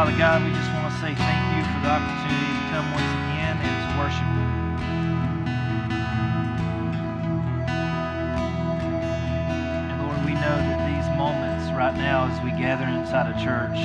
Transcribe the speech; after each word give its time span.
Father 0.00 0.16
God, 0.16 0.42
we 0.42 0.50
just 0.52 0.72
want 0.72 0.90
to 0.90 0.98
say 0.98 1.14
thank 1.14 1.56
you 1.58 1.62
for 1.62 1.80
the 1.84 1.90
opportunity 1.90 2.56
to 2.56 2.64
come 2.72 2.90
once 2.90 3.04
again 3.04 3.60
and 3.60 3.76
to 3.84 3.92
worship 4.00 4.24
you. 4.32 4.48
And 9.90 10.00
Lord, 10.02 10.24
we 10.24 10.32
know 10.32 10.56
that 10.56 10.80
these 10.88 11.04
moments 11.18 11.70
right 11.76 11.94
now 11.94 12.28
as 12.32 12.40
we 12.42 12.50
gather 12.52 12.86
inside 12.86 13.28
a 13.28 13.34
church, 13.44 13.76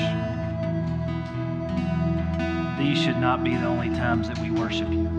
these 2.79 2.97
should 2.97 3.17
not 3.17 3.43
be 3.43 3.57
the 3.57 3.65
only 3.65 3.89
times 3.89 4.29
that 4.29 4.37
we 4.37 4.51
worship 4.51 4.89
you. 4.89 5.09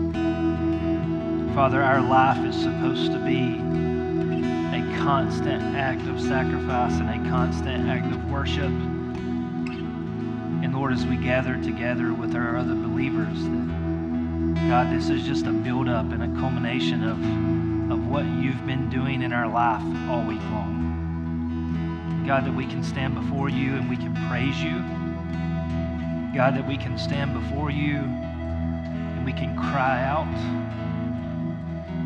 Father, 1.53 1.83
our 1.83 2.01
life 2.01 2.43
is 2.43 2.55
supposed 2.55 3.11
to 3.11 3.19
be 3.19 3.59
a 4.75 4.81
constant 4.97 5.61
act 5.75 6.07
of 6.07 6.19
sacrifice 6.19 6.93
and 6.93 7.07
a 7.07 7.29
constant 7.29 7.87
act 7.87 8.11
of 8.11 8.31
worship. 8.31 8.73
Lord, 10.87 10.99
as 10.99 11.05
we 11.05 11.17
gather 11.17 11.61
together 11.61 12.13
with 12.13 12.33
our 12.33 12.55
other 12.55 12.73
believers, 12.73 13.43
that 13.43 14.69
God, 14.69 14.89
this 14.89 15.09
is 15.09 15.23
just 15.23 15.45
a 15.45 15.51
buildup 15.51 16.13
and 16.13 16.23
a 16.23 16.39
culmination 16.39 17.03
of, 17.03 17.91
of 17.91 18.07
what 18.07 18.23
you've 18.23 18.65
been 18.65 18.89
doing 18.89 19.21
in 19.21 19.33
our 19.33 19.49
life 19.49 19.81
all 20.09 20.23
week 20.23 20.39
long. 20.43 22.23
God, 22.25 22.45
that 22.45 22.55
we 22.55 22.65
can 22.65 22.85
stand 22.85 23.15
before 23.15 23.49
you 23.49 23.75
and 23.75 23.89
we 23.89 23.97
can 23.97 24.15
praise 24.29 24.63
you. 24.63 24.77
God, 26.33 26.55
that 26.55 26.65
we 26.65 26.77
can 26.77 26.97
stand 26.97 27.33
before 27.33 27.69
you 27.69 27.97
and 27.97 29.25
we 29.25 29.33
can 29.33 29.57
cry 29.57 30.01
out 30.05 30.33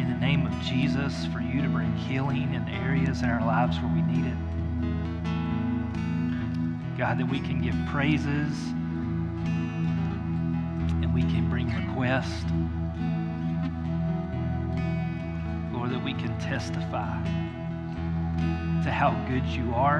in 0.02 0.09
the 0.09 0.17
name 0.20 0.48
of 0.48 0.59
Jesus 0.63 1.27
for 1.27 1.39
you 1.39 1.61
to 1.61 1.70
bring 1.70 1.95
healing 1.98 2.55
in 2.55 2.67
areas 2.67 3.22
in 3.22 3.30
our 3.30 3.45
lives 3.45 3.77
where 3.77 3.94
we 3.94 4.02
need 4.02 4.25
it. 4.25 4.38
God, 6.98 7.20
that 7.20 7.30
we 7.30 7.39
can 7.39 7.61
give 7.61 7.75
praises 7.92 8.73
requests. 12.02 12.45
Lord, 15.71 15.91
that 15.91 16.03
we 16.03 16.13
can 16.13 16.35
testify 16.39 17.21
to 18.83 18.91
how 18.91 19.11
good 19.27 19.45
you 19.45 19.71
are. 19.75 19.99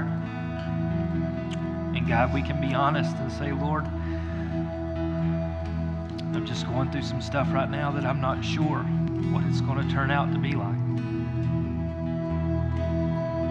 And 1.96 2.08
God, 2.08 2.34
we 2.34 2.42
can 2.42 2.60
be 2.60 2.74
honest 2.74 3.16
and 3.18 3.32
say, 3.32 3.52
Lord, 3.52 3.86
I'm 6.34 6.46
just 6.46 6.66
going 6.66 6.92
through 6.92 7.04
some 7.04 7.22
stuff 7.22 7.54
right 7.54 7.70
now 7.70 7.92
that 7.92 8.04
I'm 8.04 8.20
not 8.20 8.44
sure 8.44 8.80
what 9.32 9.44
it's 9.46 9.62
going 9.62 9.88
to 9.88 9.94
turn 9.94 10.10
out 10.10 10.34
to 10.34 10.40
be 10.40 10.54
like. 10.54 10.80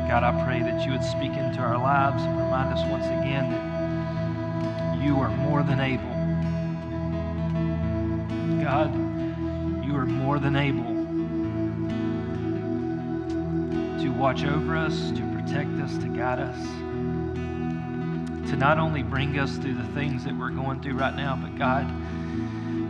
God, 0.08 0.24
I 0.24 0.42
pray 0.44 0.60
that 0.60 0.84
you 0.84 0.90
would 0.90 1.04
speak 1.04 1.36
into 1.36 1.60
our 1.60 1.78
lives 1.78 2.24
and 2.24 2.36
remind 2.36 2.76
us 2.76 2.84
once 2.90 3.06
again 3.06 3.48
that 3.52 5.04
you 5.04 5.20
are 5.20 5.30
more 5.30 5.62
than 5.62 5.78
able. 5.78 6.09
God, 8.70 8.94
you 9.84 9.96
are 9.96 10.06
more 10.06 10.38
than 10.38 10.54
able 10.54 10.84
to 14.00 14.10
watch 14.12 14.44
over 14.44 14.76
us, 14.76 15.10
to 15.10 15.22
protect 15.34 15.70
us, 15.80 15.98
to 15.98 16.06
guide 16.06 16.38
us, 16.38 16.56
to 18.48 18.56
not 18.56 18.78
only 18.78 19.02
bring 19.02 19.36
us 19.40 19.56
through 19.56 19.74
the 19.74 19.88
things 19.88 20.22
that 20.22 20.38
we're 20.38 20.50
going 20.50 20.80
through 20.80 20.94
right 20.94 21.16
now, 21.16 21.34
but 21.34 21.58
God, 21.58 21.88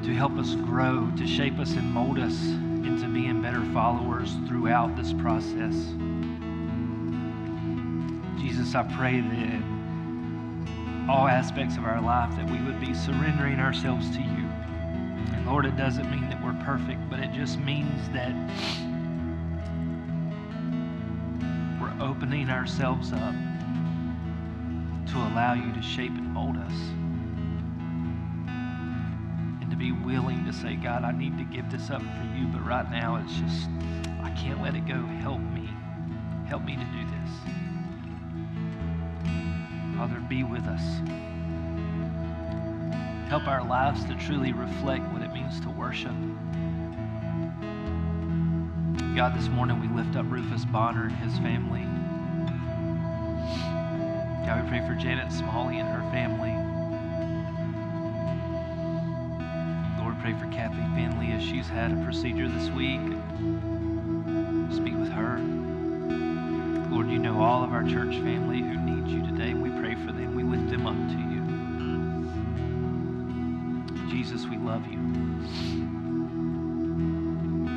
to 0.04 0.14
help 0.14 0.36
us 0.36 0.54
grow, 0.54 1.10
to 1.16 1.26
shape 1.26 1.58
us 1.58 1.72
and 1.72 1.90
mold 1.90 2.18
us 2.18 2.38
into 2.84 3.08
being 3.08 3.40
better 3.40 3.64
followers 3.72 4.36
throughout 4.46 4.94
this 4.96 5.14
process. 5.14 5.74
Jesus, 8.38 8.74
I 8.74 8.82
pray 8.98 9.22
that 9.22 9.62
all 11.08 11.26
aspects 11.26 11.78
of 11.78 11.84
our 11.84 12.02
life 12.02 12.36
that 12.36 12.50
we 12.50 12.60
would 12.66 12.80
be 12.80 12.92
surrendering 12.92 13.60
ourselves 13.60 14.10
to 14.10 14.20
you. 14.20 14.39
Lord, 15.50 15.66
it 15.66 15.76
doesn't 15.76 16.08
mean 16.08 16.28
that 16.30 16.40
we're 16.44 16.54
perfect, 16.64 17.00
but 17.10 17.18
it 17.18 17.32
just 17.32 17.58
means 17.58 18.08
that 18.10 18.32
we're 21.80 21.92
opening 22.00 22.48
ourselves 22.48 23.12
up 23.12 23.34
to 25.08 25.16
allow 25.16 25.54
you 25.54 25.72
to 25.72 25.82
shape 25.82 26.12
and 26.12 26.32
mold 26.32 26.56
us 26.56 26.72
And 29.60 29.68
to 29.72 29.76
be 29.76 29.90
willing 29.90 30.44
to 30.44 30.52
say, 30.52 30.76
God, 30.76 31.02
I 31.02 31.10
need 31.10 31.36
to 31.38 31.44
give 31.44 31.68
this 31.68 31.90
up 31.90 32.00
for 32.00 32.38
you, 32.38 32.46
but 32.46 32.64
right 32.64 32.88
now 32.88 33.16
it's 33.16 33.34
just, 33.34 33.68
I 34.22 34.30
can't 34.30 34.62
let 34.62 34.76
it 34.76 34.86
go. 34.86 35.02
Help 35.20 35.40
me. 35.40 35.68
Help 36.46 36.64
me 36.64 36.76
to 36.76 36.84
do 36.84 37.04
this. 37.10 37.30
Father, 39.96 40.20
be 40.28 40.44
with 40.44 40.62
us. 40.68 41.00
Help 43.28 43.48
our 43.48 43.64
lives 43.64 44.04
to 44.04 44.14
truly 44.14 44.52
reflect 44.52 45.12
to 45.58 45.70
worship. 45.70 46.14
God, 49.16 49.36
this 49.36 49.48
morning 49.48 49.80
we 49.80 49.88
lift 49.88 50.14
up 50.14 50.30
Rufus 50.30 50.64
Bonner 50.64 51.06
and 51.06 51.16
his 51.16 51.36
family. 51.38 51.82
God, 54.46 54.62
we 54.62 54.68
pray 54.70 54.86
for 54.86 54.94
Janet 54.94 55.32
Smalley 55.32 55.80
and 55.80 55.88
her 55.88 56.08
family. 56.12 56.54
Lord, 60.00 60.16
pray 60.20 60.32
for 60.34 60.46
Kathy 60.54 60.82
Finley 60.94 61.32
as 61.32 61.42
she's 61.42 61.66
had 61.66 61.90
a 61.90 62.04
procedure 62.04 62.48
this 62.48 62.70
week. 62.70 63.00
Speak 64.72 64.96
with 64.96 65.10
her. 65.10 65.38
Lord, 66.90 67.10
you 67.10 67.18
know 67.18 67.42
all 67.42 67.64
of 67.64 67.72
our 67.72 67.82
church 67.82 68.14
family 68.16 68.60
who 68.60 68.78
need 68.78 69.08
you 69.08 69.26
today. 69.26 69.54
We 69.54 69.70
pray 69.70 69.96
for 69.96 70.12
them. 70.12 70.36
We 70.36 70.44
lift 70.44 70.70
them 70.70 70.86
up 70.86 70.94
to 70.94 71.18
you. 71.34 71.39
Jesus, 74.20 74.44
we 74.44 74.58
love 74.58 74.86
you. 74.86 74.98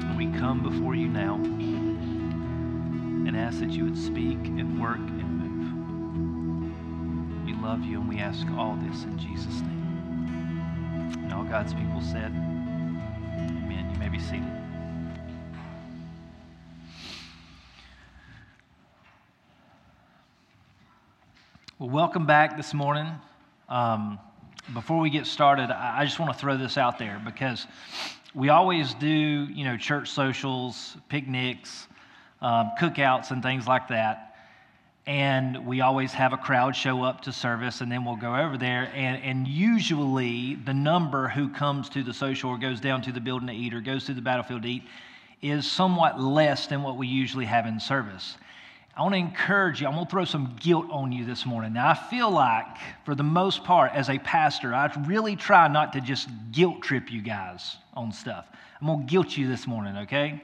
And 0.02 0.18
we 0.18 0.28
come 0.38 0.62
before 0.62 0.94
you 0.94 1.08
now 1.08 1.36
and 1.36 3.38
ask 3.38 3.62
that 3.62 3.70
you 3.70 3.86
would 3.86 3.98
speak 3.98 4.40
and 4.48 4.82
work 4.82 4.98
and 4.98 5.40
move. 5.40 7.46
We 7.46 7.53
love 7.53 7.86
you 7.86 8.02
and 8.02 8.09
we 8.09 8.20
ask 8.20 8.46
all 8.58 8.76
this 8.76 9.06
in 9.06 9.18
Jesus' 9.18 9.62
name. 9.62 11.22
And 11.24 11.32
all 11.32 11.46
God's 11.46 11.74
people 11.74 12.02
said, 12.02 12.34
Amen. 12.34 13.90
You 13.94 13.98
may 13.98 14.09
be 14.09 14.20
seated. 14.20 14.44
Well, 21.80 21.90
welcome 21.90 22.26
back 22.26 22.58
this 22.58 22.74
morning. 22.74 23.08
Um, 23.70 24.20
before 24.73 25.00
we 25.00 25.09
get 25.09 25.28
started, 25.28 25.69
I 25.72 26.03
just 26.06 26.19
want 26.19 26.34
to 26.34 26.38
throw 26.38 26.57
this 26.57 26.78
out 26.78 26.97
there 26.97 27.22
because 27.23 27.67
we 28.34 28.50
always 28.50 28.94
do, 28.95 29.07
you 29.07 29.63
know, 29.63 29.78
church 29.78 30.09
socials, 30.09 30.97
picnics, 31.09 31.88
um, 32.41 32.72
cookouts, 32.79 33.31
and 33.31 33.44
things 33.44 33.67
like 33.67 33.88
that. 33.89 34.35
And 35.06 35.66
we 35.66 35.81
always 35.81 36.13
have 36.13 36.34
a 36.34 36.38
crowd 36.38 36.75
show 36.75 37.03
up 37.03 37.22
to 37.22 37.31
service 37.31 37.81
and 37.81 37.91
then 37.91 38.06
we'll 38.06 38.16
go 38.16 38.35
over 38.35 38.57
there 38.57 38.89
and, 38.95 39.22
and 39.22 39.45
usually 39.45 40.56
the 40.56 40.73
number 40.73 41.28
who 41.28 41.50
comes 41.50 41.90
to 41.90 42.03
the 42.03 42.13
social 42.13 42.51
or 42.51 42.57
goes 42.57 42.79
down 42.79 43.01
to 43.01 43.11
the 43.11 43.19
building 43.19 43.50
to 43.50 43.53
eat 43.53 43.73
or 43.73 43.81
goes 43.81 44.05
to 44.05 44.13
the 44.13 44.22
battlefield 44.22 44.63
to 44.63 44.69
eat 44.69 44.84
is 45.41 45.69
somewhat 45.69 46.22
less 46.22 46.67
than 46.67 46.81
what 46.84 46.95
we 46.95 47.05
usually 47.05 47.44
have 47.44 47.66
in 47.66 47.81
service 47.81 48.38
i 48.96 49.02
want 49.02 49.14
to 49.14 49.20
encourage 49.20 49.81
you 49.81 49.88
i'm 49.88 49.94
going 49.94 50.06
to 50.06 50.12
throw 50.12 50.26
some 50.26 50.56
guilt 50.59 50.86
on 50.90 51.12
you 51.12 51.26
this 51.26 51.46
morning 51.46 51.74
now 51.74 51.90
i 51.90 51.94
feel 51.94 52.30
like 52.30 52.78
for 53.06 53.16
the 53.16 53.24
most 53.24 53.64
part 53.64 53.92
as 53.94 54.09
a 54.09 54.18
pastor 54.20 54.74
i 54.74 54.92
really 55.06 55.36
try 55.36 55.68
not 55.68 55.94
to 55.94 56.02
just 56.02 56.30
guilt 56.52 56.81
trip 56.81 57.12
you 57.12 57.22
guys 57.22 57.78
on 57.94 58.12
stuff 58.12 58.46
i'm 58.82 58.88
going 58.88 59.06
to 59.06 59.12
guilt 59.12 59.36
you 59.38 59.48
this 59.48 59.68
morning 59.68 59.98
okay 59.98 60.42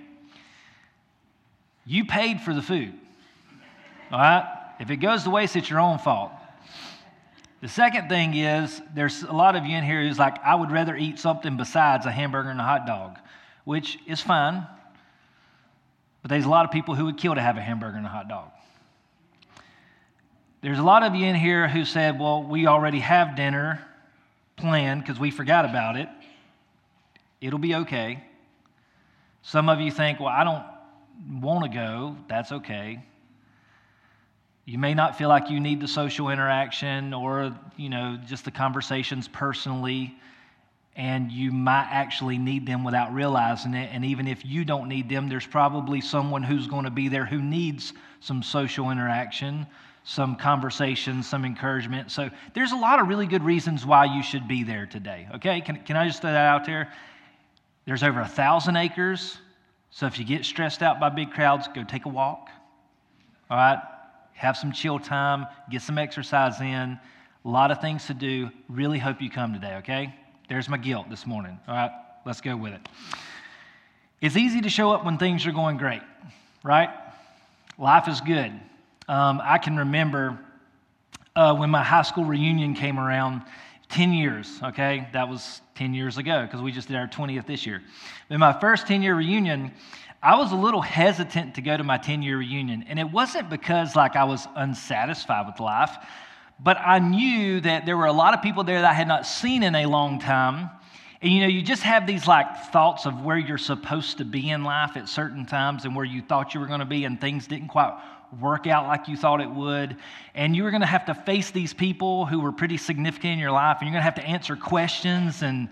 you 1.86 2.06
paid 2.06 2.40
for 2.42 2.54
the 2.54 2.62
food 2.62 2.94
all 4.12 4.20
right? 4.20 4.46
If 4.80 4.90
it 4.90 4.98
goes 4.98 5.24
to 5.24 5.30
waste, 5.30 5.56
it's 5.56 5.70
your 5.70 5.80
own 5.80 6.00
fault. 6.00 6.32
The 7.62 7.68
second 7.68 8.10
thing 8.10 8.34
is, 8.34 8.82
there's 8.96 9.24
a 9.24 9.32
lot 9.32 9.56
of 9.56 9.66
you 9.66 9.78
in 9.78 9.84
here 9.84 10.02
who's 10.02 10.18
like, 10.18 10.44
I 10.44 10.56
would 10.56 10.72
rather 10.72 10.96
eat 10.96 11.20
something 11.20 11.58
besides 11.58 12.06
a 12.06 12.12
hamburger 12.12 12.50
and 12.50 12.60
a 12.60 12.64
hot 12.64 12.88
dog, 12.88 13.18
which 13.66 14.00
is 14.08 14.22
fine. 14.22 14.66
But 16.22 16.30
there's 16.30 16.46
a 16.46 16.50
lot 16.50 16.66
of 16.66 16.72
people 16.72 16.96
who 16.96 17.06
would 17.06 17.18
kill 17.18 17.36
to 17.36 17.42
have 17.42 17.58
a 17.58 17.62
hamburger 17.62 17.98
and 17.98 18.06
a 18.06 18.10
hot 18.10 18.28
dog. 18.28 18.52
There's 20.62 20.80
a 20.80 20.84
lot 20.84 21.04
of 21.04 21.16
you 21.16 21.26
in 21.26 21.36
here 21.36 21.68
who 21.68 21.86
said, 21.86 22.20
Well, 22.20 22.44
we 22.44 22.68
already 22.68 23.00
have 23.00 23.36
dinner 23.36 23.82
planned 24.58 25.02
because 25.02 25.20
we 25.20 25.32
forgot 25.32 25.66
about 25.66 25.96
it. 25.96 26.10
It'll 27.40 27.60
be 27.60 27.76
okay. 27.76 28.22
Some 29.42 29.70
of 29.70 29.80
you 29.80 29.92
think, 29.92 30.20
Well, 30.20 30.28
I 30.28 30.44
don't 30.44 31.42
want 31.42 31.64
to 31.64 31.70
go. 31.70 32.18
That's 32.28 32.52
okay. 32.52 33.02
You 34.66 34.78
may 34.78 34.94
not 34.94 35.18
feel 35.18 35.30
like 35.30 35.50
you 35.50 35.60
need 35.60 35.80
the 35.80 35.88
social 35.88 36.30
interaction 36.30 37.14
or, 37.14 37.58
you 37.76 37.90
know, 37.90 38.20
just 38.28 38.46
the 38.46 38.52
conversations 38.52 39.28
personally, 39.28 40.16
and 41.00 41.32
you 41.32 41.50
might 41.52 41.88
actually 41.90 42.38
need 42.38 42.66
them 42.66 42.84
without 42.84 43.14
realizing 43.14 43.74
it. 43.74 43.90
And 43.94 44.04
even 44.04 44.28
if 44.28 44.46
you 44.46 44.66
don't 44.66 44.90
need 44.90 45.08
them, 45.08 45.30
there's 45.30 45.48
probably 45.48 46.02
someone 46.02 46.44
who's 46.44 46.68
going 46.68 46.84
to 46.84 46.92
be 46.92 47.08
there 47.08 47.26
who 47.26 47.42
needs 47.42 47.94
some 48.20 48.44
social 48.44 48.92
interaction. 48.92 49.66
some 50.04 50.36
conversation, 50.36 51.22
some 51.22 51.46
encouragement. 51.46 52.10
So 52.10 52.32
there's 52.56 52.72
a 52.72 52.76
lot 52.76 53.00
of 53.00 53.08
really 53.08 53.28
good 53.28 53.44
reasons 53.44 53.86
why 53.86 54.06
you 54.06 54.24
should 54.24 54.48
be 54.48 54.64
there 54.64 54.88
today. 54.88 55.28
Okay, 55.36 55.62
can, 55.62 55.78
can 55.84 55.96
I 55.96 56.08
just 56.08 56.22
throw 56.22 56.32
that 56.32 56.46
out 56.46 56.66
there? 56.66 56.92
There's 57.86 58.02
over 58.02 58.22
a 58.22 58.28
thousand 58.28 58.76
acres. 58.76 59.38
So 59.92 60.08
if 60.08 60.18
you 60.18 60.26
get 60.26 60.46
stressed 60.46 60.82
out 60.82 61.00
by 61.00 61.10
big 61.10 61.32
crowds, 61.32 61.68
go 61.76 61.84
take 61.84 62.06
a 62.06 62.10
walk. 62.10 62.50
All 63.52 63.58
right, 63.58 63.80
have 64.34 64.58
some 64.58 64.72
chill 64.72 64.98
time, 64.98 65.46
get 65.70 65.82
some 65.84 65.98
exercise 65.98 66.60
in. 66.60 67.00
A 67.46 67.48
lot 67.48 67.70
of 67.70 67.80
things 67.80 68.06
to 68.08 68.14
do. 68.14 68.50
Really 68.68 69.00
hope 69.00 69.22
you 69.22 69.30
come 69.30 69.54
today, 69.54 69.76
okay? 69.78 70.16
There's 70.50 70.68
my 70.68 70.78
guilt 70.78 71.12
this 71.12 71.28
morning. 71.28 71.60
All 71.68 71.76
right, 71.76 71.92
let's 72.26 72.42
go 72.42 72.58
with 72.58 72.74
it. 72.74 72.82
It's 74.20 74.36
easy 74.36 74.62
to 74.62 74.70
show 74.70 74.92
up 74.92 75.06
when 75.06 75.20
things 75.20 75.46
are 75.46 75.52
going 75.52 75.78
great, 75.78 76.02
right? 76.64 76.90
Life 77.78 78.08
is 78.08 78.20
good. 78.20 78.52
Um, 79.08 79.40
I 79.44 79.60
can 79.60 79.78
remember 79.78 80.40
uh, 81.36 81.54
when 81.56 81.70
my 81.70 81.84
high 81.84 82.02
school 82.02 82.26
reunion 82.26 82.74
came 82.74 83.00
around 83.00 83.44
10 83.90 84.12
years, 84.12 84.60
okay? 84.64 85.08
That 85.14 85.30
was 85.30 85.62
10 85.76 85.94
years 85.94 86.18
ago 86.18 86.42
because 86.42 86.64
we 86.64 86.72
just 86.72 86.88
did 86.88 86.98
our 86.98 87.08
20th 87.08 87.46
this 87.46 87.68
year. 87.68 87.84
In 88.32 88.40
my 88.40 88.60
first 88.60 88.88
10 88.88 89.04
year 89.04 89.14
reunion, 89.14 89.72
I 90.24 90.36
was 90.36 90.52
a 90.52 90.56
little 90.56 90.82
hesitant 90.82 91.54
to 91.56 91.62
go 91.62 91.78
to 91.78 91.84
my 91.84 92.00
10 92.00 92.24
year 92.24 92.40
reunion. 92.40 92.86
And 92.90 92.98
it 92.98 93.12
wasn't 93.12 93.52
because 93.52 93.96
like 93.96 94.16
I 94.16 94.24
was 94.24 94.48
unsatisfied 94.56 95.46
with 95.46 95.60
life, 95.60 95.96
but 96.62 96.78
I 96.78 97.00
knew 97.00 97.62
that 97.62 97.86
there 97.86 97.96
were 97.96 98.06
a 98.06 98.14
lot 98.14 98.34
of 98.34 98.42
people 98.42 98.64
there 98.64 98.82
that 98.82 98.90
I 98.90 98.94
had 98.94 99.08
not 99.08 99.26
seen 99.26 99.64
in 99.64 99.76
a 99.76 99.86
long 99.86 100.20
time. 100.20 100.70
And 101.22 101.34
you 101.34 101.42
know, 101.42 101.48
you 101.48 101.62
just 101.62 101.84
have 101.84 102.08
these 102.08 102.28
like 102.28 102.66
thoughts 102.72 103.06
of 103.06 103.22
where 103.22 103.38
you're 103.38 103.58
supposed 103.58 104.18
to 104.20 104.26
be 104.26 104.50
in 104.50 104.64
life 104.64 104.96
at 104.96 105.10
certain 105.10 105.46
times 105.46 105.86
and 105.86 105.96
where 105.96 106.06
you 106.06 106.22
thought 106.22 106.54
you 106.54 106.60
were 106.60 106.68
going 106.68 106.80
to 106.80 106.86
be, 106.86 107.06
and 107.06 107.20
things 107.20 107.48
didn't 107.48 107.68
quite 107.70 107.94
work 108.40 108.68
out 108.68 108.88
like 108.88 109.08
you 109.08 109.18
thought 109.18 109.42
it 109.42 109.50
would. 109.50 109.98
And 110.36 110.56
you 110.56 110.64
were 110.64 110.72
going 110.72 110.82
to 110.82 110.88
have 110.88 111.06
to 111.06 111.14
face 111.14 111.52
these 111.52 111.74
people 111.74 112.26
who 112.26 112.40
were 112.40 112.52
pretty 112.52 112.78
significant 112.78 113.34
in 113.34 113.40
your 113.40 113.52
life, 113.52 113.78
and 113.80 113.88
you're 113.88 113.94
going 113.94 114.02
to 114.02 114.12
have 114.12 114.16
to 114.16 114.26
answer 114.26 114.56
questions 114.56 115.42
and 115.42 115.70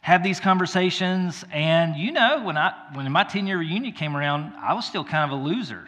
have 0.00 0.22
these 0.22 0.40
conversations. 0.40 1.44
And 1.52 1.96
you 1.96 2.12
know, 2.12 2.42
when 2.42 2.56
I 2.56 2.72
when 2.94 3.10
my 3.12 3.24
10 3.24 3.46
year 3.46 3.58
reunion 3.58 3.92
came 3.92 4.16
around, 4.16 4.54
I 4.56 4.74
was 4.74 4.86
still 4.86 5.04
kind 5.04 5.30
of 5.30 5.38
a 5.38 5.42
loser. 5.42 5.86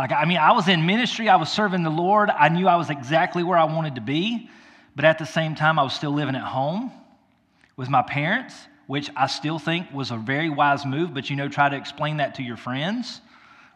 Like, 0.00 0.12
I 0.12 0.24
mean, 0.24 0.38
I 0.38 0.52
was 0.52 0.66
in 0.66 0.86
ministry, 0.86 1.28
I 1.28 1.36
was 1.36 1.52
serving 1.52 1.82
the 1.82 1.90
Lord, 1.90 2.30
I 2.30 2.48
knew 2.48 2.66
I 2.66 2.76
was 2.76 2.88
exactly 2.88 3.42
where 3.42 3.58
I 3.58 3.64
wanted 3.64 3.96
to 3.96 4.00
be, 4.00 4.48
but 4.96 5.04
at 5.04 5.18
the 5.18 5.26
same 5.26 5.54
time, 5.54 5.78
I 5.78 5.82
was 5.82 5.92
still 5.92 6.12
living 6.12 6.34
at 6.36 6.42
home 6.42 6.90
with 7.76 7.90
my 7.90 8.00
parents, 8.00 8.54
which 8.86 9.10
I 9.14 9.26
still 9.26 9.58
think 9.58 9.92
was 9.92 10.10
a 10.10 10.16
very 10.16 10.48
wise 10.48 10.86
move, 10.86 11.12
but 11.12 11.28
you 11.28 11.36
know, 11.36 11.50
try 11.50 11.68
to 11.68 11.76
explain 11.76 12.16
that 12.16 12.36
to 12.36 12.42
your 12.42 12.56
friends, 12.56 13.20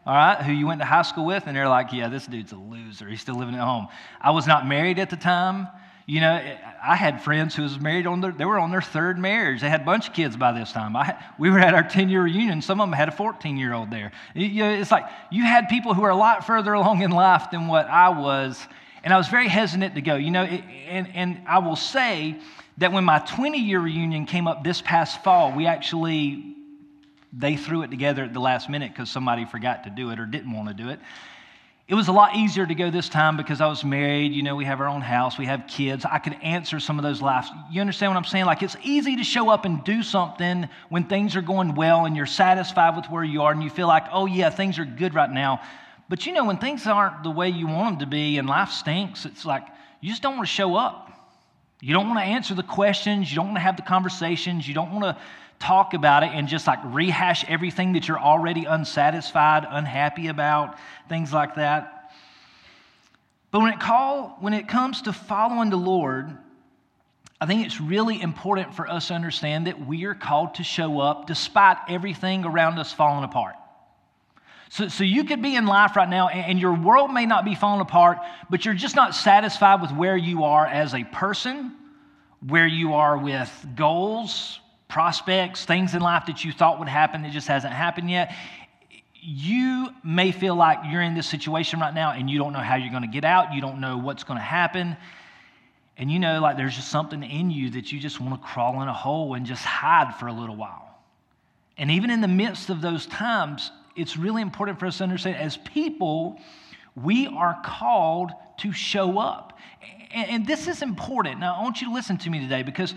all 0.03 0.15
right, 0.15 0.41
who 0.41 0.51
you 0.51 0.65
went 0.65 0.81
to 0.81 0.85
high 0.85 1.03
school 1.03 1.27
with, 1.27 1.43
and 1.45 1.55
they're 1.55 1.69
like, 1.69 1.93
yeah, 1.93 2.09
this 2.09 2.25
dude's 2.25 2.53
a 2.53 2.57
loser. 2.57 3.07
He's 3.07 3.21
still 3.21 3.37
living 3.37 3.53
at 3.53 3.61
home. 3.61 3.87
I 4.19 4.31
was 4.31 4.47
not 4.47 4.67
married 4.67 4.97
at 4.97 5.11
the 5.11 5.17
time. 5.17 5.67
You 6.07 6.21
know, 6.21 6.57
I 6.85 6.95
had 6.95 7.23
friends 7.23 7.55
who 7.55 7.63
was 7.63 7.79
married 7.79 8.05
on 8.05 8.21
their, 8.21 8.31
they 8.31 8.45
were 8.45 8.59
on 8.59 8.69
their 8.69 8.81
third 8.81 9.17
marriage. 9.17 9.61
They 9.61 9.69
had 9.69 9.81
a 9.81 9.85
bunch 9.85 10.07
of 10.09 10.13
kids 10.13 10.37
by 10.37 10.51
this 10.51 10.71
time. 10.71 10.95
I, 10.95 11.15
we 11.39 11.49
were 11.49 11.59
at 11.59 11.73
our 11.73 11.83
10 11.83 12.09
year 12.09 12.23
reunion. 12.23 12.61
Some 12.61 12.79
of 12.79 12.87
them 12.87 12.93
had 12.93 13.09
a 13.09 13.11
14 13.11 13.57
year 13.57 13.73
old 13.73 13.89
there. 13.89 14.11
You 14.35 14.63
know, 14.63 14.71
it's 14.71 14.91
like 14.91 15.05
you 15.31 15.43
had 15.43 15.67
people 15.67 15.93
who 15.93 16.03
are 16.03 16.11
a 16.11 16.15
lot 16.15 16.45
further 16.45 16.73
along 16.73 17.01
in 17.01 17.09
life 17.09 17.49
than 17.51 17.67
what 17.67 17.87
I 17.87 18.09
was. 18.09 18.59
And 19.03 19.13
I 19.13 19.17
was 19.17 19.27
very 19.27 19.47
hesitant 19.47 19.95
to 19.95 20.01
go. 20.01 20.15
You 20.15 20.31
know, 20.31 20.43
and, 20.43 21.07
and 21.15 21.41
I 21.47 21.59
will 21.59 21.75
say 21.75 22.37
that 22.77 22.91
when 22.91 23.03
my 23.03 23.19
20 23.19 23.57
year 23.57 23.79
reunion 23.79 24.25
came 24.25 24.47
up 24.47 24.63
this 24.63 24.81
past 24.81 25.23
fall, 25.23 25.53
we 25.55 25.65
actually, 25.65 26.55
they 27.33 27.55
threw 27.55 27.81
it 27.81 27.89
together 27.89 28.23
at 28.23 28.33
the 28.33 28.39
last 28.39 28.69
minute 28.69 28.91
because 28.91 29.09
somebody 29.09 29.45
forgot 29.45 29.85
to 29.85 29.89
do 29.89 30.11
it 30.11 30.19
or 30.19 30.25
didn't 30.25 30.51
want 30.51 30.67
to 30.67 30.73
do 30.75 30.89
it. 30.89 30.99
It 31.87 31.93
was 31.93 32.07
a 32.07 32.11
lot 32.11 32.35
easier 32.35 32.65
to 32.65 32.73
go 32.73 32.89
this 32.89 33.09
time 33.09 33.37
because 33.37 33.61
I 33.61 33.67
was 33.67 33.83
married. 33.83 34.33
You 34.33 34.41
know, 34.41 34.55
we 34.55 34.65
have 34.65 34.81
our 34.81 34.87
own 34.87 35.01
house, 35.01 35.37
we 35.37 35.45
have 35.45 35.65
kids. 35.67 36.03
I 36.03 36.17
could 36.17 36.35
answer 36.41 36.79
some 36.79 36.97
of 36.97 37.03
those 37.03 37.21
lives. 37.21 37.47
You 37.71 37.79
understand 37.79 38.11
what 38.11 38.17
I'm 38.17 38.25
saying? 38.25 38.45
Like, 38.45 38.63
it's 38.63 38.75
easy 38.81 39.15
to 39.17 39.23
show 39.23 39.49
up 39.49 39.65
and 39.65 39.83
do 39.83 40.01
something 40.01 40.67
when 40.89 41.03
things 41.03 41.35
are 41.35 41.43
going 41.43 41.75
well 41.75 42.05
and 42.05 42.17
you're 42.17 42.25
satisfied 42.25 42.95
with 42.95 43.05
where 43.11 43.23
you 43.23 43.43
are 43.43 43.51
and 43.51 43.61
you 43.61 43.69
feel 43.69 43.87
like, 43.87 44.05
oh, 44.11 44.25
yeah, 44.25 44.49
things 44.49 44.79
are 44.79 44.85
good 44.85 45.13
right 45.13 45.29
now. 45.29 45.61
But 46.09 46.25
you 46.25 46.33
know, 46.33 46.45
when 46.45 46.57
things 46.57 46.87
aren't 46.87 47.21
the 47.21 47.29
way 47.29 47.49
you 47.49 47.67
want 47.67 47.99
them 47.99 48.09
to 48.09 48.11
be 48.11 48.39
and 48.39 48.47
life 48.47 48.69
stinks, 48.69 49.25
it's 49.25 49.45
like 49.45 49.67
you 50.01 50.09
just 50.09 50.23
don't 50.23 50.37
want 50.37 50.47
to 50.47 50.53
show 50.53 50.75
up. 50.75 51.11
You 51.81 51.93
don't 51.93 52.07
want 52.07 52.19
to 52.19 52.25
answer 52.25 52.55
the 52.55 52.63
questions. 52.63 53.29
You 53.29 53.35
don't 53.35 53.47
want 53.47 53.57
to 53.57 53.61
have 53.61 53.75
the 53.75 53.83
conversations. 53.83 54.67
You 54.67 54.73
don't 54.73 54.91
want 54.91 55.03
to 55.03 55.21
talk 55.59 55.93
about 55.93 56.23
it 56.23 56.31
and 56.33 56.47
just 56.47 56.67
like 56.67 56.79
rehash 56.85 57.45
everything 57.47 57.93
that 57.93 58.07
you're 58.07 58.19
already 58.19 58.65
unsatisfied, 58.65 59.65
unhappy 59.69 60.27
about, 60.27 60.77
things 61.09 61.33
like 61.33 61.55
that. 61.55 62.11
But 63.51 63.61
when 63.61 63.73
it 63.73 63.79
call 63.79 64.37
when 64.41 64.53
it 64.53 64.67
comes 64.67 65.03
to 65.03 65.13
following 65.13 65.69
the 65.69 65.77
Lord, 65.77 66.37
I 67.39 67.45
think 67.45 67.65
it's 67.65 67.79
really 67.79 68.21
important 68.21 68.73
for 68.73 68.89
us 68.89 69.09
to 69.09 69.13
understand 69.13 69.67
that 69.67 69.85
we 69.85 70.05
are 70.05 70.15
called 70.15 70.55
to 70.55 70.63
show 70.63 70.99
up 70.99 71.27
despite 71.27 71.77
everything 71.87 72.45
around 72.45 72.79
us 72.79 72.91
falling 72.91 73.23
apart. 73.23 73.55
So, 74.69 74.87
so 74.87 75.03
you 75.03 75.23
could 75.25 75.41
be 75.41 75.55
in 75.55 75.65
life 75.67 75.95
right 75.95 76.09
now 76.09 76.27
and, 76.27 76.51
and 76.51 76.59
your 76.59 76.73
world 76.73 77.13
may 77.13 77.25
not 77.25 77.45
be 77.45 77.55
falling 77.55 77.81
apart, 77.81 78.17
but 78.49 78.65
you're 78.65 78.73
just 78.73 78.95
not 78.95 79.15
satisfied 79.15 79.81
with 79.81 79.91
where 79.91 80.17
you 80.17 80.43
are 80.43 80.65
as 80.65 80.93
a 80.93 81.03
person, 81.03 81.73
where 82.45 82.67
you 82.67 82.95
are 82.95 83.17
with 83.17 83.67
goals, 83.75 84.59
prospects, 84.87 85.65
things 85.65 85.93
in 85.93 86.01
life 86.01 86.25
that 86.27 86.43
you 86.43 86.51
thought 86.51 86.79
would 86.79 86.87
happen 86.87 87.23
that 87.23 87.31
just 87.31 87.47
hasn't 87.47 87.73
happened 87.73 88.09
yet. 88.09 88.35
You 89.21 89.89
may 90.03 90.31
feel 90.31 90.55
like 90.55 90.79
you're 90.89 91.01
in 91.01 91.15
this 91.15 91.27
situation 91.27 91.79
right 91.79 91.93
now 91.93 92.11
and 92.11 92.29
you 92.29 92.37
don't 92.37 92.53
know 92.53 92.59
how 92.59 92.75
you're 92.75 92.91
going 92.91 93.01
to 93.01 93.07
get 93.07 93.25
out. 93.25 93.53
You 93.53 93.61
don't 93.61 93.81
know 93.81 93.97
what's 93.97 94.23
going 94.23 94.37
to 94.37 94.43
happen. 94.43 94.95
And 95.97 96.11
you 96.11 96.19
know, 96.19 96.39
like 96.39 96.57
there's 96.57 96.75
just 96.75 96.89
something 96.89 97.23
in 97.23 97.49
you 97.49 97.71
that 97.71 97.91
you 97.91 97.99
just 97.99 98.19
want 98.19 98.39
to 98.39 98.47
crawl 98.47 98.81
in 98.81 98.87
a 98.87 98.93
hole 98.93 99.33
and 99.33 99.45
just 99.45 99.63
hide 99.63 100.15
for 100.19 100.27
a 100.27 100.33
little 100.33 100.55
while. 100.55 100.99
And 101.77 101.91
even 101.91 102.09
in 102.09 102.21
the 102.21 102.27
midst 102.27 102.69
of 102.69 102.81
those 102.81 103.05
times, 103.07 103.71
it's 103.95 104.17
really 104.17 104.41
important 104.41 104.79
for 104.79 104.85
us 104.85 104.97
to 104.97 105.03
understand 105.03 105.37
as 105.37 105.57
people, 105.57 106.39
we 106.95 107.27
are 107.27 107.59
called 107.63 108.31
to 108.59 108.71
show 108.71 109.17
up. 109.19 109.57
And, 110.13 110.47
this 110.47 110.67
is 110.67 110.81
important. 110.81 111.39
Now, 111.39 111.55
I 111.55 111.63
want 111.63 111.81
you 111.81 111.87
to 111.87 111.93
listen 111.93 112.17
to 112.19 112.29
me 112.29 112.39
today 112.39 112.63
because 112.63 112.93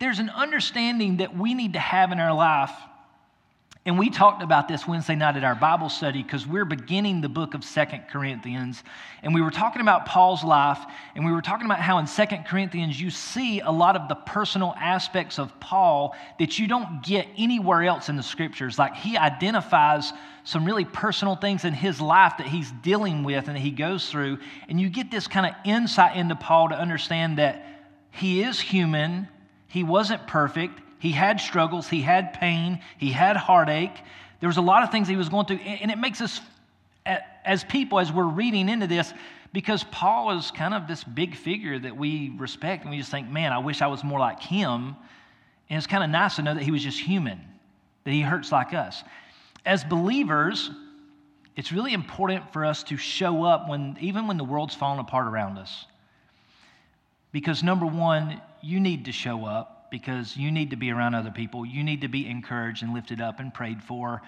there's 0.00 0.18
an 0.18 0.30
understanding 0.30 1.18
that 1.18 1.36
we 1.36 1.54
need 1.54 1.74
to 1.74 1.78
have 1.78 2.10
in 2.10 2.18
our 2.18 2.34
life. 2.34 2.72
And 3.86 3.98
we 3.98 4.10
talked 4.10 4.42
about 4.42 4.66
this 4.66 4.86
Wednesday 4.86 5.14
night 5.14 5.36
at 5.36 5.44
our 5.44 5.54
Bible 5.54 5.88
study 5.88 6.22
because 6.22 6.46
we're 6.46 6.66
beginning 6.66 7.20
the 7.20 7.28
book 7.28 7.54
of 7.54 7.64
Second 7.64 8.04
Corinthians. 8.10 8.82
And 9.22 9.34
we 9.34 9.40
were 9.40 9.50
talking 9.50 9.80
about 9.80 10.04
Paul's 10.04 10.44
life, 10.44 10.78
and 11.14 11.24
we 11.24 11.32
were 11.32 11.40
talking 11.40 11.64
about 11.64 11.80
how 11.80 11.98
in 11.98 12.06
Second 12.06 12.44
Corinthians 12.44 13.00
you 13.00 13.10
see 13.10 13.60
a 13.60 13.70
lot 13.70 13.96
of 13.96 14.08
the 14.08 14.14
personal 14.14 14.74
aspects 14.78 15.38
of 15.38 15.58
Paul 15.60 16.14
that 16.38 16.58
you 16.58 16.66
don't 16.66 17.02
get 17.02 17.26
anywhere 17.38 17.82
else 17.82 18.08
in 18.08 18.16
the 18.16 18.22
scriptures. 18.22 18.78
Like 18.78 18.94
he 18.94 19.16
identifies 19.16 20.12
some 20.44 20.64
really 20.64 20.84
personal 20.84 21.36
things 21.36 21.64
in 21.64 21.72
his 21.72 22.00
life 22.00 22.34
that 22.38 22.46
he's 22.46 22.70
dealing 22.82 23.22
with 23.22 23.48
and 23.48 23.56
that 23.56 23.60
he 23.60 23.70
goes 23.70 24.10
through. 24.10 24.38
And 24.68 24.80
you 24.80 24.88
get 24.88 25.10
this 25.10 25.26
kind 25.26 25.46
of 25.46 25.52
insight 25.64 26.16
into 26.16 26.36
Paul 26.36 26.70
to 26.70 26.74
understand 26.74 27.38
that 27.38 27.64
he 28.10 28.42
is 28.42 28.60
human 28.60 29.28
he 29.70 29.84
wasn't 29.84 30.26
perfect. 30.26 30.80
He 30.98 31.12
had 31.12 31.40
struggles. 31.40 31.88
He 31.88 32.02
had 32.02 32.34
pain. 32.34 32.80
He 32.98 33.10
had 33.10 33.36
heartache. 33.36 33.96
There 34.40 34.48
was 34.48 34.56
a 34.56 34.62
lot 34.62 34.82
of 34.82 34.90
things 34.90 35.06
he 35.06 35.16
was 35.16 35.28
going 35.28 35.46
through. 35.46 35.58
And 35.58 35.90
it 35.90 35.98
makes 35.98 36.20
us, 36.20 36.40
as 37.06 37.62
people, 37.64 38.00
as 38.00 38.12
we're 38.12 38.24
reading 38.24 38.68
into 38.68 38.86
this, 38.86 39.14
because 39.52 39.84
Paul 39.84 40.36
is 40.36 40.50
kind 40.50 40.74
of 40.74 40.86
this 40.86 41.04
big 41.04 41.36
figure 41.36 41.78
that 41.78 41.96
we 41.96 42.34
respect, 42.36 42.82
and 42.82 42.90
we 42.90 42.98
just 42.98 43.10
think, 43.10 43.28
man, 43.28 43.52
I 43.52 43.58
wish 43.58 43.80
I 43.80 43.86
was 43.86 44.02
more 44.04 44.18
like 44.18 44.42
him. 44.42 44.96
And 45.68 45.78
it's 45.78 45.86
kind 45.86 46.02
of 46.02 46.10
nice 46.10 46.36
to 46.36 46.42
know 46.42 46.54
that 46.54 46.62
he 46.62 46.72
was 46.72 46.82
just 46.82 46.98
human, 46.98 47.40
that 48.04 48.10
he 48.10 48.22
hurts 48.22 48.50
like 48.50 48.74
us. 48.74 49.04
As 49.64 49.84
believers, 49.84 50.70
it's 51.54 51.70
really 51.70 51.92
important 51.92 52.52
for 52.52 52.64
us 52.64 52.82
to 52.84 52.96
show 52.96 53.44
up 53.44 53.68
when, 53.68 53.96
even 54.00 54.26
when 54.26 54.36
the 54.36 54.44
world's 54.44 54.74
falling 54.74 54.98
apart 54.98 55.28
around 55.28 55.58
us. 55.58 55.86
Because 57.30 57.62
number 57.62 57.86
one, 57.86 58.40
you 58.62 58.80
need 58.80 59.04
to 59.06 59.12
show 59.12 59.44
up 59.44 59.90
because 59.90 60.36
you 60.36 60.50
need 60.50 60.70
to 60.70 60.76
be 60.76 60.90
around 60.90 61.14
other 61.14 61.30
people. 61.30 61.66
You 61.66 61.82
need 61.82 62.02
to 62.02 62.08
be 62.08 62.26
encouraged 62.26 62.82
and 62.82 62.94
lifted 62.94 63.20
up 63.20 63.40
and 63.40 63.52
prayed 63.52 63.82
for. 63.82 64.22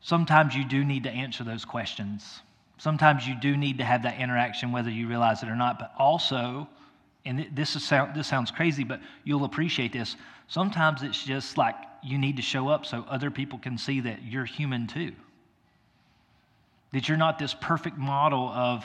Sometimes 0.00 0.54
you 0.54 0.64
do 0.64 0.84
need 0.84 1.04
to 1.04 1.10
answer 1.10 1.44
those 1.44 1.64
questions. 1.64 2.40
Sometimes 2.78 3.26
you 3.26 3.34
do 3.34 3.56
need 3.56 3.78
to 3.78 3.84
have 3.84 4.02
that 4.04 4.18
interaction, 4.18 4.72
whether 4.72 4.90
you 4.90 5.06
realize 5.06 5.42
it 5.42 5.48
or 5.48 5.56
not. 5.56 5.78
But 5.78 5.92
also, 5.98 6.66
and 7.24 7.46
this, 7.52 7.76
is, 7.76 7.88
this 8.14 8.26
sounds 8.26 8.50
crazy, 8.50 8.84
but 8.84 9.00
you'll 9.24 9.44
appreciate 9.44 9.92
this. 9.92 10.16
Sometimes 10.48 11.02
it's 11.02 11.22
just 11.22 11.58
like 11.58 11.76
you 12.02 12.18
need 12.18 12.36
to 12.36 12.42
show 12.42 12.68
up 12.68 12.86
so 12.86 13.04
other 13.08 13.30
people 13.30 13.58
can 13.58 13.76
see 13.76 14.00
that 14.00 14.24
you're 14.24 14.46
human 14.46 14.86
too. 14.86 15.12
That 16.92 17.08
you're 17.08 17.18
not 17.18 17.38
this 17.38 17.54
perfect 17.54 17.98
model 17.98 18.48
of 18.48 18.84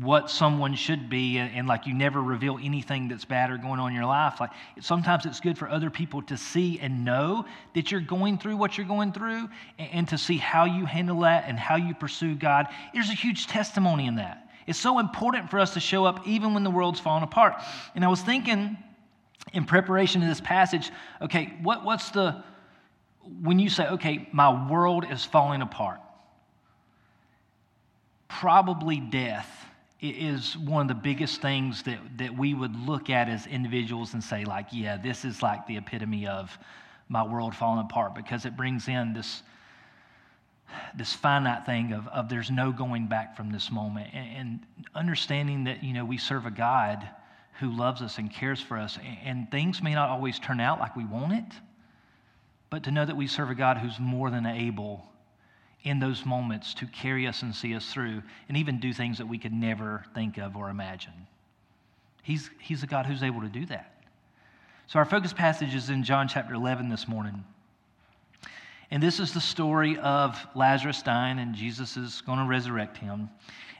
what 0.00 0.30
someone 0.30 0.74
should 0.74 1.08
be 1.08 1.38
and, 1.38 1.52
and, 1.54 1.66
like 1.66 1.86
you 1.86 1.94
never 1.94 2.20
reveal 2.22 2.58
anything 2.62 3.08
that's 3.08 3.24
bad 3.24 3.50
or 3.50 3.56
going 3.56 3.80
on 3.80 3.88
in 3.90 3.94
your 3.94 4.04
life 4.04 4.38
like 4.40 4.50
sometimes 4.80 5.26
it's 5.26 5.40
good 5.40 5.56
for 5.56 5.68
other 5.68 5.90
people 5.90 6.22
to 6.22 6.36
see 6.36 6.78
and 6.80 7.04
know 7.04 7.44
that 7.74 7.90
you're 7.90 8.00
going 8.00 8.38
through 8.38 8.56
what 8.56 8.76
you're 8.76 8.86
going 8.86 9.12
through 9.12 9.48
and, 9.78 9.90
and 9.92 10.08
to 10.08 10.18
see 10.18 10.36
how 10.36 10.64
you 10.64 10.84
handle 10.84 11.20
that 11.20 11.44
and 11.48 11.58
how 11.58 11.76
you 11.76 11.94
pursue 11.94 12.34
god 12.34 12.66
there's 12.92 13.08
a 13.08 13.14
huge 13.14 13.46
testimony 13.46 14.06
in 14.06 14.16
that 14.16 14.48
It's 14.66 14.78
so 14.78 14.98
important 14.98 15.50
for 15.50 15.58
us 15.58 15.74
to 15.74 15.80
show 15.80 16.04
up 16.04 16.26
even 16.28 16.52
when 16.52 16.62
the 16.62 16.70
world's 16.70 17.00
falling 17.00 17.24
apart. 17.24 17.54
And 17.94 18.04
I 18.04 18.08
was 18.08 18.20
thinking 18.20 18.76
in 19.54 19.64
preparation 19.64 20.22
of 20.22 20.28
this 20.28 20.42
passage, 20.42 20.90
okay, 21.22 21.54
what, 21.62 21.84
what's 21.84 22.10
the, 22.10 22.44
when 23.42 23.58
you 23.58 23.70
say, 23.70 23.88
okay, 23.88 24.28
my 24.30 24.70
world 24.70 25.06
is 25.10 25.24
falling 25.24 25.62
apart, 25.62 26.00
probably 28.28 29.00
death 29.00 29.67
is 30.00 30.56
one 30.56 30.82
of 30.82 30.88
the 30.88 31.02
biggest 31.02 31.42
things 31.42 31.82
that, 31.82 31.98
that 32.18 32.36
we 32.36 32.54
would 32.54 32.76
look 32.76 33.10
at 33.10 33.28
as 33.28 33.46
individuals 33.46 34.14
and 34.14 34.22
say, 34.22 34.44
like, 34.44 34.66
yeah, 34.72 34.96
this 34.96 35.24
is 35.24 35.42
like 35.42 35.66
the 35.66 35.76
epitome 35.76 36.26
of 36.26 36.56
my 37.08 37.22
world 37.22 37.54
falling 37.54 37.84
apart 37.84 38.14
because 38.14 38.44
it 38.44 38.56
brings 38.56 38.86
in 38.86 39.12
this, 39.12 39.42
this 40.96 41.12
finite 41.12 41.66
thing 41.66 41.92
of, 41.92 42.06
of 42.08 42.28
there's 42.28 42.50
no 42.50 42.70
going 42.70 43.08
back 43.08 43.36
from 43.36 43.50
this 43.50 43.72
moment. 43.72 44.08
And, 44.14 44.36
and 44.36 44.60
understanding 44.94 45.64
that, 45.64 45.82
you 45.82 45.92
know, 45.92 46.04
we 46.04 46.16
serve 46.16 46.46
a 46.46 46.50
God 46.50 47.08
who 47.58 47.70
loves 47.70 48.00
us 48.00 48.18
and 48.18 48.30
cares 48.32 48.60
for 48.60 48.76
us, 48.76 48.98
and, 48.98 49.18
and 49.24 49.50
things 49.50 49.82
may 49.82 49.94
not 49.94 50.10
always 50.10 50.38
turn 50.38 50.60
out 50.60 50.78
like 50.78 50.94
we 50.94 51.04
want 51.04 51.32
it, 51.32 51.56
but 52.70 52.84
to 52.84 52.92
know 52.92 53.04
that 53.04 53.16
we 53.16 53.26
serve 53.26 53.50
a 53.50 53.54
God 53.54 53.78
who's 53.78 53.98
more 53.98 54.30
than 54.30 54.46
able 54.46 55.04
in 55.84 56.00
those 56.00 56.26
moments 56.26 56.74
to 56.74 56.86
carry 56.86 57.26
us 57.26 57.42
and 57.42 57.54
see 57.54 57.74
us 57.74 57.92
through 57.92 58.22
and 58.48 58.56
even 58.56 58.80
do 58.80 58.92
things 58.92 59.18
that 59.18 59.26
we 59.26 59.38
could 59.38 59.52
never 59.52 60.04
think 60.14 60.38
of 60.38 60.56
or 60.56 60.70
imagine. 60.70 61.26
He's, 62.22 62.50
he's 62.60 62.82
a 62.82 62.86
God 62.86 63.06
who's 63.06 63.22
able 63.22 63.40
to 63.40 63.48
do 63.48 63.64
that. 63.66 63.94
So, 64.86 64.98
our 64.98 65.04
focus 65.04 65.32
passage 65.32 65.74
is 65.74 65.90
in 65.90 66.02
John 66.02 66.28
chapter 66.28 66.54
11 66.54 66.88
this 66.88 67.06
morning. 67.06 67.44
And 68.90 69.02
this 69.02 69.20
is 69.20 69.34
the 69.34 69.40
story 69.40 69.98
of 69.98 70.38
Lazarus 70.54 71.02
dying, 71.02 71.38
and 71.38 71.54
Jesus 71.54 71.98
is 71.98 72.22
going 72.22 72.38
to 72.38 72.46
resurrect 72.46 72.96
him. 72.96 73.28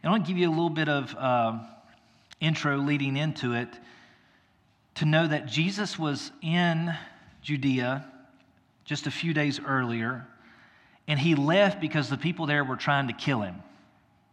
And 0.02 0.04
I 0.04 0.10
want 0.10 0.26
to 0.26 0.28
give 0.30 0.36
you 0.36 0.48
a 0.48 0.50
little 0.50 0.68
bit 0.68 0.88
of 0.88 1.14
uh, 1.16 1.58
intro 2.40 2.76
leading 2.76 3.16
into 3.16 3.54
it 3.54 3.68
to 4.96 5.06
know 5.06 5.26
that 5.26 5.46
Jesus 5.46 5.98
was 5.98 6.30
in 6.42 6.92
Judea 7.40 8.04
just 8.84 9.06
a 9.06 9.10
few 9.10 9.32
days 9.32 9.60
earlier, 9.64 10.26
and 11.08 11.18
he 11.18 11.34
left 11.34 11.80
because 11.80 12.10
the 12.10 12.18
people 12.18 12.46
there 12.46 12.62
were 12.62 12.76
trying 12.76 13.08
to 13.08 13.14
kill 13.14 13.40
him. 13.40 13.62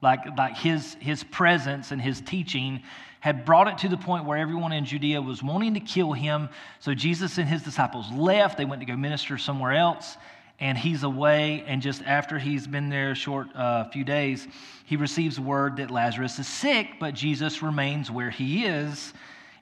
Like, 0.01 0.37
like 0.37 0.57
his, 0.57 0.95
his 0.99 1.23
presence 1.23 1.91
and 1.91 2.01
his 2.01 2.19
teaching 2.19 2.83
had 3.21 3.45
brought 3.45 3.67
it 3.67 3.77
to 3.79 3.87
the 3.87 3.97
point 3.97 4.25
where 4.25 4.37
everyone 4.37 4.73
in 4.73 4.85
Judea 4.85 5.21
was 5.21 5.41
wanting 5.41 5.73
to 5.73 5.79
kill 5.79 6.11
him. 6.11 6.49
So 6.81 6.93
Jesus 6.93 7.37
and 7.37 7.47
his 7.47 7.63
disciples 7.63 8.11
left. 8.11 8.57
They 8.57 8.65
went 8.65 8.81
to 8.81 8.85
go 8.85 8.95
minister 8.95 9.37
somewhere 9.37 9.71
else. 9.71 10.17
And 10.59 10.77
he's 10.77 11.03
away. 11.03 11.63
And 11.65 11.81
just 11.81 12.03
after 12.03 12.37
he's 12.37 12.67
been 12.67 12.89
there 12.89 13.11
a 13.11 13.15
short 13.15 13.47
uh, 13.55 13.89
few 13.89 14.03
days, 14.03 14.47
he 14.85 14.95
receives 14.95 15.39
word 15.39 15.77
that 15.77 15.89
Lazarus 15.89 16.37
is 16.39 16.47
sick, 16.47 16.91
but 16.99 17.13
Jesus 17.13 17.61
remains 17.61 18.11
where 18.11 18.29
he 18.29 18.65
is. 18.65 19.13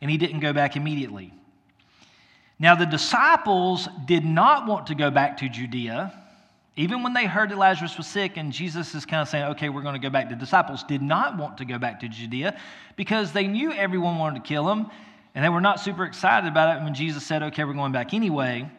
And 0.02 0.12
he 0.12 0.18
didn't 0.18 0.40
go 0.40 0.52
back 0.52 0.76
immediately. 0.76 1.34
Now, 2.60 2.76
the 2.76 2.86
disciples 2.86 3.88
did 4.06 4.26
not 4.26 4.68
want 4.68 4.88
to 4.88 4.96
go 4.96 5.10
back 5.10 5.38
to 5.38 5.50
Judea 5.50 6.23
even 6.76 7.04
when 7.04 7.14
they 7.14 7.26
heard 7.26 7.50
that 7.52 7.58
Lazarus 7.58 7.98
was 7.98 8.08
sick, 8.08 8.38
and 8.38 8.52
Jesus 8.52 8.96
is 8.96 9.06
kind 9.06 9.22
of 9.22 9.30
saying, 9.30 9.46
okay, 9.52 9.70
we're 9.70 9.84
going 9.84 9.94
to 9.94 10.00
go 10.00 10.10
back, 10.10 10.30
the 10.30 10.36
disciples 10.36 10.84
did 10.84 11.02
not 11.02 11.38
want 11.38 11.58
to 11.60 11.66
go 11.66 11.78
back 11.78 12.00
to 12.00 12.08
Judea 12.08 12.60
because 12.96 13.32
they 13.32 13.48
knew 13.48 13.72
everyone 13.72 14.18
wanted 14.18 14.44
to 14.44 14.48
kill 14.48 14.70
him, 14.72 14.88
and 15.36 15.46
they 15.46 15.50
were 15.50 15.62
not 15.62 15.80
super 15.80 16.04
excited 16.04 16.48
about 16.48 16.78
it 16.78 16.84
when 16.84 16.96
Jesus 16.96 17.26
said, 17.26 17.44
okay, 17.44 17.64
we're 17.64 17.74
going 17.74 17.92
back 17.92 18.14
anyway. 18.14 18.70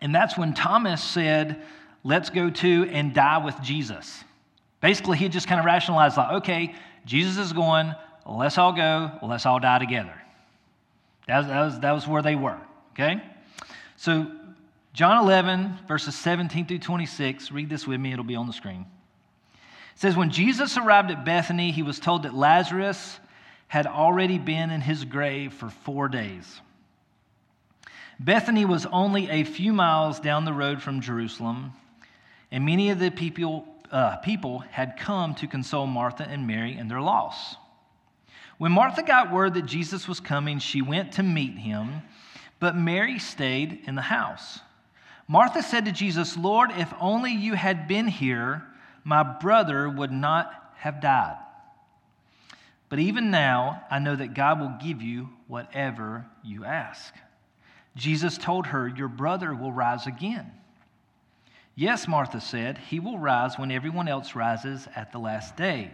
And 0.00 0.12
that's 0.12 0.36
when 0.36 0.52
Thomas 0.52 1.02
said, 1.02 1.62
let's 2.02 2.28
go 2.28 2.50
to 2.50 2.88
and 2.90 3.14
die 3.14 3.38
with 3.38 3.60
Jesus. 3.62 4.24
Basically, 4.80 5.16
he 5.16 5.28
just 5.28 5.46
kind 5.46 5.60
of 5.60 5.64
rationalized, 5.64 6.16
like, 6.16 6.32
okay, 6.32 6.74
Jesus 7.04 7.38
is 7.38 7.52
going, 7.52 7.94
let's 8.26 8.58
all 8.58 8.72
go, 8.72 9.12
let's 9.22 9.46
all 9.46 9.60
die 9.60 9.78
together. 9.78 10.14
That 11.28 11.38
was, 11.38 11.46
that 11.46 11.60
was, 11.60 11.80
that 11.80 11.92
was 11.92 12.08
where 12.08 12.22
they 12.22 12.34
were, 12.34 12.58
okay? 12.92 13.22
So 13.96 14.26
John 14.92 15.24
11, 15.24 15.78
verses 15.88 16.14
17 16.14 16.66
through 16.66 16.80
26. 16.80 17.50
Read 17.50 17.70
this 17.70 17.86
with 17.86 17.98
me, 17.98 18.12
it'll 18.12 18.24
be 18.24 18.36
on 18.36 18.46
the 18.46 18.52
screen. 18.52 18.84
It 19.94 20.00
says, 20.00 20.16
When 20.16 20.30
Jesus 20.30 20.76
arrived 20.76 21.10
at 21.10 21.24
Bethany, 21.24 21.70
he 21.70 21.82
was 21.82 21.98
told 21.98 22.24
that 22.24 22.34
Lazarus 22.34 23.18
had 23.68 23.86
already 23.86 24.36
been 24.36 24.70
in 24.70 24.82
his 24.82 25.04
grave 25.06 25.54
for 25.54 25.70
four 25.70 26.08
days. 26.08 26.60
Bethany 28.20 28.66
was 28.66 28.84
only 28.84 29.30
a 29.30 29.44
few 29.44 29.72
miles 29.72 30.20
down 30.20 30.44
the 30.44 30.52
road 30.52 30.82
from 30.82 31.00
Jerusalem, 31.00 31.72
and 32.50 32.66
many 32.66 32.90
of 32.90 32.98
the 32.98 33.10
people, 33.10 33.66
uh, 33.90 34.16
people 34.16 34.58
had 34.58 34.98
come 34.98 35.34
to 35.36 35.46
console 35.46 35.86
Martha 35.86 36.28
and 36.28 36.46
Mary 36.46 36.76
in 36.76 36.88
their 36.88 37.00
loss. 37.00 37.56
When 38.58 38.72
Martha 38.72 39.02
got 39.02 39.32
word 39.32 39.54
that 39.54 39.64
Jesus 39.64 40.06
was 40.06 40.20
coming, 40.20 40.58
she 40.58 40.82
went 40.82 41.12
to 41.12 41.22
meet 41.22 41.56
him, 41.56 42.02
but 42.60 42.76
Mary 42.76 43.18
stayed 43.18 43.80
in 43.86 43.94
the 43.94 44.02
house. 44.02 44.60
Martha 45.28 45.62
said 45.62 45.84
to 45.84 45.92
Jesus, 45.92 46.36
Lord, 46.36 46.70
if 46.76 46.92
only 47.00 47.32
you 47.32 47.54
had 47.54 47.88
been 47.88 48.08
here, 48.08 48.62
my 49.04 49.22
brother 49.22 49.88
would 49.88 50.12
not 50.12 50.52
have 50.76 51.00
died. 51.00 51.38
But 52.88 52.98
even 52.98 53.30
now, 53.30 53.82
I 53.90 53.98
know 53.98 54.14
that 54.14 54.34
God 54.34 54.60
will 54.60 54.76
give 54.82 55.00
you 55.00 55.30
whatever 55.46 56.26
you 56.44 56.64
ask. 56.64 57.14
Jesus 57.96 58.36
told 58.36 58.66
her, 58.66 58.86
Your 58.88 59.08
brother 59.08 59.54
will 59.54 59.72
rise 59.72 60.06
again. 60.06 60.52
Yes, 61.74 62.06
Martha 62.06 62.40
said, 62.40 62.76
He 62.76 63.00
will 63.00 63.18
rise 63.18 63.58
when 63.58 63.70
everyone 63.70 64.08
else 64.08 64.34
rises 64.34 64.88
at 64.94 65.12
the 65.12 65.18
last 65.18 65.56
day. 65.56 65.90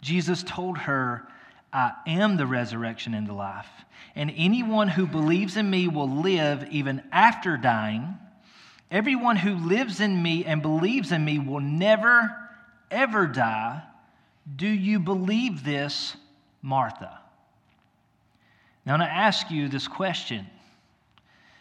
Jesus 0.00 0.42
told 0.42 0.78
her, 0.78 1.28
I 1.72 1.92
am 2.06 2.36
the 2.36 2.46
resurrection 2.46 3.14
and 3.14 3.28
the 3.28 3.32
life, 3.32 3.68
and 4.16 4.32
anyone 4.36 4.88
who 4.88 5.06
believes 5.06 5.56
in 5.56 5.70
me 5.70 5.86
will 5.86 6.10
live 6.10 6.66
even 6.72 7.02
after 7.12 7.56
dying. 7.56 8.18
Everyone 8.90 9.36
who 9.36 9.54
lives 9.54 10.00
in 10.00 10.20
me 10.20 10.44
and 10.44 10.62
believes 10.62 11.12
in 11.12 11.24
me 11.24 11.38
will 11.38 11.60
never, 11.60 12.36
ever 12.90 13.26
die. 13.26 13.82
Do 14.56 14.66
you 14.66 14.98
believe 14.98 15.64
this, 15.64 16.16
Martha? 16.60 17.20
Now, 18.84 18.94
I'm 18.94 18.98
going 19.00 19.08
to 19.08 19.14
ask 19.14 19.50
you 19.50 19.68
this 19.68 19.86
question 19.86 20.46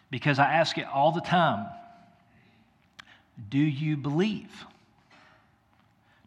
because 0.10 0.40
I 0.40 0.54
ask 0.54 0.78
it 0.78 0.88
all 0.88 1.12
the 1.12 1.22
time. 1.22 1.68
Do 3.50 3.60
you 3.60 3.96
believe? 3.96 4.66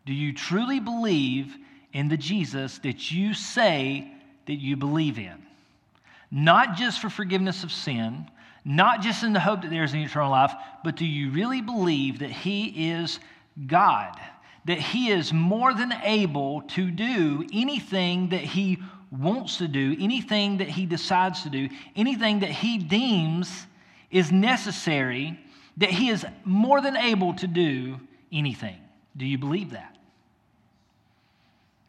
Do 0.07 0.13
you 0.13 0.33
truly 0.33 0.79
believe 0.79 1.57
in 1.93 2.09
the 2.09 2.17
Jesus 2.17 2.79
that 2.79 3.11
you 3.11 3.35
say 3.35 4.11
that 4.47 4.55
you 4.55 4.77
believe 4.77 5.19
in? 5.19 5.47
Not 6.31 6.77
just 6.77 7.01
for 7.01 7.11
forgiveness 7.11 7.65
of 7.65 7.73
sin, 7.73 8.27
not 8.65 9.03
just 9.03 9.23
in 9.23 9.33
the 9.33 9.41
hope 9.41 9.63
that 9.63 9.71
there's 9.71 9.93
an 9.93 10.01
eternal 10.01 10.31
life, 10.31 10.53
but 10.85 10.97
do 10.97 11.07
you 11.07 11.31
really 11.31 11.61
believe 11.61 12.21
that 12.21 12.31
He 12.31 12.91
is 12.91 13.19
God? 13.67 14.15
That 14.67 14.79
He 14.79 15.11
is 15.11 15.33
more 15.33 15.75
than 15.75 15.93
able 16.03 16.63
to 16.63 16.91
do 16.91 17.47
anything 17.53 18.29
that 18.29 18.41
He 18.41 18.79
wants 19.11 19.59
to 19.59 19.69
do, 19.69 19.97
anything 19.99 20.59
that 20.59 20.69
He 20.69 20.87
decides 20.87 21.43
to 21.43 21.51
do, 21.51 21.69
anything 21.97 22.41
that 22.41 22.51
He 22.51 22.79
deems 22.79 23.67
is 24.11 24.31
necessary, 24.31 25.39
that 25.79 25.91
He 25.91 26.11
is 26.11 26.25
more 26.45 26.81
than 26.81 26.97
able 26.97 27.35
to 27.35 27.47
do 27.47 27.99
anything. 28.31 28.77
Do 29.17 29.27
you 29.27 29.39
believe 29.39 29.71
that? 29.73 29.97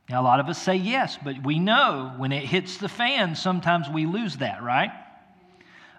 Now, 0.10 0.22
a 0.22 0.24
lot 0.24 0.40
of 0.40 0.50
us 0.50 0.62
say 0.62 0.76
yes, 0.76 1.18
but 1.24 1.44
we 1.44 1.60
know 1.60 2.14
when 2.18 2.32
it 2.32 2.44
hits 2.44 2.78
the 2.78 2.90
fan, 2.90 3.36
sometimes 3.36 3.90
we 3.90 4.06
lose 4.06 4.38
that, 4.38 4.62
right? 4.62 4.92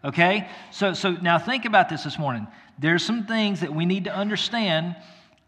Okay? 0.04 0.48
So, 0.70 0.92
so 0.92 1.12
now 1.12 1.38
think 1.38 1.64
about 1.64 1.88
this 1.88 2.04
this 2.04 2.18
morning. 2.18 2.46
There's 2.78 3.04
some 3.04 3.26
things 3.26 3.60
that 3.60 3.74
we 3.74 3.86
need 3.86 4.04
to 4.04 4.14
understand 4.14 4.96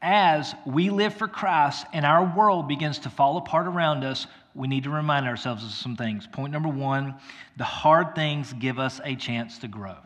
as 0.00 0.54
we 0.64 0.90
live 0.90 1.14
for 1.14 1.28
Christ 1.28 1.86
and 1.92 2.06
our 2.06 2.32
world 2.36 2.68
begins 2.68 2.98
to 3.00 3.10
fall 3.10 3.36
apart 3.36 3.66
around 3.66 4.04
us. 4.04 4.26
We 4.54 4.68
need 4.68 4.84
to 4.84 4.90
remind 4.90 5.26
ourselves 5.26 5.64
of 5.64 5.70
some 5.70 5.96
things. 5.96 6.26
Point 6.26 6.52
number 6.52 6.68
one 6.68 7.14
the 7.56 7.64
hard 7.64 8.14
things 8.14 8.52
give 8.54 8.78
us 8.78 9.00
a 9.04 9.16
chance 9.16 9.58
to 9.58 9.68
grow. 9.68 9.96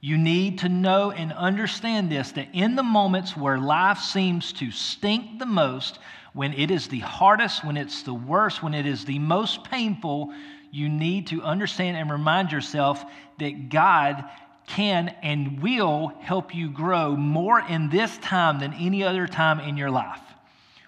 You 0.00 0.18
need 0.18 0.60
to 0.60 0.68
know 0.68 1.10
and 1.10 1.32
understand 1.32 2.10
this 2.10 2.32
that 2.32 2.48
in 2.52 2.76
the 2.76 2.82
moments 2.82 3.36
where 3.36 3.58
life 3.58 3.98
seems 3.98 4.52
to 4.54 4.70
stink 4.70 5.38
the 5.38 5.46
most, 5.46 5.98
when 6.32 6.52
it 6.52 6.70
is 6.70 6.88
the 6.88 7.00
hardest, 7.00 7.64
when 7.64 7.76
it's 7.76 8.02
the 8.02 8.14
worst, 8.14 8.62
when 8.62 8.74
it 8.74 8.86
is 8.86 9.04
the 9.04 9.18
most 9.18 9.64
painful, 9.64 10.32
you 10.70 10.88
need 10.88 11.28
to 11.28 11.42
understand 11.42 11.96
and 11.96 12.10
remind 12.10 12.52
yourself 12.52 13.04
that 13.38 13.68
God 13.68 14.24
can 14.66 15.08
and 15.22 15.62
will 15.62 16.08
help 16.20 16.54
you 16.54 16.70
grow 16.70 17.16
more 17.16 17.60
in 17.60 17.88
this 17.88 18.16
time 18.18 18.58
than 18.58 18.74
any 18.74 19.04
other 19.04 19.26
time 19.26 19.60
in 19.60 19.76
your 19.76 19.90
life. 19.90 20.20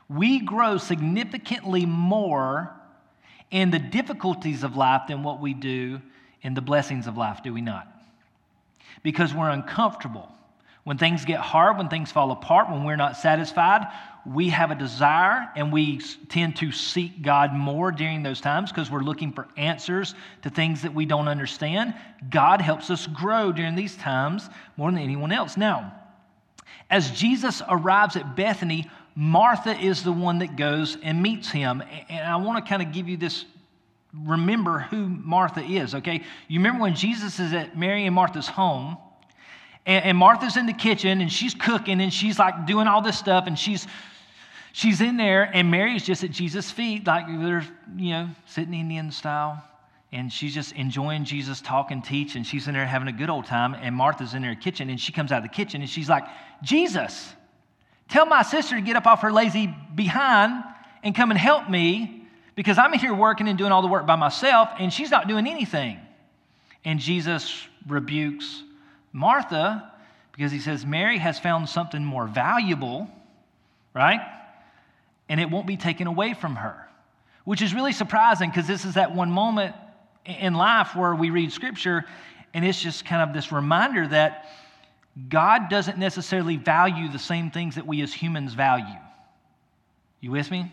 We 0.08 0.40
grow 0.40 0.78
significantly 0.78 1.87
more 1.87 2.75
in 3.50 3.70
the 3.70 3.78
difficulties 3.78 4.62
of 4.62 4.76
life 4.76 5.02
than 5.08 5.23
what 5.23 5.40
we 5.40 5.54
do 5.54 6.00
in 6.42 6.54
the 6.54 6.61
blessings 6.61 7.06
of 7.06 7.16
life, 7.16 7.42
do 7.42 7.52
we 7.52 7.61
not? 7.61 7.87
Because 9.02 9.35
we're 9.35 9.50
uncomfortable. 9.50 10.30
When 10.85 10.99
things 10.99 11.25
get 11.25 11.40
hard, 11.40 11.76
when 11.76 11.88
things 11.88 12.11
fall 12.11 12.30
apart, 12.30 12.70
when 12.70 12.85
we're 12.85 12.97
not 12.97 13.16
satisfied, 13.16 13.87
we 14.35 14.49
have 14.50 14.70
a 14.70 14.75
desire 14.75 15.49
and 15.56 15.73
we 15.73 16.00
tend 16.28 16.56
to 16.56 16.70
seek 16.70 17.23
God 17.23 17.54
more 17.54 17.90
during 17.90 18.23
those 18.23 18.40
times 18.40 18.70
because 18.70 18.90
we're 18.90 19.00
looking 19.00 19.32
for 19.32 19.49
answers 19.56 20.14
to 20.42 20.50
things 20.50 20.82
that 20.82 20.94
we 20.94 21.06
don't 21.06 21.28
understand. 21.28 21.94
God 22.30 22.61
helps 22.61 22.90
us 22.90 23.06
grow 23.06 23.52
during 23.52 23.75
these 23.75 23.97
times 23.97 24.49
more 24.76 24.90
than 24.90 25.00
anyone 25.00 25.32
else. 25.32 25.56
Now, 25.56 25.94
as 26.90 27.11
Jesus 27.11 27.62
arrives 27.68 28.16
at 28.16 28.37
Bethany, 28.37 28.90
Martha 29.14 29.76
is 29.78 30.02
the 30.02 30.12
one 30.12 30.40
that 30.40 30.56
goes 30.56 30.97
and 31.02 31.23
meets 31.23 31.50
him. 31.50 31.82
And 32.08 32.26
I 32.26 32.37
want 32.37 32.64
to 32.64 32.68
kind 32.68 32.82
of 32.82 32.92
give 32.92 33.08
you 33.08 33.16
this 33.16 33.44
remember 34.14 34.78
who 34.78 35.08
Martha 35.08 35.61
is, 35.61 35.94
okay? 35.94 36.23
You 36.49 36.61
remember 36.61 36.82
when 36.82 36.94
Jesus 36.94 37.38
is 37.40 37.52
at 37.52 37.76
Mary 37.78 38.06
and 38.06 38.14
Martha's 38.14 38.49
home, 38.49 38.97
and, 39.88 40.18
Martha's 40.18 40.58
in 40.58 40.66
the 40.66 40.73
kitchen 40.75 41.23
and 41.23 41.32
she's 41.32 41.54
cooking 41.54 42.02
and 42.02 42.12
she's 42.12 42.38
like 42.38 42.66
doing 42.66 42.87
all 42.87 43.00
this 43.00 43.18
stuff 43.18 43.47
and 43.47 43.58
she's 43.58 43.87
she's 44.78 45.00
in 45.00 45.16
there 45.16 45.50
and 45.52 45.73
Mary's 45.73 46.04
just 46.04 46.23
at 46.23 46.30
Jesus' 46.30 46.70
feet, 46.70 47.04
like 47.04 47.26
they're, 47.26 47.66
you 47.97 48.11
know, 48.11 48.28
sitting 48.47 48.75
Indian 48.75 49.11
style. 49.11 49.62
And 50.12 50.32
she's 50.32 50.54
just 50.54 50.73
enjoying 50.73 51.25
Jesus 51.25 51.61
talk 51.61 51.90
and 51.90 52.02
teach, 52.02 52.35
and 52.35 52.47
she's 52.47 52.66
in 52.66 52.73
there 52.73 52.87
having 52.87 53.08
a 53.08 53.12
good 53.12 53.28
old 53.28 53.44
time. 53.44 53.75
And 53.75 53.94
Martha's 53.94 54.32
in 54.32 54.42
her 54.44 54.54
kitchen, 54.54 54.88
and 54.88 54.99
she 54.99 55.12
comes 55.12 55.32
out 55.32 55.38
of 55.38 55.42
the 55.42 55.54
kitchen 55.54 55.82
and 55.82 55.90
she's 55.90 56.08
like, 56.08 56.25
Jesus, 56.62 57.35
tell 58.08 58.25
my 58.25 58.42
sister 58.42 58.76
to 58.76 58.80
get 58.80 58.97
up 58.97 59.06
off 59.06 59.20
her 59.23 59.32
lazy 59.32 59.75
behind 59.94 60.64
and 61.02 61.14
come 61.14 61.30
and 61.30 61.38
help 61.38 61.68
me 61.68 62.26
because 62.54 62.78
I'm 62.78 62.92
here 62.94 63.12
working 63.12 63.49
and 63.49 63.58
doing 63.58 63.73
all 63.73 63.82
the 63.82 63.88
work 63.88 64.06
by 64.06 64.16
myself, 64.16 64.68
and 64.78 64.92
she's 64.92 65.11
not 65.11 65.26
doing 65.28 65.47
anything. 65.47 65.99
And 66.85 67.00
Jesus 67.00 67.66
rebukes 67.87 68.62
Martha, 69.12 69.92
because 70.32 70.52
he 70.52 70.61
says 70.61 70.87
Mary 70.87 71.18
has 71.18 71.38
found 71.38 71.68
something 71.68 72.04
more 72.04 72.26
valuable, 72.26 73.08
right? 73.92 74.20
And 75.28 75.40
it 75.40 75.50
won't 75.50 75.66
be 75.66 75.76
taken 75.76 76.06
away 76.06 76.35
from 76.35 76.56
her, 76.56 76.88
which 77.44 77.62
is 77.62 77.75
really 77.75 77.92
surprising 77.92 78.50
because 78.50 78.66
this 78.66 78.85
is 78.85 78.94
that 78.94 79.14
one 79.14 79.30
moment 79.30 79.75
in 80.25 80.54
life 80.54 80.94
where 80.94 81.14
we 81.14 81.30
read 81.30 81.52
scripture 81.52 82.04
and 82.54 82.64
it's 82.64 82.80
just 82.80 83.04
kind 83.04 83.28
of 83.28 83.35
this 83.35 83.52
reminder 83.52 84.06
that 84.08 84.47
God 85.28 85.68
doesn't 85.68 85.99
necessarily 85.99 86.56
value 86.56 87.08
the 87.08 87.18
same 87.18 87.50
things 87.50 87.75
that 87.75 87.87
we 87.87 88.02
as 88.02 88.12
humans 88.12 88.54
value. 88.54 88.99
You 90.20 90.30
with 90.30 90.50
me? 90.50 90.73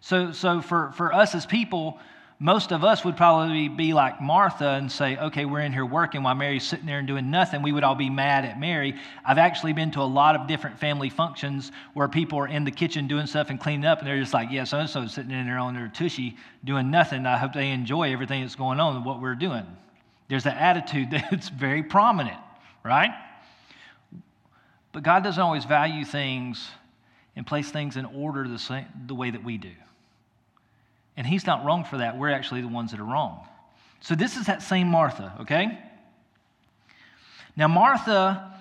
So, 0.00 0.32
so 0.32 0.60
for, 0.60 0.92
for 0.92 1.12
us 1.12 1.34
as 1.34 1.46
people, 1.46 1.98
most 2.42 2.72
of 2.72 2.82
us 2.82 3.04
would 3.04 3.16
probably 3.16 3.68
be 3.68 3.92
like 3.92 4.20
Martha 4.20 4.70
and 4.70 4.90
say, 4.90 5.16
okay, 5.16 5.44
we're 5.44 5.60
in 5.60 5.72
here 5.72 5.86
working 5.86 6.24
while 6.24 6.34
Mary's 6.34 6.64
sitting 6.64 6.86
there 6.86 6.98
and 6.98 7.06
doing 7.06 7.30
nothing. 7.30 7.62
We 7.62 7.70
would 7.70 7.84
all 7.84 7.94
be 7.94 8.10
mad 8.10 8.44
at 8.44 8.58
Mary. 8.58 8.96
I've 9.24 9.38
actually 9.38 9.74
been 9.74 9.92
to 9.92 10.00
a 10.00 10.02
lot 10.02 10.34
of 10.34 10.48
different 10.48 10.76
family 10.76 11.08
functions 11.08 11.70
where 11.94 12.08
people 12.08 12.40
are 12.40 12.48
in 12.48 12.64
the 12.64 12.72
kitchen 12.72 13.06
doing 13.06 13.28
stuff 13.28 13.50
and 13.50 13.60
cleaning 13.60 13.86
up, 13.86 14.00
and 14.00 14.08
they're 14.08 14.18
just 14.18 14.34
like, 14.34 14.48
yeah, 14.50 14.64
so 14.64 14.80
and 14.80 14.90
so 14.90 15.06
sitting 15.06 15.30
in 15.30 15.46
there 15.46 15.58
on 15.58 15.72
their 15.72 15.86
tushy 15.94 16.36
doing 16.64 16.90
nothing. 16.90 17.26
I 17.26 17.38
hope 17.38 17.52
they 17.52 17.70
enjoy 17.70 18.12
everything 18.12 18.42
that's 18.42 18.56
going 18.56 18.80
on 18.80 18.96
and 18.96 19.04
what 19.04 19.20
we're 19.20 19.36
doing. 19.36 19.64
There's 20.28 20.42
that 20.42 20.56
attitude 20.56 21.10
that's 21.30 21.48
very 21.48 21.84
prominent, 21.84 22.40
right? 22.82 23.12
But 24.90 25.04
God 25.04 25.22
doesn't 25.22 25.40
always 25.40 25.64
value 25.64 26.04
things 26.04 26.68
and 27.36 27.46
place 27.46 27.70
things 27.70 27.96
in 27.96 28.04
order 28.04 28.48
the, 28.48 28.58
same, 28.58 28.86
the 29.06 29.14
way 29.14 29.30
that 29.30 29.44
we 29.44 29.58
do. 29.58 29.70
And 31.16 31.26
he's 31.26 31.46
not 31.46 31.64
wrong 31.64 31.84
for 31.84 31.98
that. 31.98 32.16
We're 32.18 32.30
actually 32.30 32.62
the 32.62 32.68
ones 32.68 32.90
that 32.90 33.00
are 33.00 33.04
wrong. 33.04 33.46
So 34.00 34.14
this 34.14 34.36
is 34.36 34.46
that 34.46 34.62
same 34.62 34.88
Martha, 34.88 35.32
okay? 35.40 35.78
Now, 37.56 37.68
Martha 37.68 38.52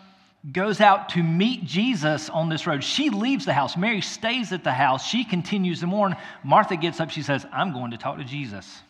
goes 0.51 0.81
out 0.81 1.09
to 1.09 1.23
meet 1.23 1.65
Jesus 1.65 2.29
on 2.29 2.49
this 2.49 2.65
road. 2.65 2.83
She 2.83 3.09
leaves 3.09 3.45
the 3.45 3.53
house. 3.53 3.77
Mary 3.77 4.01
stays 4.01 4.51
at 4.51 4.63
the 4.63 4.71
house. 4.71 5.05
She 5.05 5.23
continues 5.23 5.79
to 5.81 5.87
mourn. 5.87 6.15
Martha 6.43 6.75
gets 6.75 6.99
up. 6.99 7.09
She 7.09 7.21
says, 7.21 7.45
I'm 7.53 7.73
going 7.73 7.91
to 7.91 7.97
talk 7.97 8.17
to 8.17 8.23
Jesus. 8.23 8.81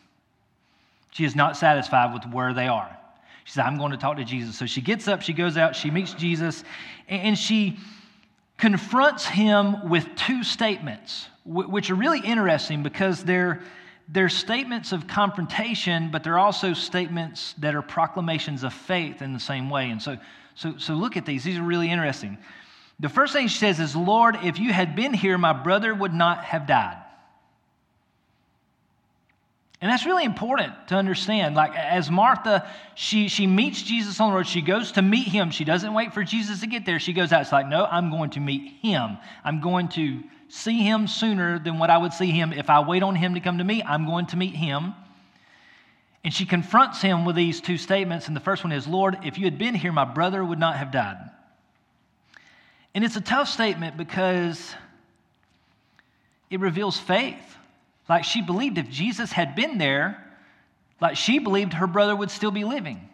She 1.10 1.24
is 1.24 1.36
not 1.36 1.56
satisfied 1.56 2.14
with 2.14 2.24
where 2.32 2.54
they 2.54 2.68
are. 2.68 2.96
She 3.44 3.52
says, 3.52 3.64
I'm 3.66 3.76
going 3.76 3.92
to 3.92 3.98
talk 3.98 4.16
to 4.16 4.24
Jesus. 4.24 4.56
So 4.56 4.66
she 4.66 4.80
gets 4.80 5.08
up, 5.08 5.20
she 5.20 5.32
goes 5.32 5.56
out, 5.56 5.76
she 5.76 5.90
meets 5.90 6.14
Jesus, 6.14 6.64
and 7.08 7.36
she 7.36 7.78
confronts 8.62 9.26
him 9.26 9.88
with 9.88 10.06
two 10.14 10.44
statements 10.44 11.26
which 11.44 11.90
are 11.90 11.96
really 11.96 12.20
interesting 12.20 12.84
because 12.84 13.24
they're, 13.24 13.60
they're 14.06 14.28
statements 14.28 14.92
of 14.92 15.08
confrontation, 15.08 16.12
but 16.12 16.22
they're 16.22 16.38
also 16.38 16.72
statements 16.72 17.56
that 17.58 17.74
are 17.74 17.82
proclamations 17.82 18.62
of 18.62 18.72
faith 18.72 19.20
in 19.20 19.32
the 19.32 19.40
same 19.40 19.68
way. 19.68 19.90
And 19.90 20.00
so, 20.00 20.16
so, 20.54 20.78
so 20.78 20.94
look 20.94 21.16
at 21.16 21.26
these. 21.26 21.42
These 21.42 21.58
are 21.58 21.64
really 21.64 21.90
interesting. 21.90 22.38
The 23.00 23.08
first 23.08 23.32
thing 23.32 23.48
she 23.48 23.58
says 23.58 23.80
is, 23.80 23.96
Lord, 23.96 24.38
if 24.44 24.60
you 24.60 24.72
had 24.72 24.94
been 24.94 25.12
here, 25.12 25.36
my 25.38 25.52
brother 25.52 25.92
would 25.92 26.14
not 26.14 26.44
have 26.44 26.68
died. 26.68 27.01
And 29.82 29.90
that's 29.90 30.06
really 30.06 30.24
important 30.24 30.72
to 30.88 30.94
understand. 30.94 31.56
Like, 31.56 31.74
as 31.74 32.08
Martha, 32.08 32.70
she, 32.94 33.26
she 33.26 33.48
meets 33.48 33.82
Jesus 33.82 34.20
on 34.20 34.30
the 34.30 34.36
road. 34.36 34.46
She 34.46 34.62
goes 34.62 34.92
to 34.92 35.02
meet 35.02 35.26
him. 35.26 35.50
She 35.50 35.64
doesn't 35.64 35.92
wait 35.92 36.14
for 36.14 36.22
Jesus 36.22 36.60
to 36.60 36.68
get 36.68 36.86
there. 36.86 37.00
She 37.00 37.12
goes 37.12 37.32
out. 37.32 37.42
It's 37.42 37.50
like, 37.50 37.66
no, 37.66 37.84
I'm 37.84 38.08
going 38.08 38.30
to 38.30 38.40
meet 38.40 38.74
him. 38.80 39.18
I'm 39.44 39.60
going 39.60 39.88
to 39.88 40.22
see 40.48 40.78
him 40.78 41.08
sooner 41.08 41.58
than 41.58 41.80
what 41.80 41.90
I 41.90 41.98
would 41.98 42.12
see 42.12 42.30
him. 42.30 42.52
If 42.52 42.70
I 42.70 42.78
wait 42.78 43.02
on 43.02 43.16
him 43.16 43.34
to 43.34 43.40
come 43.40 43.58
to 43.58 43.64
me, 43.64 43.82
I'm 43.82 44.06
going 44.06 44.26
to 44.26 44.36
meet 44.36 44.54
him. 44.54 44.94
And 46.22 46.32
she 46.32 46.46
confronts 46.46 47.02
him 47.02 47.24
with 47.24 47.34
these 47.34 47.60
two 47.60 47.76
statements. 47.76 48.28
And 48.28 48.36
the 48.36 48.40
first 48.40 48.62
one 48.62 48.72
is, 48.72 48.86
Lord, 48.86 49.18
if 49.24 49.36
you 49.36 49.46
had 49.46 49.58
been 49.58 49.74
here, 49.74 49.90
my 49.90 50.04
brother 50.04 50.44
would 50.44 50.60
not 50.60 50.76
have 50.76 50.92
died. 50.92 51.18
And 52.94 53.02
it's 53.02 53.16
a 53.16 53.20
tough 53.20 53.48
statement 53.48 53.96
because 53.96 54.76
it 56.50 56.60
reveals 56.60 57.00
faith. 57.00 57.51
Like 58.08 58.24
she 58.24 58.42
believed 58.42 58.78
if 58.78 58.88
Jesus 58.90 59.32
had 59.32 59.54
been 59.54 59.78
there, 59.78 60.22
like 61.00 61.16
she 61.16 61.38
believed 61.38 61.74
her 61.74 61.86
brother 61.86 62.14
would 62.14 62.30
still 62.30 62.50
be 62.50 62.64
living. 62.64 63.08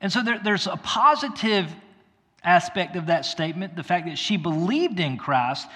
And 0.00 0.12
so 0.12 0.22
there, 0.22 0.40
there's 0.42 0.66
a 0.66 0.76
positive 0.76 1.72
aspect 2.42 2.96
of 2.96 3.06
that 3.06 3.24
statement, 3.24 3.76
the 3.76 3.82
fact 3.82 4.06
that 4.06 4.18
she 4.18 4.36
believed 4.36 5.00
in 5.00 5.16
Christ, 5.16 5.66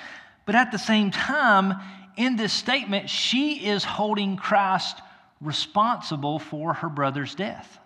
but 0.47 0.55
at 0.55 0.73
the 0.73 0.79
same 0.79 1.11
time, 1.11 1.75
in 2.17 2.37
this 2.37 2.53
statement, 2.53 3.09
she 3.09 3.67
is 3.67 3.85
holding 3.85 4.37
Christ 4.37 5.01
responsible 5.41 6.39
for 6.39 6.75
her 6.75 6.89
brother's 6.89 7.35
death. 7.35 7.79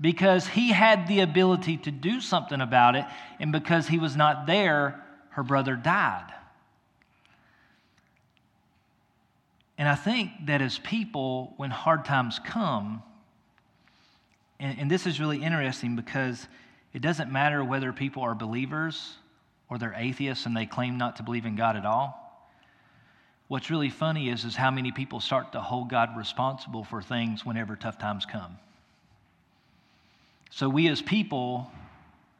Because 0.00 0.46
he 0.46 0.70
had 0.70 1.08
the 1.08 1.20
ability 1.20 1.76
to 1.78 1.90
do 1.90 2.20
something 2.20 2.60
about 2.60 2.96
it, 2.96 3.04
and 3.38 3.52
because 3.52 3.86
he 3.86 3.98
was 3.98 4.16
not 4.16 4.46
there, 4.46 5.02
her 5.30 5.42
brother 5.42 5.76
died. 5.76 6.32
And 9.80 9.88
I 9.88 9.94
think 9.94 10.30
that 10.44 10.60
as 10.60 10.78
people, 10.78 11.54
when 11.56 11.70
hard 11.70 12.04
times 12.04 12.38
come, 12.44 13.02
and, 14.58 14.78
and 14.78 14.90
this 14.90 15.06
is 15.06 15.18
really 15.18 15.42
interesting 15.42 15.96
because 15.96 16.46
it 16.92 17.00
doesn't 17.00 17.32
matter 17.32 17.64
whether 17.64 17.90
people 17.90 18.22
are 18.22 18.34
believers 18.34 19.14
or 19.70 19.78
they're 19.78 19.94
atheists 19.96 20.44
and 20.44 20.54
they 20.54 20.66
claim 20.66 20.98
not 20.98 21.16
to 21.16 21.22
believe 21.22 21.46
in 21.46 21.56
God 21.56 21.76
at 21.76 21.86
all. 21.86 22.44
What's 23.48 23.70
really 23.70 23.88
funny 23.88 24.28
is, 24.28 24.44
is 24.44 24.54
how 24.54 24.70
many 24.70 24.92
people 24.92 25.18
start 25.18 25.52
to 25.52 25.62
hold 25.62 25.88
God 25.88 26.10
responsible 26.14 26.84
for 26.84 27.00
things 27.00 27.46
whenever 27.46 27.74
tough 27.74 27.96
times 27.96 28.26
come. 28.26 28.58
So, 30.50 30.68
we 30.68 30.88
as 30.88 31.00
people, 31.00 31.70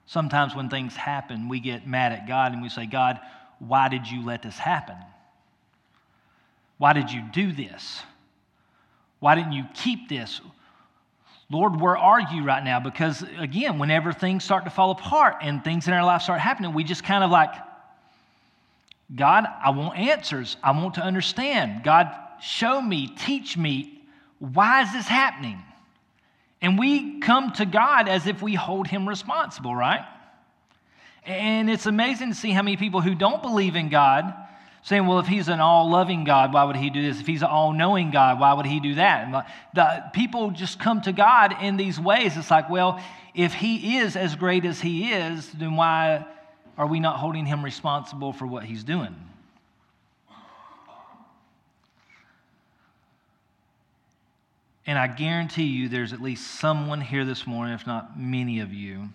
sometimes 0.04 0.54
when 0.54 0.68
things 0.68 0.94
happen, 0.94 1.48
we 1.48 1.60
get 1.60 1.86
mad 1.86 2.12
at 2.12 2.28
God 2.28 2.52
and 2.52 2.60
we 2.60 2.68
say, 2.68 2.84
God, 2.84 3.18
why 3.60 3.88
did 3.88 4.06
you 4.06 4.26
let 4.26 4.42
this 4.42 4.58
happen? 4.58 4.96
Why 6.80 6.94
did 6.94 7.12
you 7.12 7.20
do 7.30 7.52
this? 7.52 8.02
Why 9.18 9.34
didn't 9.34 9.52
you 9.52 9.66
keep 9.74 10.08
this? 10.08 10.40
Lord, 11.50 11.78
where 11.78 11.94
are 11.94 12.22
you 12.32 12.42
right 12.42 12.64
now? 12.64 12.80
Because 12.80 13.22
again, 13.38 13.78
whenever 13.78 14.14
things 14.14 14.44
start 14.44 14.64
to 14.64 14.70
fall 14.70 14.90
apart 14.90 15.36
and 15.42 15.62
things 15.62 15.88
in 15.88 15.92
our 15.92 16.02
life 16.02 16.22
start 16.22 16.40
happening, 16.40 16.72
we 16.72 16.82
just 16.82 17.04
kind 17.04 17.22
of 17.22 17.30
like, 17.30 17.50
God, 19.14 19.44
I 19.62 19.68
want 19.72 19.98
answers. 19.98 20.56
I 20.62 20.70
want 20.70 20.94
to 20.94 21.02
understand. 21.02 21.84
God, 21.84 22.10
show 22.40 22.80
me, 22.80 23.08
teach 23.08 23.58
me, 23.58 24.00
why 24.38 24.80
is 24.80 24.90
this 24.94 25.06
happening? 25.06 25.62
And 26.62 26.78
we 26.78 27.20
come 27.20 27.52
to 27.52 27.66
God 27.66 28.08
as 28.08 28.26
if 28.26 28.40
we 28.40 28.54
hold 28.54 28.86
Him 28.86 29.06
responsible, 29.06 29.76
right? 29.76 30.06
And 31.26 31.68
it's 31.68 31.84
amazing 31.84 32.30
to 32.30 32.34
see 32.34 32.52
how 32.52 32.62
many 32.62 32.78
people 32.78 33.02
who 33.02 33.14
don't 33.14 33.42
believe 33.42 33.76
in 33.76 33.90
God 33.90 34.32
saying, 34.82 35.06
well, 35.06 35.18
if 35.18 35.26
he's 35.26 35.48
an 35.48 35.60
all 35.60 35.90
loving 35.90 36.24
God, 36.24 36.54
why 36.54 36.64
would 36.64 36.76
he 36.76 36.90
do 36.90 37.02
this? 37.02 37.20
If 37.20 37.26
he's 37.26 37.42
an 37.42 37.48
all 37.48 37.72
knowing 37.72 38.10
God, 38.10 38.40
why 38.40 38.54
would 38.54 38.66
he 38.66 38.80
do 38.80 38.94
that? 38.94 39.26
And 39.26 39.44
the, 39.74 40.04
people 40.12 40.50
just 40.50 40.78
come 40.78 41.02
to 41.02 41.12
God 41.12 41.54
in 41.62 41.76
these 41.76 42.00
ways. 42.00 42.36
It's 42.36 42.50
like, 42.50 42.70
well, 42.70 43.02
if 43.34 43.52
he 43.52 43.98
is 43.98 44.16
as 44.16 44.36
great 44.36 44.64
as 44.64 44.80
he 44.80 45.12
is, 45.12 45.50
then 45.52 45.76
why 45.76 46.24
are 46.78 46.86
we 46.86 46.98
not 46.98 47.18
holding 47.18 47.44
him 47.44 47.62
responsible 47.62 48.32
for 48.32 48.46
what 48.46 48.64
he's 48.64 48.82
doing? 48.82 49.14
And 54.86 54.98
I 54.98 55.06
guarantee 55.06 55.64
you 55.64 55.88
there's 55.88 56.12
at 56.12 56.22
least 56.22 56.58
someone 56.58 57.00
here 57.00 57.24
this 57.24 57.46
morning, 57.46 57.74
if 57.74 57.86
not 57.86 58.18
many 58.18 58.60
of 58.60 58.72
you, 58.72 59.10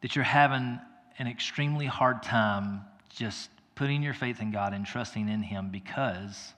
that 0.00 0.16
you're 0.16 0.24
having 0.24 0.80
an 1.18 1.26
extremely 1.26 1.86
hard 1.86 2.22
time 2.22 2.82
just 3.16 3.50
putting 3.74 4.02
your 4.02 4.14
faith 4.14 4.40
in 4.40 4.50
God 4.50 4.74
and 4.74 4.86
trusting 4.86 5.28
in 5.28 5.42
Him 5.42 5.70
because 5.70 6.52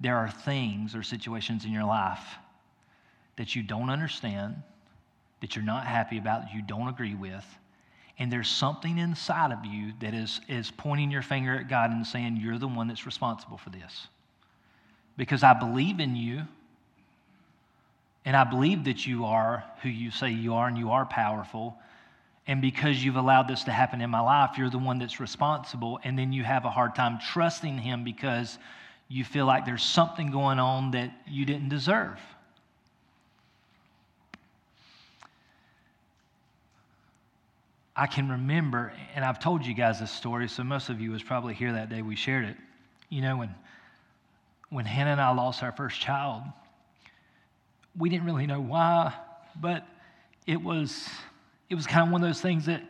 there 0.00 0.16
are 0.16 0.30
things 0.30 0.94
or 0.94 1.02
situations 1.02 1.64
in 1.64 1.72
your 1.72 1.84
life 1.84 2.36
that 3.36 3.54
you 3.54 3.62
don't 3.62 3.88
understand, 3.88 4.56
that 5.40 5.56
you're 5.56 5.64
not 5.64 5.86
happy 5.86 6.18
about, 6.18 6.42
that 6.42 6.54
you 6.54 6.62
don't 6.62 6.88
agree 6.88 7.14
with. 7.14 7.44
And 8.18 8.32
there's 8.32 8.48
something 8.48 8.98
inside 8.98 9.52
of 9.52 9.64
you 9.64 9.92
that 10.00 10.12
is, 10.12 10.40
is 10.48 10.70
pointing 10.70 11.10
your 11.10 11.22
finger 11.22 11.54
at 11.54 11.68
God 11.68 11.90
and 11.90 12.06
saying, 12.06 12.36
You're 12.40 12.58
the 12.58 12.68
one 12.68 12.88
that's 12.88 13.06
responsible 13.06 13.56
for 13.56 13.70
this. 13.70 14.08
Because 15.16 15.42
I 15.42 15.54
believe 15.54 15.98
in 15.98 16.14
you, 16.14 16.42
and 18.24 18.36
I 18.36 18.44
believe 18.44 18.84
that 18.84 19.06
you 19.06 19.24
are 19.24 19.64
who 19.82 19.88
you 19.88 20.10
say 20.10 20.30
you 20.30 20.54
are, 20.54 20.68
and 20.68 20.78
you 20.78 20.90
are 20.90 21.06
powerful. 21.06 21.76
And 22.46 22.60
because 22.60 23.02
you've 23.02 23.16
allowed 23.16 23.46
this 23.48 23.64
to 23.64 23.70
happen 23.70 24.00
in 24.00 24.10
my 24.10 24.20
life, 24.20 24.58
you're 24.58 24.70
the 24.70 24.78
one 24.78 24.98
that's 24.98 25.20
responsible. 25.20 26.00
And 26.02 26.18
then 26.18 26.32
you 26.32 26.42
have 26.42 26.64
a 26.64 26.70
hard 26.70 26.94
time 26.94 27.18
trusting 27.32 27.78
Him 27.78 28.02
because 28.02 28.58
you 29.08 29.24
feel 29.24 29.46
like 29.46 29.64
there's 29.64 29.84
something 29.84 30.30
going 30.30 30.58
on 30.58 30.90
that 30.92 31.12
you 31.28 31.44
didn't 31.44 31.68
deserve. 31.68 32.18
I 37.94 38.06
can 38.06 38.30
remember, 38.30 38.92
and 39.14 39.24
I've 39.24 39.38
told 39.38 39.66
you 39.66 39.74
guys 39.74 40.00
this 40.00 40.10
story, 40.10 40.48
so 40.48 40.64
most 40.64 40.88
of 40.88 41.00
you 41.00 41.10
was 41.10 41.22
probably 41.22 41.52
here 41.52 41.72
that 41.72 41.90
day 41.90 42.00
we 42.00 42.16
shared 42.16 42.46
it. 42.46 42.56
You 43.10 43.20
know, 43.20 43.36
when, 43.36 43.54
when 44.70 44.86
Hannah 44.86 45.10
and 45.10 45.20
I 45.20 45.30
lost 45.34 45.62
our 45.62 45.72
first 45.72 46.00
child, 46.00 46.42
we 47.96 48.08
didn't 48.08 48.24
really 48.24 48.46
know 48.46 48.62
why, 48.62 49.12
but 49.60 49.86
it 50.46 50.62
was 50.62 51.06
it 51.72 51.74
was 51.74 51.86
kind 51.86 52.06
of 52.06 52.12
one 52.12 52.22
of 52.22 52.28
those 52.28 52.42
things 52.42 52.66
that 52.66 52.82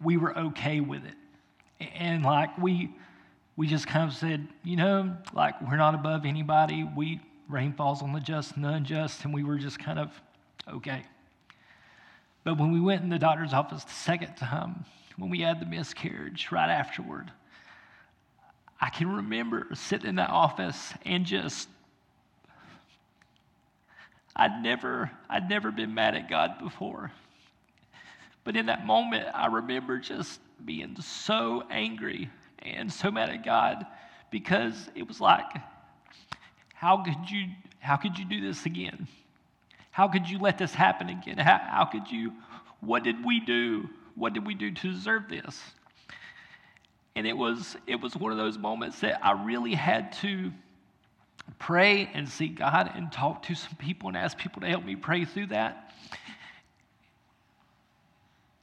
we 0.00 0.16
were 0.16 0.38
okay 0.38 0.78
with 0.78 1.04
it. 1.04 1.86
And 1.98 2.24
like 2.24 2.56
we 2.56 2.94
we 3.56 3.66
just 3.66 3.88
kind 3.88 4.08
of 4.08 4.16
said, 4.16 4.46
you 4.62 4.76
know, 4.76 5.16
like 5.34 5.60
we're 5.60 5.76
not 5.76 5.96
above 5.96 6.24
anybody. 6.24 6.88
We 6.96 7.20
rain 7.48 7.72
falls 7.72 8.02
on 8.02 8.12
the 8.12 8.20
just 8.20 8.54
and 8.54 8.64
the 8.64 8.68
unjust, 8.68 9.24
and 9.24 9.34
we 9.34 9.42
were 9.42 9.58
just 9.58 9.80
kind 9.80 9.98
of 9.98 10.12
okay. 10.72 11.02
But 12.44 12.58
when 12.58 12.70
we 12.70 12.80
went 12.80 13.02
in 13.02 13.08
the 13.08 13.18
doctor's 13.18 13.52
office 13.52 13.82
the 13.82 13.90
second 13.90 14.36
time, 14.36 14.84
when 15.16 15.28
we 15.28 15.40
had 15.40 15.58
the 15.58 15.66
miscarriage 15.66 16.52
right 16.52 16.70
afterward, 16.70 17.32
I 18.80 18.88
can 18.90 19.16
remember 19.16 19.66
sitting 19.74 20.10
in 20.10 20.14
that 20.14 20.30
office 20.30 20.92
and 21.04 21.26
just 21.26 21.68
I'd 24.36 24.62
never 24.62 25.10
I'd 25.28 25.48
never 25.48 25.72
been 25.72 25.92
mad 25.92 26.14
at 26.14 26.30
God 26.30 26.60
before. 26.60 27.10
But 28.46 28.56
in 28.56 28.66
that 28.66 28.86
moment, 28.86 29.26
I 29.34 29.48
remember 29.48 29.98
just 29.98 30.40
being 30.64 30.96
so 31.00 31.64
angry 31.68 32.30
and 32.60 32.90
so 32.90 33.10
mad 33.10 33.28
at 33.28 33.44
God 33.44 33.84
because 34.30 34.88
it 34.94 35.08
was 35.08 35.20
like, 35.20 35.44
how 36.72 37.02
could 37.02 37.28
you, 37.28 37.48
how 37.80 37.96
could 37.96 38.16
you 38.16 38.24
do 38.24 38.40
this 38.40 38.64
again? 38.64 39.08
How 39.90 40.06
could 40.06 40.30
you 40.30 40.38
let 40.38 40.58
this 40.58 40.72
happen 40.72 41.08
again? 41.08 41.38
How, 41.38 41.58
how 41.58 41.84
could 41.86 42.08
you, 42.08 42.34
what 42.80 43.02
did 43.02 43.24
we 43.24 43.40
do? 43.40 43.88
What 44.14 44.32
did 44.32 44.46
we 44.46 44.54
do 44.54 44.70
to 44.70 44.92
deserve 44.92 45.28
this? 45.28 45.60
And 47.16 47.26
it 47.26 47.36
was, 47.36 47.76
it 47.88 48.00
was 48.00 48.14
one 48.14 48.30
of 48.30 48.38
those 48.38 48.58
moments 48.58 49.00
that 49.00 49.26
I 49.26 49.44
really 49.44 49.74
had 49.74 50.12
to 50.20 50.52
pray 51.58 52.08
and 52.14 52.28
seek 52.28 52.54
God 52.54 52.92
and 52.94 53.10
talk 53.10 53.42
to 53.44 53.56
some 53.56 53.74
people 53.74 54.06
and 54.06 54.16
ask 54.16 54.38
people 54.38 54.60
to 54.60 54.68
help 54.68 54.84
me 54.84 54.94
pray 54.94 55.24
through 55.24 55.48
that. 55.48 55.92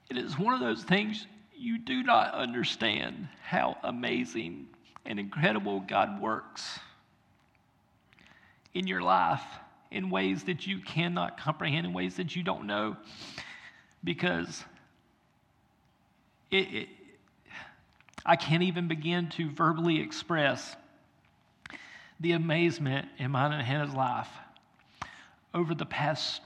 It 0.10 0.18
is 0.18 0.38
one 0.38 0.54
of 0.54 0.60
those 0.60 0.84
things 0.84 1.28
you 1.56 1.78
do 1.78 2.04
not 2.04 2.34
understand 2.34 3.28
how 3.44 3.78
amazing 3.84 4.68
and 5.06 5.20
incredible 5.20 5.80
God 5.82 6.22
works 6.22 6.80
in 8.74 8.88
your 8.88 9.02
life 9.02 9.44
in 9.92 10.10
ways 10.10 10.44
that 10.44 10.66
you 10.66 10.80
cannot 10.80 11.40
comprehend, 11.40 11.86
in 11.86 11.94
ways 11.94 12.16
that 12.16 12.36
you 12.36 12.44
don't 12.44 12.66
know, 12.66 12.98
because 14.04 14.64
it, 16.52 16.74
it, 16.74 16.90
I 18.26 18.36
can't 18.36 18.64
even 18.64 18.88
begin 18.88 19.30
to 19.32 19.50
verbally 19.52 20.02
express 20.02 20.76
the 22.20 22.32
amazement 22.32 23.08
in 23.18 23.32
mine 23.32 23.52
and 23.52 23.62
Hannah's 23.62 23.94
life 23.94 24.30
over 25.54 25.76
the 25.76 25.86
past 25.86 26.42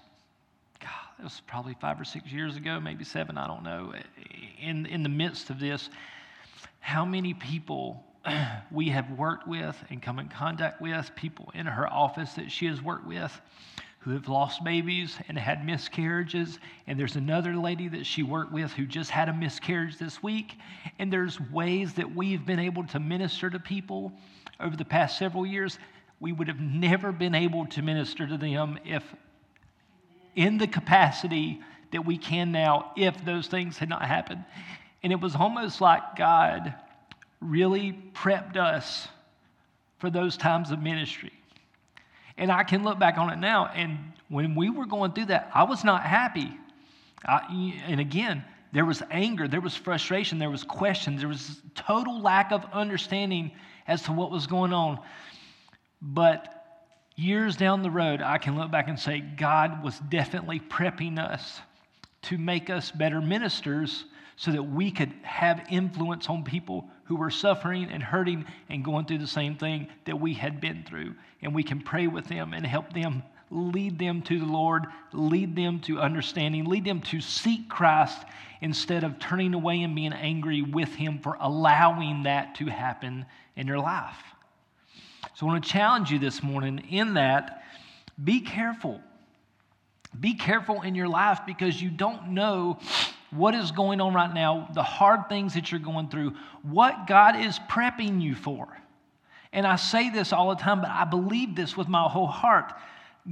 it 1.19 1.23
was 1.23 1.41
probably 1.47 1.75
five 1.79 1.99
or 1.99 2.05
six 2.05 2.31
years 2.31 2.55
ago, 2.55 2.79
maybe 2.79 3.03
seven, 3.03 3.37
I 3.37 3.47
don't 3.47 3.63
know. 3.63 3.93
In, 4.61 4.85
in 4.85 5.03
the 5.03 5.09
midst 5.09 5.49
of 5.49 5.59
this, 5.59 5.89
how 6.79 7.05
many 7.05 7.33
people 7.33 8.03
we 8.71 8.89
have 8.89 9.09
worked 9.11 9.47
with 9.47 9.75
and 9.89 10.01
come 10.01 10.19
in 10.19 10.29
contact 10.29 10.81
with, 10.81 11.15
people 11.15 11.51
in 11.53 11.65
her 11.65 11.91
office 11.91 12.33
that 12.33 12.51
she 12.51 12.67
has 12.67 12.81
worked 12.81 13.07
with 13.07 13.41
who 13.99 14.13
have 14.13 14.29
lost 14.29 14.63
babies 14.63 15.17
and 15.27 15.37
had 15.37 15.65
miscarriages. 15.65 16.59
And 16.85 16.97
there's 16.97 17.17
another 17.17 17.55
lady 17.57 17.89
that 17.89 18.05
she 18.05 18.23
worked 18.23 18.53
with 18.53 18.71
who 18.71 18.85
just 18.85 19.09
had 19.09 19.27
a 19.27 19.33
miscarriage 19.33 19.97
this 19.97 20.23
week. 20.23 20.53
And 20.97 21.11
there's 21.11 21.41
ways 21.51 21.93
that 21.95 22.15
we've 22.15 22.45
been 22.45 22.59
able 22.59 22.85
to 22.87 23.01
minister 23.01 23.49
to 23.49 23.59
people 23.59 24.13
over 24.61 24.77
the 24.77 24.85
past 24.85 25.17
several 25.17 25.45
years. 25.45 25.77
We 26.21 26.31
would 26.31 26.47
have 26.47 26.61
never 26.61 27.11
been 27.11 27.35
able 27.35 27.65
to 27.65 27.81
minister 27.81 28.25
to 28.27 28.37
them 28.37 28.79
if 28.85 29.03
in 30.37 30.59
the 30.59 30.67
capacity 30.67 31.59
that 31.91 32.05
we 32.05 32.17
can 32.17 32.51
now 32.51 32.91
if 32.95 33.25
those 33.25 33.47
things 33.47 33.77
had 33.77 33.89
not 33.89 34.03
happened. 34.03 34.45
And 35.03 35.11
it 35.11 35.19
was 35.19 35.35
almost 35.35 35.81
like 35.81 36.15
God 36.15 36.73
really 37.41 37.99
prepped 38.13 38.55
us 38.55 39.07
for 39.99 40.09
those 40.09 40.37
times 40.37 40.71
of 40.71 40.79
ministry. 40.79 41.33
And 42.37 42.51
I 42.51 42.63
can 42.63 42.83
look 42.83 42.99
back 42.99 43.17
on 43.17 43.31
it 43.31 43.37
now, 43.37 43.65
and 43.73 43.97
when 44.29 44.53
we 44.53 44.69
were 44.69 44.85
going 44.85 45.11
through 45.13 45.25
that, 45.25 45.49
I 45.55 45.63
was 45.63 45.83
not 45.83 46.03
happy. 46.03 46.51
I, 47.25 47.73
and 47.87 47.99
again, 47.99 48.45
there 48.73 48.85
was 48.85 49.01
anger, 49.09 49.47
there 49.47 49.61
was 49.61 49.75
frustration, 49.75 50.37
there 50.37 50.51
was 50.51 50.63
questions, 50.63 51.21
there 51.21 51.29
was 51.29 51.61
total 51.73 52.21
lack 52.21 52.51
of 52.51 52.63
understanding 52.73 53.51
as 53.87 54.03
to 54.03 54.11
what 54.11 54.29
was 54.29 54.45
going 54.45 54.71
on. 54.71 54.99
But 55.99 56.56
years 57.17 57.57
down 57.57 57.81
the 57.81 57.91
road, 57.91 58.21
I 58.21 58.37
can 58.37 58.55
look 58.55 58.71
back 58.71 58.87
and 58.87 58.97
say 58.97 59.19
God 59.19 59.83
was 59.83 59.99
definitely 59.99 60.59
prepping 60.59 61.19
us 61.19 61.59
to 62.23 62.37
make 62.37 62.69
us 62.69 62.91
better 62.91 63.19
ministers 63.19 64.05
so 64.35 64.51
that 64.51 64.63
we 64.63 64.91
could 64.91 65.11
have 65.23 65.65
influence 65.69 66.29
on 66.29 66.43
people 66.43 66.87
who 67.05 67.15
were 67.15 67.31
suffering 67.31 67.89
and 67.91 68.03
hurting 68.03 68.45
and 68.69 68.85
going 68.85 69.05
through 69.05 69.17
the 69.17 69.27
same 69.27 69.55
thing 69.55 69.87
that 70.05 70.19
we 70.19 70.35
had 70.35 70.61
been 70.61 70.83
through. 70.87 71.15
And 71.41 71.55
we 71.55 71.63
can 71.63 71.81
pray 71.81 72.05
with 72.07 72.27
them 72.27 72.53
and 72.53 72.65
help 72.65 72.93
them 72.93 73.23
lead 73.49 73.97
them 73.97 74.21
to 74.21 74.39
the 74.39 74.45
Lord, 74.45 74.85
lead 75.13 75.55
them 75.55 75.79
to 75.81 75.99
understanding, 75.99 76.65
lead 76.65 76.85
them 76.85 77.01
to 77.01 77.21
seek 77.21 77.69
Christ 77.69 78.19
instead 78.61 79.03
of 79.03 79.19
turning 79.19 79.53
away 79.53 79.81
and 79.81 79.95
being 79.95 80.13
angry 80.13 80.61
with 80.61 80.93
Him 80.93 81.19
for 81.19 81.37
allowing 81.39 82.23
that 82.23 82.55
to 82.55 82.65
happen 82.65 83.25
in 83.55 83.67
their 83.67 83.79
life. 83.79 84.17
So 85.37 85.45
I 85.45 85.51
want 85.51 85.65
to 85.65 85.69
challenge 85.69 86.09
you 86.09 86.17
this 86.17 86.41
morning 86.41 86.79
in 86.89 87.13
that 87.13 87.63
be 88.23 88.41
careful. 88.41 88.99
Be 90.19 90.33
careful 90.33 90.81
in 90.81 90.95
your 90.95 91.07
life 91.07 91.41
because 91.45 91.79
you 91.79 91.91
don't 91.91 92.29
know 92.29 92.79
what 93.29 93.53
is 93.53 93.69
going 93.69 94.01
on 94.01 94.15
right 94.15 94.33
now, 94.33 94.67
the 94.73 94.81
hard 94.81 95.29
things 95.29 95.53
that 95.53 95.71
you're 95.71 95.79
going 95.79 96.09
through, 96.09 96.33
what 96.63 97.05
God 97.05 97.35
is 97.35 97.59
prepping 97.69 98.19
you 98.19 98.33
for. 98.33 98.67
And 99.53 99.67
I 99.67 99.75
say 99.75 100.09
this 100.09 100.33
all 100.33 100.49
the 100.49 100.59
time, 100.59 100.81
but 100.81 100.89
I 100.89 101.05
believe 101.05 101.55
this 101.55 101.77
with 101.77 101.87
my 101.87 102.09
whole 102.09 102.25
heart. 102.25 102.73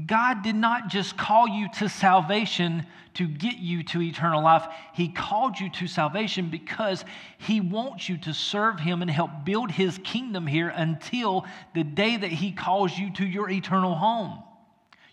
God 0.05 0.43
did 0.43 0.55
not 0.55 0.89
just 0.89 1.17
call 1.17 1.47
you 1.47 1.69
to 1.79 1.87
salvation 1.87 2.85
to 3.13 3.27
get 3.27 3.57
you 3.57 3.81
to 3.83 4.01
eternal 4.01 4.43
life. 4.43 4.65
He 4.93 5.07
called 5.07 5.57
you 5.57 5.69
to 5.69 5.87
salvation 5.87 6.49
because 6.49 7.05
He 7.37 7.61
wants 7.61 8.09
you 8.09 8.17
to 8.19 8.33
serve 8.33 8.79
Him 8.79 9.01
and 9.01 9.09
help 9.09 9.45
build 9.45 9.71
His 9.71 9.97
kingdom 10.03 10.47
here 10.47 10.67
until 10.67 11.45
the 11.73 11.83
day 11.83 12.17
that 12.17 12.31
He 12.31 12.51
calls 12.51 12.97
you 12.97 13.11
to 13.13 13.25
your 13.25 13.49
eternal 13.49 13.95
home. 13.95 14.43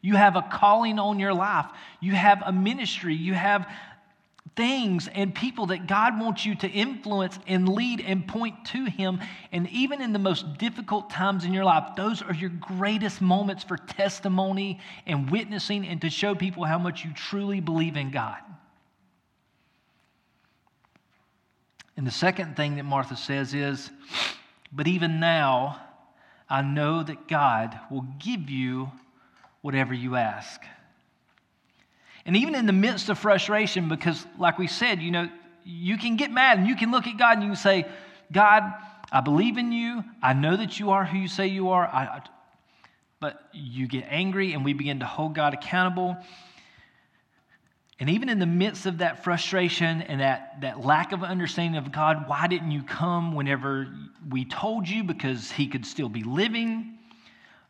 You 0.01 0.17
have 0.17 0.35
a 0.35 0.43
calling 0.43 0.99
on 0.99 1.21
your 1.21 1.33
life, 1.33 1.67
you 2.01 2.13
have 2.13 2.43
a 2.45 2.53
ministry, 2.53 3.15
you 3.15 3.35
have 3.35 3.73
things 4.55 5.09
and 5.15 5.35
people 5.35 5.67
that 5.67 5.87
God 5.87 6.21
wants 6.21 6.45
you 6.45 6.55
to 6.57 6.69
influence 6.69 7.39
and 7.47 7.69
lead 7.69 8.01
and 8.01 8.27
point 8.27 8.65
to 8.67 8.85
Him. 8.85 9.21
And 9.51 9.69
even 9.71 10.03
in 10.03 10.13
the 10.13 10.19
most 10.19 10.59
difficult 10.59 11.11
times 11.11 11.45
in 11.45 11.53
your 11.53 11.65
life, 11.65 11.97
those 11.97 12.23
are 12.23 12.35
your 12.35 12.51
greatest 12.51 13.23
moments 13.23 13.65
for 13.65 13.77
testimony 13.77 14.81
and 15.07 15.31
witnessing 15.31 15.87
and 15.87 16.01
to 16.03 16.11
show 16.11 16.35
people 16.35 16.65
how 16.65 16.79
much 16.79 17.05
you 17.05 17.13
truly 17.15 17.61
believe 17.61 17.97
in 17.97 18.11
God. 18.11 18.39
And 21.97 22.07
the 22.07 22.11
second 22.11 22.57
thing 22.57 22.77
that 22.77 22.85
Martha 22.85 23.17
says 23.17 23.55
is, 23.55 23.91
But 24.73 24.87
even 24.87 25.21
now, 25.21 25.81
I 26.49 26.63
know 26.63 27.03
that 27.03 27.29
God 27.29 27.79
will 27.91 28.07
give 28.19 28.51
you 28.51 28.91
whatever 29.63 29.95
you 29.95 30.17
ask. 30.17 30.61
And 32.25 32.37
even 32.37 32.55
in 32.55 32.67
the 32.67 32.73
midst 32.73 33.09
of 33.09 33.19
frustration, 33.19 33.89
because 33.89 34.25
like 34.39 34.59
we 34.59 34.67
said, 34.67 35.03
you 35.03 35.11
know, 35.11 35.29
you 35.65 35.97
can 35.97 36.17
get 36.17 36.31
mad 36.31 36.59
and 36.59 36.67
you 36.67 36.77
can 36.77 36.91
look 36.91 37.07
at 37.07 37.17
God 37.17 37.35
and 37.35 37.43
you 37.43 37.51
can 37.51 37.57
say, 37.57 37.87
God, 38.31 38.63
I 39.11 39.21
believe 39.21 39.59
in 39.59 39.73
you. 39.73 40.05
I 40.23 40.33
know 40.33 40.57
that 40.57 40.81
you 40.81 40.91
are 40.91 41.05
who 41.05 41.19
you 41.19 41.29
say 41.29 41.49
you 41.49 41.71
are. 41.71 41.87
I, 41.87 42.05
I, 42.05 42.23
but 43.21 43.41
you 43.53 43.87
get 43.87 44.05
angry 44.09 44.53
and 44.53 44.65
we 44.65 44.73
begin 44.73 45.01
to 45.01 45.07
hold 45.07 45.35
God 45.35 45.55
accountable. 45.55 46.17
And 48.01 48.11
even 48.11 48.29
in 48.29 48.41
the 48.41 48.47
midst 48.47 48.87
of 48.87 48.99
that 48.99 49.23
frustration 49.23 50.03
and 50.03 50.21
that, 50.21 50.61
that 50.63 50.85
lack 50.85 51.13
of 51.13 51.23
understanding 51.23 51.79
of 51.79 51.93
God, 51.93 52.29
why 52.29 52.49
didn't 52.49 52.73
you 52.73 52.83
come 52.83 53.35
whenever 53.35 53.87
we 54.29 54.45
told 54.45 54.89
you 54.89 55.05
because 55.05 55.53
he 55.53 55.69
could 55.69 55.87
still 55.87 56.09
be 56.09 56.25
living? 56.25 56.99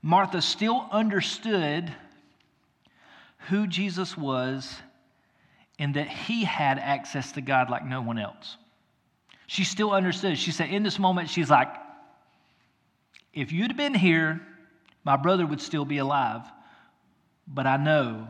Martha 0.01 0.41
still 0.41 0.88
understood 0.91 1.93
who 3.48 3.66
Jesus 3.66 4.16
was 4.16 4.74
and 5.78 5.94
that 5.94 6.09
he 6.09 6.44
had 6.44 6.78
access 6.78 7.33
to 7.33 7.40
God 7.40 7.70
like 7.70 7.85
no 7.85 8.00
one 8.00 8.18
else. 8.18 8.57
She 9.46 9.64
still 9.64 9.90
understood. 9.90 10.38
She 10.38 10.52
said, 10.52 10.70
in 10.70 10.83
this 10.83 10.98
moment, 10.98 11.28
she's 11.28 11.50
like, 11.50 11.68
if 13.35 13.52
you'd 13.52 13.76
been 13.76 13.94
here, 13.94 14.40
my 15.05 15.16
brother 15.16 15.46
would 15.46 15.61
still 15.61 15.85
be 15.85 15.98
alive. 15.98 16.42
But 17.46 17.66
I 17.66 17.76
know 17.76 18.28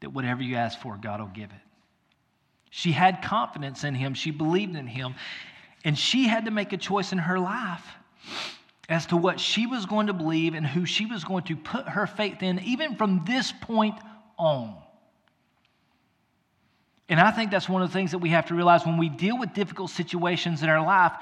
that 0.00 0.10
whatever 0.10 0.42
you 0.42 0.56
ask 0.56 0.78
for, 0.80 0.96
God 0.96 1.20
will 1.20 1.28
give 1.28 1.50
it. 1.50 1.56
She 2.70 2.92
had 2.92 3.22
confidence 3.22 3.84
in 3.84 3.94
him, 3.94 4.14
she 4.14 4.30
believed 4.30 4.76
in 4.76 4.86
him, 4.86 5.14
and 5.84 5.98
she 5.98 6.28
had 6.28 6.44
to 6.44 6.50
make 6.50 6.72
a 6.72 6.76
choice 6.76 7.12
in 7.12 7.18
her 7.18 7.38
life 7.38 7.86
as 8.88 9.06
to 9.06 9.16
what 9.16 9.40
she 9.40 9.66
was 9.66 9.86
going 9.86 10.08
to 10.08 10.12
believe 10.12 10.54
and 10.54 10.66
who 10.66 10.84
she 10.84 11.06
was 11.06 11.24
going 11.24 11.44
to 11.44 11.56
put 11.56 11.88
her 11.88 12.06
faith 12.06 12.42
in, 12.42 12.58
even 12.60 12.96
from 12.96 13.24
this 13.26 13.52
point 13.52 13.94
on. 14.38 14.76
And 17.08 17.18
I 17.18 17.30
think 17.30 17.50
that's 17.50 17.68
one 17.68 17.82
of 17.82 17.88
the 17.88 17.92
things 17.92 18.10
that 18.10 18.18
we 18.18 18.30
have 18.30 18.46
to 18.46 18.54
realize 18.54 18.84
when 18.84 18.98
we 18.98 19.08
deal 19.08 19.38
with 19.38 19.54
difficult 19.54 19.90
situations 19.90 20.62
in 20.62 20.68
our 20.68 20.84
life, 20.84 21.12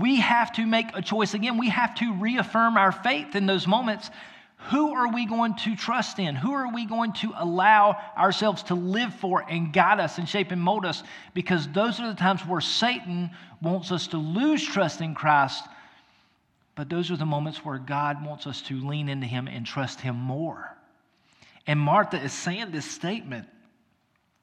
we 0.00 0.16
have 0.16 0.52
to 0.54 0.66
make 0.66 0.86
a 0.94 1.02
choice 1.02 1.34
again. 1.34 1.58
We 1.58 1.68
have 1.68 1.94
to 1.96 2.14
reaffirm 2.14 2.76
our 2.76 2.90
faith 2.90 3.36
in 3.36 3.46
those 3.46 3.66
moments. 3.66 4.10
Who 4.70 4.94
are 4.94 5.12
we 5.12 5.26
going 5.26 5.54
to 5.56 5.76
trust 5.76 6.18
in? 6.18 6.34
Who 6.34 6.52
are 6.52 6.72
we 6.72 6.86
going 6.86 7.12
to 7.14 7.32
allow 7.36 7.96
ourselves 8.16 8.64
to 8.64 8.74
live 8.74 9.14
for 9.14 9.44
and 9.48 9.72
guide 9.72 10.00
us 10.00 10.18
and 10.18 10.28
shape 10.28 10.50
and 10.50 10.60
mold 10.60 10.86
us? 10.86 11.02
Because 11.34 11.68
those 11.68 12.00
are 12.00 12.08
the 12.08 12.18
times 12.18 12.40
where 12.40 12.62
Satan 12.62 13.30
wants 13.62 13.92
us 13.92 14.08
to 14.08 14.16
lose 14.16 14.64
trust 14.64 15.02
in 15.02 15.14
Christ, 15.14 15.62
but 16.74 16.88
those 16.88 17.10
are 17.10 17.16
the 17.16 17.26
moments 17.26 17.64
where 17.64 17.78
God 17.78 18.24
wants 18.24 18.46
us 18.46 18.62
to 18.62 18.86
lean 18.86 19.08
into 19.08 19.26
Him 19.26 19.46
and 19.46 19.64
trust 19.64 20.00
Him 20.00 20.16
more. 20.16 20.75
And 21.66 21.80
Martha 21.80 22.22
is 22.22 22.32
saying 22.32 22.70
this 22.70 22.88
statement 22.88 23.48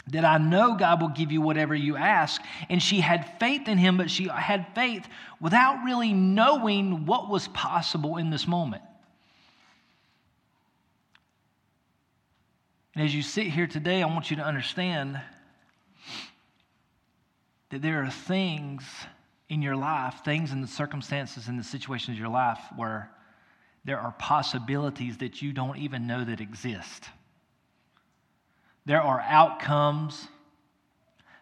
that 0.08 0.26
I 0.26 0.38
know 0.38 0.76
God 0.76 1.02
will 1.02 1.10
give 1.10 1.32
you 1.32 1.42
whatever 1.42 1.74
you 1.74 1.96
ask. 1.96 2.42
And 2.70 2.82
she 2.82 3.00
had 3.00 3.40
faith 3.40 3.68
in 3.68 3.78
him, 3.78 3.98
but 3.98 4.12
she 4.12 4.28
had 4.28 4.68
faith 4.76 5.08
without 5.40 5.84
really 5.86 6.14
knowing 6.14 7.06
what 7.06 7.30
was 7.30 7.48
possible 7.50 8.18
in 8.18 8.30
this 8.30 8.46
moment. 8.46 8.84
And 12.96 13.06
as 13.06 13.16
you 13.16 13.22
sit 13.22 13.48
here 13.48 13.66
today, 13.66 14.04
I 14.04 14.06
want 14.06 14.30
you 14.30 14.38
to 14.38 14.44
understand 14.44 15.20
that 17.70 17.82
there 17.82 18.04
are 18.04 18.10
things 18.10 18.84
in 19.50 19.62
your 19.62 19.76
life, 19.76 20.22
things 20.24 20.52
in 20.52 20.62
the 20.62 20.68
circumstances 20.68 21.48
and 21.48 21.58
the 21.58 21.64
situations 21.64 22.16
of 22.16 22.20
your 22.20 22.30
life 22.30 22.60
where 22.76 23.10
there 23.86 24.00
are 24.00 24.14
possibilities 24.14 25.18
that 25.18 25.42
you 25.42 25.52
don't 25.52 25.78
even 25.78 26.08
know 26.08 26.24
that 26.24 26.40
exist. 26.40 27.10
There 28.86 29.02
are 29.02 29.22
outcomes, 29.22 30.28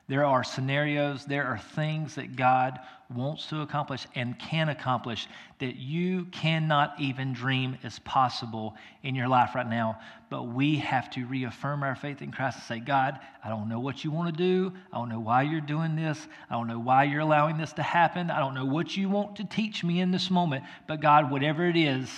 there 0.07 0.25
are 0.25 0.43
scenarios, 0.43 1.25
there 1.25 1.45
are 1.45 1.57
things 1.57 2.15
that 2.15 2.35
God 2.35 2.79
wants 3.15 3.47
to 3.47 3.61
accomplish 3.61 4.07
and 4.15 4.37
can 4.39 4.69
accomplish 4.69 5.27
that 5.59 5.75
you 5.75 6.25
cannot 6.25 6.93
even 6.99 7.33
dream 7.33 7.77
is 7.83 7.99
possible 7.99 8.75
in 9.03 9.15
your 9.15 9.27
life 9.27 9.55
right 9.55 9.69
now. 9.69 9.99
But 10.29 10.43
we 10.43 10.77
have 10.77 11.09
to 11.11 11.25
reaffirm 11.25 11.83
our 11.83 11.95
faith 11.95 12.21
in 12.21 12.31
Christ 12.31 12.57
and 12.57 12.65
say, 12.65 12.79
God, 12.79 13.19
I 13.43 13.49
don't 13.49 13.69
know 13.69 13.79
what 13.79 14.03
you 14.03 14.11
want 14.11 14.35
to 14.35 14.43
do. 14.43 14.73
I 14.91 14.97
don't 14.97 15.09
know 15.09 15.19
why 15.19 15.43
you're 15.43 15.61
doing 15.61 15.95
this. 15.95 16.27
I 16.49 16.53
don't 16.53 16.67
know 16.67 16.79
why 16.79 17.03
you're 17.05 17.21
allowing 17.21 17.57
this 17.57 17.73
to 17.73 17.83
happen. 17.83 18.31
I 18.31 18.39
don't 18.39 18.53
know 18.53 18.65
what 18.65 18.95
you 18.95 19.09
want 19.09 19.37
to 19.37 19.45
teach 19.45 19.83
me 19.83 19.99
in 19.99 20.11
this 20.11 20.29
moment. 20.29 20.63
But 20.87 21.01
God, 21.01 21.31
whatever 21.31 21.65
it 21.67 21.77
is, 21.77 22.09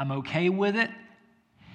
I'm 0.00 0.12
okay 0.12 0.48
with 0.48 0.76
it. 0.76 0.90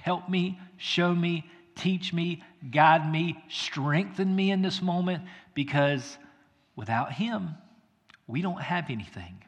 Help 0.02 0.28
me, 0.28 0.58
show 0.78 1.14
me, 1.14 1.48
teach 1.76 2.12
me, 2.12 2.42
guide 2.72 3.08
me, 3.08 3.40
strengthen 3.48 4.34
me 4.34 4.50
in 4.50 4.62
this 4.62 4.82
moment 4.82 5.22
because 5.54 6.18
without 6.74 7.12
Him, 7.12 7.50
we 8.26 8.42
don't 8.42 8.60
have 8.60 8.90
anything. 8.90 9.40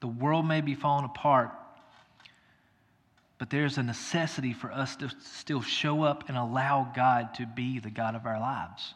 The 0.00 0.06
world 0.06 0.46
may 0.46 0.60
be 0.60 0.76
falling 0.76 1.04
apart, 1.04 1.50
but 3.38 3.50
there's 3.50 3.76
a 3.76 3.82
necessity 3.82 4.52
for 4.52 4.70
us 4.70 4.94
to 4.96 5.10
still 5.20 5.62
show 5.62 6.04
up 6.04 6.28
and 6.28 6.38
allow 6.38 6.92
God 6.94 7.34
to 7.34 7.46
be 7.46 7.80
the 7.80 7.90
God 7.90 8.14
of 8.14 8.24
our 8.24 8.38
lives. 8.38 8.94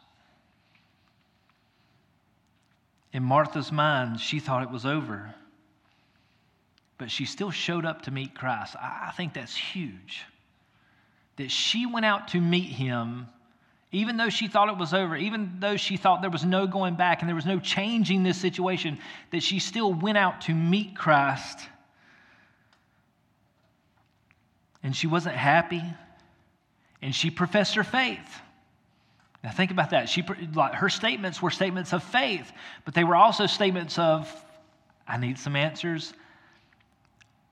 In 3.11 3.23
Martha's 3.23 3.71
mind, 3.71 4.19
she 4.19 4.39
thought 4.39 4.63
it 4.63 4.71
was 4.71 4.85
over 4.85 5.33
but 6.99 7.09
she 7.09 7.25
still 7.25 7.49
showed 7.49 7.85
up 7.85 8.03
to 8.03 8.11
meet 8.11 8.35
Christ. 8.35 8.75
I 8.75 9.11
think 9.15 9.33
that's 9.33 9.55
huge. 9.55 10.25
That 11.37 11.49
she 11.49 11.85
went 11.85 12.05
out 12.05 12.27
to 12.29 12.41
meet 12.41 12.69
him, 12.69 13.25
even 13.93 14.17
though 14.17 14.29
she 14.29 14.49
thought 14.49 14.67
it 14.67 14.77
was 14.77 14.93
over, 14.93 15.15
even 15.15 15.55
though 15.59 15.77
she 15.77 15.95
thought 15.95 16.21
there 16.21 16.29
was 16.29 16.43
no 16.43 16.67
going 16.67 16.95
back 16.95 17.21
and 17.21 17.29
there 17.29 17.37
was 17.37 17.45
no 17.45 17.57
changing 17.57 18.23
this 18.23 18.37
situation, 18.37 18.99
that 19.31 19.41
she 19.41 19.59
still 19.59 19.93
went 19.93 20.17
out 20.17 20.41
to 20.41 20.53
meet 20.53 20.95
Christ. 20.95 21.59
And 24.83 24.93
she 24.93 25.07
wasn't 25.07 25.35
happy, 25.35 25.83
and 27.01 27.15
she 27.15 27.31
professed 27.31 27.75
her 27.75 27.83
faith. 27.85 28.41
Now 29.43 29.51
think 29.51 29.71
about 29.71 29.91
that. 29.91 30.09
She, 30.09 30.23
like, 30.53 30.75
her 30.75 30.89
statements 30.89 31.41
were 31.41 31.49
statements 31.49 31.93
of 31.93 32.03
faith, 32.03 32.51
but 32.85 32.93
they 32.93 33.03
were 33.03 33.15
also 33.15 33.45
statements 33.45 33.97
of, 33.97 34.29
I 35.07 35.17
need 35.17 35.39
some 35.39 35.55
answers. 35.55 36.13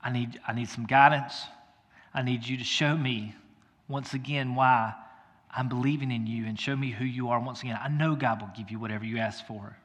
I 0.02 0.10
need, 0.10 0.38
I 0.46 0.52
need 0.52 0.68
some 0.68 0.86
guidance. 0.86 1.44
I 2.12 2.22
need 2.22 2.46
you 2.46 2.58
to 2.58 2.64
show 2.64 2.96
me 2.96 3.34
once 3.88 4.14
again 4.14 4.54
why 4.54 4.94
I'm 5.50 5.68
believing 5.68 6.10
in 6.10 6.26
you 6.26 6.46
and 6.46 6.58
show 6.58 6.76
me 6.76 6.90
who 6.90 7.04
you 7.04 7.30
are 7.30 7.40
once 7.40 7.62
again. 7.62 7.78
I 7.82 7.88
know 7.88 8.14
God 8.14 8.40
will 8.40 8.50
give 8.56 8.70
you 8.70 8.78
whatever 8.78 9.04
you 9.04 9.18
ask 9.18 9.46
for. 9.46 9.76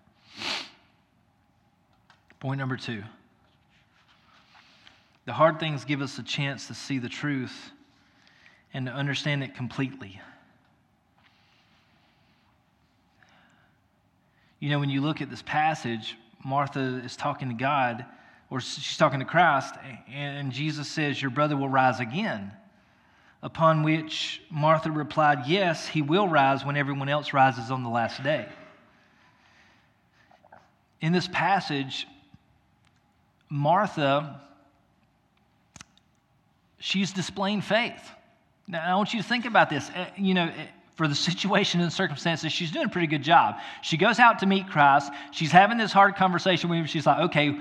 Point 2.39 2.59
number 2.59 2.75
two 2.75 3.03
the 5.25 5.31
hard 5.31 5.57
things 5.57 5.85
give 5.85 6.01
us 6.01 6.19
a 6.19 6.23
chance 6.23 6.67
to 6.67 6.73
see 6.73 6.99
the 6.99 7.07
truth 7.07 7.71
and 8.73 8.87
to 8.87 8.91
understand 8.91 9.41
it 9.41 9.55
completely. 9.55 10.19
You 14.63 14.69
know, 14.69 14.79
when 14.79 14.89
you 14.89 15.01
look 15.01 15.21
at 15.21 15.29
this 15.29 15.41
passage, 15.41 16.15
Martha 16.41 17.01
is 17.03 17.17
talking 17.17 17.49
to 17.49 17.53
God 17.53 18.05
or 18.49 18.61
she's 18.61 18.95
talking 18.95 19.19
to 19.19 19.25
Christ, 19.25 19.75
and 20.09 20.53
Jesus 20.53 20.87
says, 20.87 21.21
Your 21.21 21.31
brother 21.31 21.57
will 21.57 21.67
rise 21.67 21.99
again. 21.99 22.49
Upon 23.41 23.83
which 23.83 24.41
Martha 24.49 24.89
replied, 24.89 25.39
Yes, 25.47 25.85
he 25.85 26.01
will 26.01 26.29
rise 26.29 26.63
when 26.63 26.77
everyone 26.77 27.09
else 27.09 27.33
rises 27.33 27.71
on 27.71 27.83
the 27.83 27.89
last 27.89 28.23
day. 28.23 28.47
In 31.01 31.11
this 31.11 31.27
passage, 31.27 32.07
Martha, 33.49 34.39
she's 36.79 37.11
displaying 37.11 37.59
faith. 37.59 38.11
Now, 38.65 38.93
I 38.93 38.95
want 38.95 39.13
you 39.13 39.21
to 39.21 39.27
think 39.27 39.43
about 39.43 39.69
this. 39.69 39.89
Uh, 39.89 40.05
you 40.15 40.33
know, 40.33 40.49
for 40.95 41.07
the 41.07 41.15
situation 41.15 41.81
and 41.81 41.91
circumstances, 41.91 42.51
she's 42.51 42.71
doing 42.71 42.85
a 42.85 42.89
pretty 42.89 43.07
good 43.07 43.23
job. 43.23 43.55
She 43.81 43.97
goes 43.97 44.19
out 44.19 44.39
to 44.39 44.45
meet 44.45 44.67
Christ. 44.69 45.11
She's 45.31 45.51
having 45.51 45.77
this 45.77 45.91
hard 45.91 46.15
conversation 46.15 46.69
with 46.69 46.79
him. 46.79 46.85
She's 46.85 47.05
like, 47.05 47.19
okay, 47.29 47.57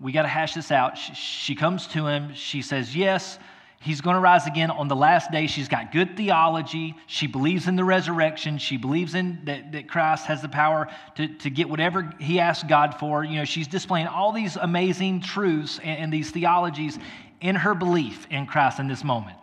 we 0.00 0.12
got 0.12 0.22
to 0.22 0.28
hash 0.28 0.54
this 0.54 0.70
out. 0.70 0.98
She, 0.98 1.14
she 1.14 1.54
comes 1.54 1.86
to 1.88 2.06
him. 2.06 2.34
She 2.34 2.62
says, 2.62 2.94
Yes, 2.94 3.38
he's 3.80 4.00
going 4.00 4.14
to 4.14 4.20
rise 4.20 4.46
again 4.46 4.70
on 4.70 4.88
the 4.88 4.96
last 4.96 5.30
day. 5.30 5.46
She's 5.46 5.68
got 5.68 5.92
good 5.92 6.16
theology. 6.16 6.94
She 7.06 7.26
believes 7.26 7.66
in 7.66 7.76
the 7.76 7.84
resurrection. 7.84 8.58
She 8.58 8.76
believes 8.76 9.14
in 9.14 9.40
that, 9.44 9.72
that 9.72 9.88
Christ 9.88 10.26
has 10.26 10.42
the 10.42 10.48
power 10.48 10.88
to, 11.16 11.28
to 11.28 11.50
get 11.50 11.68
whatever 11.68 12.12
he 12.20 12.40
asks 12.40 12.68
God 12.68 12.96
for. 12.98 13.24
You 13.24 13.38
know, 13.38 13.44
she's 13.44 13.68
displaying 13.68 14.06
all 14.06 14.32
these 14.32 14.56
amazing 14.56 15.22
truths 15.22 15.78
and, 15.82 15.98
and 15.98 16.12
these 16.12 16.30
theologies 16.30 16.98
in 17.40 17.56
her 17.56 17.74
belief 17.74 18.26
in 18.30 18.46
Christ 18.46 18.78
in 18.78 18.88
this 18.88 19.04
moment. 19.04 19.36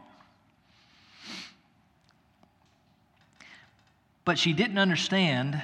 But 4.25 4.39
she 4.39 4.53
didn't 4.53 4.77
understand 4.77 5.62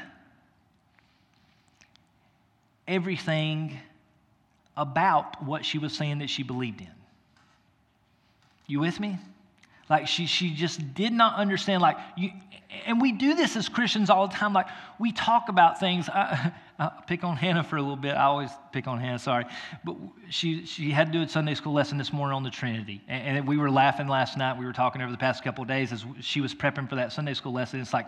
everything 2.87 3.77
about 4.75 5.43
what 5.43 5.65
she 5.65 5.77
was 5.77 5.93
saying 5.93 6.19
that 6.19 6.29
she 6.29 6.43
believed 6.43 6.81
in. 6.81 6.87
You 8.67 8.79
with 8.79 8.99
me? 8.99 9.17
Like 9.89 10.07
she, 10.07 10.27
she 10.27 10.53
just 10.53 10.93
did 10.93 11.11
not 11.11 11.35
understand. 11.35 11.81
Like 11.81 11.97
you, 12.15 12.31
and 12.85 13.01
we 13.01 13.11
do 13.11 13.33
this 13.33 13.55
as 13.55 13.67
Christians 13.67 14.09
all 14.09 14.27
the 14.27 14.35
time. 14.35 14.53
Like 14.53 14.67
we 14.99 15.11
talk 15.11 15.49
about 15.49 15.79
things. 15.79 16.07
I, 16.07 16.51
I 16.79 16.91
pick 17.07 17.23
on 17.23 17.35
Hannah 17.35 17.63
for 17.63 17.77
a 17.77 17.81
little 17.81 17.97
bit. 17.97 18.11
I 18.11 18.23
always 18.23 18.51
pick 18.71 18.87
on 18.87 18.99
Hannah. 18.99 19.19
Sorry, 19.19 19.45
but 19.83 19.95
she 20.29 20.65
she 20.65 20.91
had 20.91 21.07
to 21.07 21.13
do 21.13 21.23
a 21.23 21.27
Sunday 21.27 21.55
school 21.55 21.73
lesson 21.73 21.97
this 21.97 22.13
morning 22.13 22.35
on 22.35 22.43
the 22.43 22.51
Trinity, 22.51 23.01
and, 23.07 23.39
and 23.39 23.47
we 23.47 23.57
were 23.57 23.71
laughing 23.71 24.07
last 24.07 24.37
night. 24.37 24.57
We 24.57 24.65
were 24.65 24.73
talking 24.73 25.01
over 25.01 25.11
the 25.11 25.17
past 25.17 25.43
couple 25.43 25.65
days 25.65 25.91
as 25.91 26.05
she 26.21 26.39
was 26.39 26.53
prepping 26.53 26.87
for 26.87 26.95
that 26.95 27.11
Sunday 27.11 27.33
school 27.33 27.51
lesson. 27.51 27.81
It's 27.81 27.93
like 27.93 28.07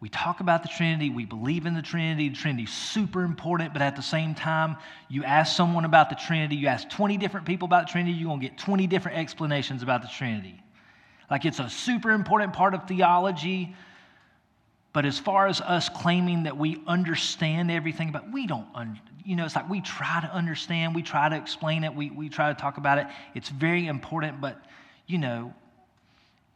we 0.00 0.10
talk 0.10 0.40
about 0.40 0.62
the 0.62 0.68
Trinity, 0.68 1.08
we 1.08 1.24
believe 1.24 1.64
in 1.64 1.72
the 1.72 1.80
Trinity. 1.80 2.28
The 2.28 2.36
Trinity's 2.36 2.72
super 2.72 3.22
important, 3.22 3.72
but 3.72 3.80
at 3.80 3.96
the 3.96 4.02
same 4.02 4.34
time, 4.34 4.76
you 5.08 5.24
ask 5.24 5.56
someone 5.56 5.86
about 5.86 6.10
the 6.10 6.16
Trinity, 6.16 6.56
you 6.56 6.66
ask 6.66 6.88
20 6.90 7.16
different 7.16 7.46
people 7.46 7.64
about 7.64 7.86
the 7.86 7.92
Trinity, 7.92 8.12
you're 8.12 8.28
going 8.28 8.40
to 8.40 8.46
get 8.46 8.58
20 8.58 8.86
different 8.86 9.16
explanations 9.16 9.82
about 9.82 10.02
the 10.02 10.08
Trinity. 10.08 10.62
Like 11.30 11.46
it's 11.46 11.60
a 11.60 11.70
super 11.70 12.10
important 12.10 12.52
part 12.52 12.74
of 12.74 12.86
theology. 12.86 13.74
But 14.92 15.04
as 15.04 15.18
far 15.18 15.46
as 15.46 15.60
us 15.60 15.88
claiming 15.88 16.44
that 16.44 16.56
we 16.56 16.82
understand 16.86 17.70
everything, 17.70 18.12
but 18.12 18.32
we 18.32 18.46
don't, 18.46 18.66
un- 18.74 18.98
you 19.24 19.36
know, 19.36 19.44
it's 19.44 19.56
like 19.56 19.68
we 19.68 19.80
try 19.80 20.20
to 20.22 20.32
understand, 20.32 20.94
we 20.94 21.02
try 21.02 21.28
to 21.28 21.36
explain 21.36 21.84
it, 21.84 21.94
we, 21.94 22.10
we 22.10 22.28
try 22.28 22.52
to 22.52 22.58
talk 22.58 22.78
about 22.78 22.98
it. 22.98 23.06
It's 23.34 23.48
very 23.48 23.86
important, 23.88 24.40
but, 24.40 24.64
you 25.06 25.18
know, 25.18 25.52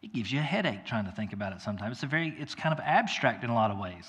it 0.03 0.13
gives 0.13 0.33
you 0.33 0.41
a 0.41 0.43
headache 0.43 0.87
trying 0.87 1.05
to 1.05 1.13
think 1.13 1.33
about 1.33 1.53
it 1.53 1.61
sometimes. 1.61 1.97
It's 1.97 2.03
a 2.03 2.07
very, 2.07 2.35
it's 2.39 2.55
kind 2.55 2.73
of 2.73 2.81
abstract 2.85 3.45
in 3.45 3.51
a 3.51 3.55
lot 3.55 3.71
of 3.71 3.79
ways. 3.79 4.07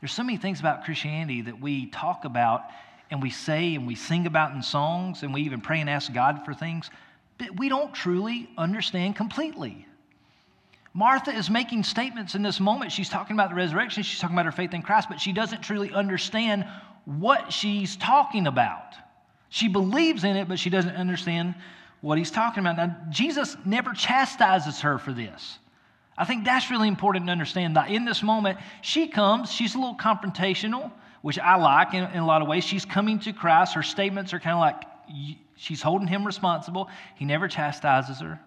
There's 0.00 0.12
so 0.12 0.22
many 0.22 0.38
things 0.38 0.60
about 0.60 0.84
Christianity 0.84 1.42
that 1.42 1.60
we 1.60 1.86
talk 1.86 2.24
about 2.24 2.64
and 3.10 3.22
we 3.22 3.30
say 3.30 3.74
and 3.74 3.86
we 3.86 3.94
sing 3.94 4.26
about 4.26 4.52
in 4.52 4.62
songs 4.62 5.22
and 5.22 5.32
we 5.32 5.42
even 5.42 5.60
pray 5.60 5.80
and 5.80 5.88
ask 5.88 6.12
God 6.12 6.44
for 6.44 6.54
things, 6.54 6.90
but 7.38 7.56
we 7.58 7.68
don't 7.68 7.94
truly 7.94 8.48
understand 8.58 9.16
completely. 9.16 9.86
Martha 10.92 11.30
is 11.30 11.48
making 11.48 11.84
statements 11.84 12.34
in 12.34 12.42
this 12.42 12.58
moment. 12.58 12.90
She's 12.90 13.08
talking 13.08 13.36
about 13.36 13.50
the 13.50 13.54
resurrection, 13.54 14.02
she's 14.02 14.20
talking 14.20 14.34
about 14.34 14.46
her 14.46 14.52
faith 14.52 14.74
in 14.74 14.82
Christ, 14.82 15.08
but 15.08 15.20
she 15.20 15.32
doesn't 15.32 15.62
truly 15.62 15.92
understand 15.92 16.66
what 17.04 17.52
she's 17.52 17.96
talking 17.96 18.46
about. 18.46 18.94
She 19.48 19.68
believes 19.68 20.24
in 20.24 20.36
it, 20.36 20.48
but 20.48 20.58
she 20.58 20.70
doesn't 20.70 20.94
understand 20.94 21.54
what 22.00 22.18
he's 22.18 22.30
talking 22.30 22.60
about. 22.60 22.76
Now, 22.76 22.96
Jesus 23.10 23.56
never 23.64 23.92
chastises 23.92 24.80
her 24.80 24.98
for 24.98 25.12
this. 25.12 25.58
I 26.16 26.24
think 26.24 26.44
that's 26.44 26.70
really 26.70 26.88
important 26.88 27.26
to 27.26 27.32
understand 27.32 27.76
that 27.76 27.90
in 27.90 28.04
this 28.04 28.22
moment, 28.22 28.58
she 28.82 29.08
comes, 29.08 29.50
she's 29.50 29.74
a 29.74 29.78
little 29.78 29.96
confrontational, 29.96 30.90
which 31.22 31.38
I 31.38 31.56
like 31.56 31.94
in, 31.94 32.04
in 32.04 32.18
a 32.18 32.26
lot 32.26 32.42
of 32.42 32.48
ways. 32.48 32.64
She's 32.64 32.84
coming 32.84 33.18
to 33.20 33.32
Christ. 33.32 33.74
Her 33.74 33.82
statements 33.82 34.32
are 34.32 34.40
kind 34.40 34.54
of 34.54 34.60
like 34.60 35.36
she's 35.56 35.82
holding 35.82 36.08
him 36.08 36.26
responsible. 36.26 36.88
He 37.16 37.24
never 37.24 37.48
chastises 37.48 38.20
her, 38.20 38.40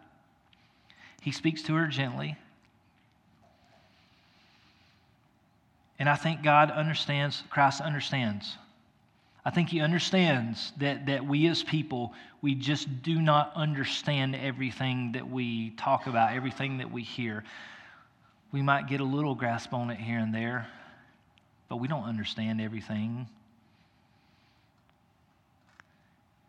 he 1.21 1.31
speaks 1.31 1.61
to 1.63 1.75
her 1.75 1.87
gently. 1.87 2.37
And 5.99 6.09
I 6.09 6.15
think 6.15 6.43
God 6.43 6.69
understands, 6.69 7.43
Christ 7.49 7.79
understands 7.79 8.57
I 9.45 9.51
think 9.51 9.69
he 9.69 9.81
understands 9.81 10.71
that, 10.77 11.05
that 11.07 11.25
we 11.25 11.47
as 11.47 11.63
people, 11.63 12.13
we 12.41 12.55
just 12.55 13.03
do 13.03 13.21
not 13.21 13.51
understand 13.55 14.35
everything 14.35 15.11
that 15.13 15.29
we 15.29 15.71
talk 15.71 16.07
about, 16.07 16.33
everything 16.33 16.77
that 16.77 16.89
we 16.89 17.03
hear. 17.03 17.43
We 18.53 18.61
might 18.61 18.87
get 18.87 19.01
a 19.01 19.05
little 19.05 19.35
grasp 19.35 19.73
on 19.73 19.89
it 19.89 19.99
here 19.99 20.19
and 20.19 20.33
there, 20.33 20.67
but 21.67 21.77
we 21.77 21.89
don't 21.89 22.05
understand 22.05 22.61
everything. 22.61 23.27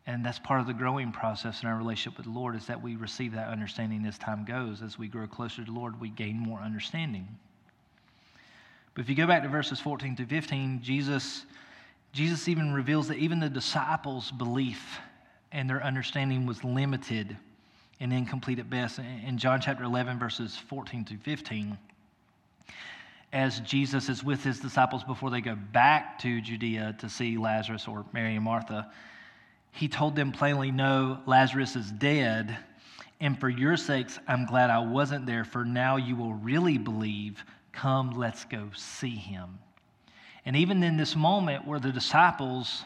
And 0.07 0.25
that's 0.25 0.39
part 0.39 0.61
of 0.61 0.67
the 0.67 0.75
growing 0.75 1.11
process 1.11 1.63
in 1.63 1.69
our 1.69 1.77
relationship 1.77 2.19
with 2.19 2.27
the 2.27 2.33
Lord 2.33 2.55
is 2.55 2.67
that 2.67 2.81
we 2.81 2.95
receive 2.95 3.33
that 3.33 3.49
understanding 3.49 4.05
as 4.07 4.19
time 4.19 4.45
goes. 4.45 4.83
As 4.83 4.99
we 4.99 5.09
grow 5.09 5.27
closer 5.27 5.65
to 5.65 5.73
the 5.73 5.77
Lord, 5.77 5.99
we 5.99 6.11
gain 6.11 6.39
more 6.39 6.61
understanding. 6.61 7.27
But 8.95 9.03
if 9.03 9.09
you 9.09 9.17
go 9.17 9.27
back 9.27 9.43
to 9.43 9.49
verses 9.49 9.81
14 9.81 10.15
to 10.17 10.27
15, 10.27 10.83
Jesus 10.83 11.47
Jesus 12.15 12.47
even 12.47 12.73
reveals 12.73 13.09
that 13.09 13.19
even 13.19 13.41
the 13.41 13.51
disciples' 13.51 14.31
belief 14.31 15.01
and 15.51 15.69
their 15.69 15.83
understanding 15.83 16.47
was 16.47 16.63
limited 16.63 17.37
and 17.99 18.13
incomplete 18.13 18.61
at 18.61 18.71
best. 18.71 19.01
In 19.27 19.37
John 19.37 19.61
chapter 19.61 19.83
11, 19.83 20.21
verses 20.21 20.57
14 20.57 21.05
to 21.07 21.17
15, 21.17 21.77
as 23.33 23.59
Jesus 23.61 24.09
is 24.09 24.23
with 24.23 24.45
his 24.45 24.61
disciples 24.61 25.03
before 25.03 25.29
they 25.29 25.41
go 25.41 25.57
back 25.57 26.21
to 26.21 26.41
Judea 26.41 26.95
to 27.01 27.09
see 27.09 27.37
Lazarus 27.37 27.89
or 27.89 28.05
Mary 28.13 28.37
and 28.37 28.45
Martha, 28.45 28.93
he 29.73 29.89
told 29.89 30.15
them 30.15 30.31
plainly, 30.31 30.71
No, 30.71 31.19
Lazarus 31.27 31.75
is 31.75 31.91
dead. 31.91 32.57
And 33.21 33.37
for 33.41 33.49
your 33.49 33.77
sakes, 33.77 34.21
I'm 34.29 34.47
glad 34.47 34.71
I 34.71 34.79
wasn't 34.79 35.27
there, 35.27 35.45
for 35.45 35.65
now 35.65 35.97
you 35.97 36.15
will 36.15 36.35
really 36.35 36.79
believe. 36.79 37.45
Come, 37.73 38.13
let's 38.13 38.45
go 38.45 38.71
see 38.77 39.17
him. 39.17 39.59
And 40.47 40.57
even 40.57 40.83
in 40.83 40.97
this 40.97 41.17
moment 41.17 41.67
where 41.67 41.81
the 41.81 41.93
disciples, 41.93 42.85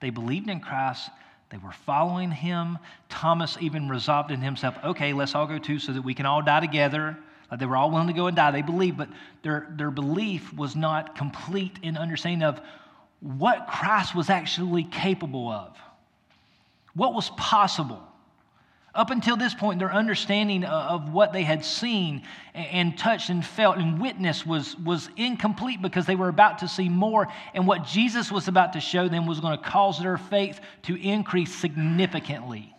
they 0.00 0.10
believed 0.10 0.48
in 0.48 0.60
Christ, 0.60 1.10
they 1.50 1.58
were 1.58 1.72
following 1.72 2.30
him. 2.30 2.78
Thomas 3.08 3.56
even 3.60 3.88
resolved 3.88 4.30
in 4.30 4.40
himself, 4.40 4.76
okay, 4.82 5.12
let's 5.12 5.34
all 5.34 5.46
go 5.46 5.58
too 5.58 5.78
so 5.78 5.92
that 5.92 6.02
we 6.02 6.14
can 6.14 6.26
all 6.26 6.42
die 6.42 6.60
together. 6.60 7.16
Like 7.50 7.60
they 7.60 7.66
were 7.66 7.76
all 7.76 7.90
willing 7.90 8.08
to 8.08 8.12
go 8.12 8.26
and 8.26 8.36
die. 8.36 8.50
They 8.50 8.62
believed, 8.62 8.96
but 8.96 9.08
their, 9.42 9.68
their 9.70 9.92
belief 9.92 10.52
was 10.52 10.74
not 10.74 11.14
complete 11.14 11.78
in 11.82 11.96
understanding 11.96 12.42
of 12.42 12.60
what 13.20 13.68
Christ 13.68 14.14
was 14.14 14.28
actually 14.28 14.84
capable 14.84 15.48
of, 15.48 15.76
what 16.94 17.14
was 17.14 17.30
possible. 17.30 18.02
Up 18.96 19.10
until 19.10 19.36
this 19.36 19.52
point, 19.52 19.78
their 19.78 19.92
understanding 19.92 20.64
of 20.64 21.12
what 21.12 21.34
they 21.34 21.42
had 21.42 21.62
seen 21.62 22.22
and 22.54 22.96
touched 22.96 23.28
and 23.28 23.44
felt 23.44 23.76
and 23.76 24.00
witnessed 24.00 24.46
was, 24.46 24.74
was 24.78 25.10
incomplete 25.18 25.82
because 25.82 26.06
they 26.06 26.16
were 26.16 26.30
about 26.30 26.60
to 26.60 26.68
see 26.68 26.88
more. 26.88 27.28
And 27.52 27.66
what 27.66 27.84
Jesus 27.84 28.32
was 28.32 28.48
about 28.48 28.72
to 28.72 28.80
show 28.80 29.06
them 29.06 29.26
was 29.26 29.40
going 29.40 29.56
to 29.56 29.62
cause 29.62 30.00
their 30.00 30.16
faith 30.16 30.60
to 30.84 30.96
increase 30.96 31.54
significantly. 31.54 32.74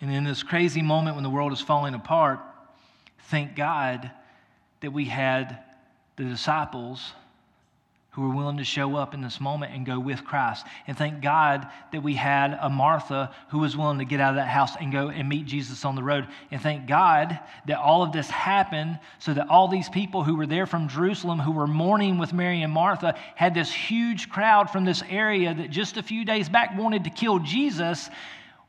And 0.00 0.10
in 0.10 0.24
this 0.24 0.42
crazy 0.42 0.80
moment 0.80 1.16
when 1.16 1.22
the 1.22 1.30
world 1.30 1.52
is 1.52 1.60
falling 1.60 1.92
apart, 1.92 2.40
thank 3.28 3.54
God 3.54 4.10
that 4.80 4.92
we 4.92 5.04
had 5.04 5.58
the 6.16 6.24
disciples 6.24 7.12
who 8.20 8.28
were 8.28 8.34
willing 8.34 8.58
to 8.58 8.64
show 8.64 8.96
up 8.96 9.14
in 9.14 9.22
this 9.22 9.40
moment 9.40 9.72
and 9.72 9.86
go 9.86 9.98
with 9.98 10.24
Christ. 10.24 10.66
And 10.86 10.96
thank 10.96 11.22
God 11.22 11.66
that 11.92 12.02
we 12.02 12.14
had 12.14 12.58
a 12.60 12.68
Martha 12.68 13.34
who 13.48 13.60
was 13.60 13.76
willing 13.76 13.98
to 13.98 14.04
get 14.04 14.20
out 14.20 14.30
of 14.30 14.36
that 14.36 14.48
house 14.48 14.76
and 14.78 14.92
go 14.92 15.08
and 15.08 15.26
meet 15.26 15.46
Jesus 15.46 15.86
on 15.86 15.94
the 15.94 16.02
road. 16.02 16.28
And 16.50 16.60
thank 16.60 16.86
God 16.86 17.38
that 17.66 17.78
all 17.78 18.02
of 18.02 18.12
this 18.12 18.28
happened 18.28 18.98
so 19.18 19.32
that 19.32 19.48
all 19.48 19.68
these 19.68 19.88
people 19.88 20.22
who 20.22 20.36
were 20.36 20.46
there 20.46 20.66
from 20.66 20.88
Jerusalem 20.88 21.38
who 21.38 21.52
were 21.52 21.66
mourning 21.66 22.18
with 22.18 22.34
Mary 22.34 22.62
and 22.62 22.72
Martha 22.72 23.14
had 23.36 23.54
this 23.54 23.72
huge 23.72 24.28
crowd 24.28 24.68
from 24.68 24.84
this 24.84 25.02
area 25.08 25.54
that 25.54 25.70
just 25.70 25.96
a 25.96 26.02
few 26.02 26.26
days 26.26 26.48
back 26.48 26.76
wanted 26.76 27.04
to 27.04 27.10
kill 27.10 27.38
Jesus. 27.38 28.10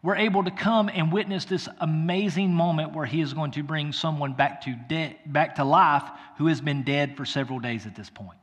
Were 0.04 0.16
able 0.16 0.44
to 0.46 0.50
come 0.50 0.90
and 0.92 1.14
witness 1.14 1.46
this 1.46 1.70
amazing 1.80 2.52
moment 2.52 2.96
where 2.96 3.06
he 3.06 3.22
is 3.22 3.34
going 3.34 3.52
to 3.52 3.62
bring 3.62 3.92
someone 3.94 4.34
back 4.34 4.62
to, 4.62 4.76
de- 4.90 5.16
back 5.28 5.58
to 5.58 5.64
life 5.64 6.10
who 6.38 6.48
has 6.48 6.60
been 6.60 6.82
dead 6.82 7.16
for 7.16 7.24
several 7.24 7.60
days 7.60 7.86
at 7.86 7.96
this 7.96 8.10
point. 8.10 8.41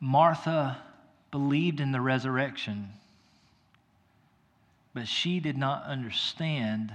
Martha 0.00 0.78
believed 1.30 1.80
in 1.80 1.92
the 1.92 2.00
resurrection, 2.00 2.88
but 4.94 5.08
she 5.08 5.40
did 5.40 5.56
not 5.56 5.84
understand 5.84 6.92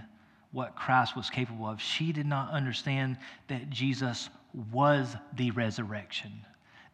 what 0.51 0.75
Christ 0.75 1.15
was 1.15 1.29
capable 1.29 1.65
of. 1.65 1.81
She 1.81 2.13
did 2.13 2.25
not 2.25 2.51
understand 2.51 3.17
that 3.47 3.69
Jesus 3.69 4.29
was 4.71 5.15
the 5.35 5.51
resurrection, 5.51 6.31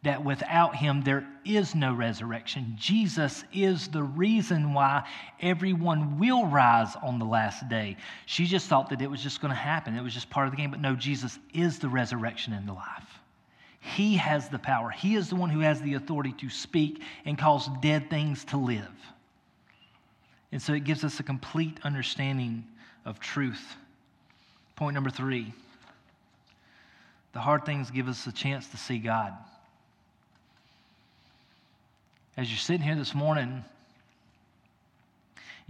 that 0.02 0.24
without 0.24 0.74
him 0.74 1.02
there 1.02 1.26
is 1.44 1.74
no 1.74 1.92
resurrection. 1.92 2.74
Jesus 2.76 3.44
is 3.52 3.88
the 3.88 4.02
reason 4.02 4.72
why 4.72 5.06
everyone 5.40 6.18
will 6.18 6.46
rise 6.46 6.96
on 7.02 7.18
the 7.18 7.24
last 7.24 7.68
day. 7.68 7.96
She 8.26 8.46
just 8.46 8.66
thought 8.66 8.88
that 8.90 9.02
it 9.02 9.10
was 9.10 9.22
just 9.22 9.40
going 9.40 9.52
to 9.52 9.60
happen, 9.60 9.94
it 9.94 10.02
was 10.02 10.14
just 10.14 10.30
part 10.30 10.46
of 10.46 10.52
the 10.52 10.56
game. 10.56 10.70
But 10.70 10.80
no, 10.80 10.96
Jesus 10.96 11.38
is 11.52 11.78
the 11.78 11.88
resurrection 11.88 12.52
and 12.52 12.66
the 12.66 12.72
life. 12.72 13.09
He 13.80 14.16
has 14.16 14.48
the 14.48 14.58
power. 14.58 14.90
He 14.90 15.16
is 15.16 15.30
the 15.30 15.36
one 15.36 15.50
who 15.50 15.60
has 15.60 15.80
the 15.80 15.94
authority 15.94 16.32
to 16.38 16.48
speak 16.50 17.02
and 17.24 17.36
cause 17.36 17.68
dead 17.80 18.10
things 18.10 18.44
to 18.46 18.56
live. 18.56 18.88
And 20.52 20.60
so 20.60 20.72
it 20.74 20.84
gives 20.84 21.02
us 21.02 21.18
a 21.18 21.22
complete 21.22 21.78
understanding 21.82 22.64
of 23.04 23.20
truth. 23.20 23.76
Point 24.76 24.94
number 24.94 25.10
three 25.10 25.52
the 27.32 27.40
hard 27.40 27.64
things 27.64 27.90
give 27.90 28.08
us 28.08 28.26
a 28.26 28.32
chance 28.32 28.66
to 28.68 28.76
see 28.76 28.98
God. 28.98 29.32
As 32.36 32.50
you're 32.50 32.58
sitting 32.58 32.82
here 32.82 32.96
this 32.96 33.14
morning, 33.14 33.64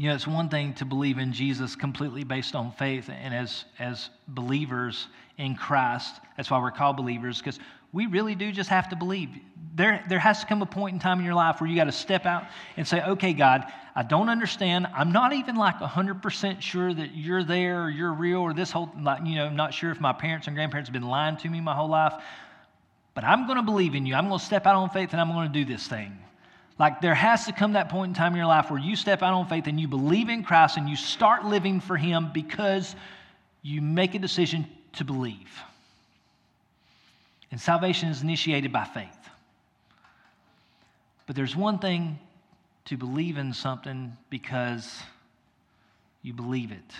You 0.00 0.08
know, 0.08 0.14
it's 0.14 0.26
one 0.26 0.48
thing 0.48 0.72
to 0.76 0.86
believe 0.86 1.18
in 1.18 1.34
Jesus 1.34 1.76
completely 1.76 2.24
based 2.24 2.54
on 2.54 2.72
faith, 2.72 3.10
and 3.10 3.34
as, 3.34 3.66
as 3.78 4.08
believers 4.28 5.08
in 5.36 5.54
Christ, 5.54 6.16
that's 6.38 6.50
why 6.50 6.58
we're 6.58 6.70
called 6.70 6.96
believers, 6.96 7.36
because 7.36 7.58
we 7.92 8.06
really 8.06 8.34
do 8.34 8.52
just 8.52 8.70
have 8.70 8.88
to 8.90 8.96
believe. 8.96 9.30
There, 9.74 10.04
there 10.08 10.18
has 10.18 10.40
to 10.40 10.46
come 10.46 10.62
a 10.62 10.66
point 10.66 10.94
in 10.94 11.00
time 11.00 11.18
in 11.18 11.24
your 11.24 11.34
life 11.34 11.60
where 11.60 11.68
you 11.68 11.76
got 11.76 11.84
to 11.84 11.92
step 11.92 12.26
out 12.26 12.44
and 12.76 12.86
say, 12.86 13.02
okay, 13.02 13.32
God, 13.32 13.64
I 13.94 14.02
don't 14.02 14.28
understand. 14.28 14.86
I'm 14.94 15.12
not 15.12 15.32
even 15.32 15.56
like 15.56 15.78
100% 15.78 16.60
sure 16.60 16.92
that 16.92 17.14
you're 17.14 17.44
there 17.44 17.84
or 17.84 17.90
you're 17.90 18.12
real 18.12 18.38
or 18.38 18.52
this 18.52 18.70
whole, 18.70 18.90
like, 19.00 19.24
you 19.24 19.36
know, 19.36 19.46
I'm 19.46 19.56
not 19.56 19.74
sure 19.74 19.90
if 19.90 20.00
my 20.00 20.12
parents 20.12 20.46
and 20.46 20.56
grandparents 20.56 20.88
have 20.88 20.92
been 20.92 21.08
lying 21.08 21.36
to 21.38 21.48
me 21.48 21.60
my 21.60 21.74
whole 21.74 21.88
life, 21.88 22.14
but 23.14 23.24
I'm 23.24 23.46
going 23.46 23.56
to 23.56 23.62
believe 23.62 23.94
in 23.94 24.06
you. 24.06 24.14
I'm 24.14 24.28
going 24.28 24.38
to 24.38 24.44
step 24.44 24.66
out 24.66 24.76
on 24.76 24.90
faith 24.90 25.12
and 25.12 25.20
I'm 25.20 25.32
going 25.32 25.52
to 25.52 25.52
do 25.52 25.64
this 25.64 25.86
thing. 25.86 26.16
Like 26.78 27.00
there 27.00 27.14
has 27.14 27.44
to 27.46 27.52
come 27.52 27.74
that 27.74 27.90
point 27.90 28.10
in 28.10 28.14
time 28.14 28.32
in 28.32 28.38
your 28.38 28.46
life 28.46 28.70
where 28.70 28.80
you 28.80 28.96
step 28.96 29.22
out 29.22 29.34
on 29.34 29.46
faith 29.46 29.66
and 29.66 29.78
you 29.78 29.86
believe 29.86 30.28
in 30.28 30.42
Christ 30.42 30.78
and 30.78 30.88
you 30.88 30.96
start 30.96 31.44
living 31.44 31.80
for 31.80 31.96
Him 31.96 32.30
because 32.32 32.96
you 33.62 33.82
make 33.82 34.14
a 34.14 34.18
decision 34.18 34.66
to 34.94 35.04
believe. 35.04 35.50
And 37.50 37.60
salvation 37.60 38.08
is 38.08 38.22
initiated 38.22 38.72
by 38.72 38.84
faith. 38.84 39.16
But 41.26 41.36
there's 41.36 41.56
one 41.56 41.78
thing 41.78 42.18
to 42.86 42.96
believe 42.96 43.38
in 43.38 43.52
something 43.52 44.16
because 44.30 45.02
you 46.22 46.32
believe 46.32 46.72
it. 46.72 46.94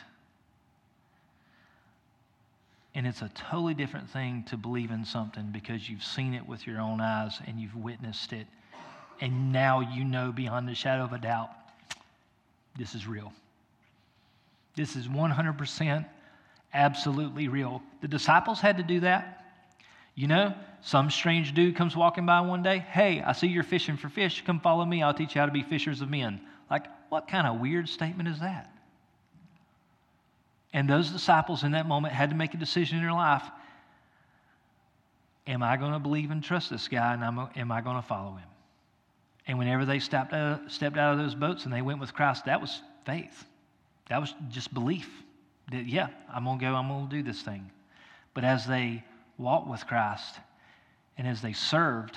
And 2.94 3.07
it's 3.07 3.22
a 3.22 3.30
totally 3.30 3.74
different 3.74 4.11
thing 4.11 4.44
to 4.48 4.57
believe 4.57 4.90
in 4.90 5.05
something 5.05 5.51
because 5.53 5.88
you've 5.88 6.05
seen 6.05 6.34
it 6.34 6.46
with 6.46 6.66
your 6.66 6.80
own 6.80 7.01
eyes 7.01 7.38
and 7.46 7.61
you've 7.61 7.76
witnessed 7.76 8.32
it 8.32 8.46
and 9.20 9.53
now 9.53 9.80
you 9.80 10.05
know 10.05 10.32
beyond 10.32 10.68
the 10.68 10.74
shadow 10.74 11.05
of 11.05 11.12
a 11.12 11.18
doubt 11.18 11.51
this 12.76 12.94
is 12.94 13.07
real. 13.07 13.32
This 14.76 14.96
is 14.96 15.09
100% 15.09 16.07
absolutely 16.72 17.48
real. 17.48 17.82
The 18.01 18.09
disciples 18.09 18.61
had 18.61 18.76
to 18.76 18.82
do 18.82 19.01
that. 19.01 19.39
You 20.15 20.27
know, 20.27 20.55
some 20.83 21.11
strange 21.11 21.55
dude 21.55 21.77
comes 21.77 21.97
walking 21.97 22.27
by 22.27 22.41
one 22.41 22.63
day. 22.63 22.79
Hey, 22.79 23.23
I 23.23 23.33
see 23.33 23.47
you're 23.47 23.63
fishing 23.63 23.97
for 23.97 24.09
fish. 24.09 24.43
Come 24.45 24.61
follow 24.61 24.85
me. 24.85 25.03
I'll 25.03 25.15
teach 25.15 25.35
you 25.35 25.41
how 25.41 25.47
to 25.47 25.53
be 25.53 25.63
fishers 25.63 26.01
of 26.01 26.11
men. 26.11 26.41
Like, 26.71 26.87
what 27.09 27.29
kind 27.29 27.47
of 27.47 27.61
weird 27.61 27.89
statement 27.89 28.29
is 28.29 28.41
that? 28.41 28.73
And 30.73 30.89
those 30.89 31.11
disciples 31.11 31.65
in 31.65 31.73
that 31.73 31.87
moment 31.87 32.15
had 32.15 32.31
to 32.31 32.37
make 32.37 32.55
a 32.55 32.57
decision 32.57 32.99
in 32.99 33.05
their 33.05 33.13
life 33.13 33.43
Am 35.47 35.65
I 35.65 35.77
going 35.77 35.93
to 35.93 35.99
believe 35.99 36.31
and 36.31 36.45
trust 36.45 36.71
this 36.71 36.87
guy, 36.87 37.15
and 37.15 37.25
am 37.25 37.73
I 37.73 37.81
going 37.81 37.97
to 37.97 38.07
follow 38.07 38.35
him? 38.37 38.49
And 39.49 39.59
whenever 39.59 39.85
they 39.85 39.99
stepped 39.99 40.33
out, 40.33 40.71
stepped 40.71 40.97
out 40.97 41.13
of 41.13 41.19
those 41.19 41.35
boats 41.35 41.65
and 41.65 41.73
they 41.73 41.83
went 41.83 41.99
with 41.99 42.15
Christ, 42.15 42.45
that 42.45 42.61
was 42.61 42.83
faith. 43.05 43.47
That 44.11 44.21
was 44.21 44.33
just 44.51 44.73
belief 44.73 45.09
that, 45.73 45.87
yeah, 45.87 46.09
I'm 46.33 46.45
going 46.45 46.61
to 46.61 46.65
go, 46.65 46.75
I'm 46.75 46.87
going 46.87 47.09
to 47.09 47.17
do 47.17 47.23
this 47.25 47.43
thing. 47.43 47.69
But 48.33 48.45
as 48.45 48.65
they 48.65 49.03
walked 49.41 49.68
with 49.68 49.86
Christ 49.86 50.36
and 51.20 51.28
as 51.28 51.43
they 51.43 51.53
served, 51.53 52.16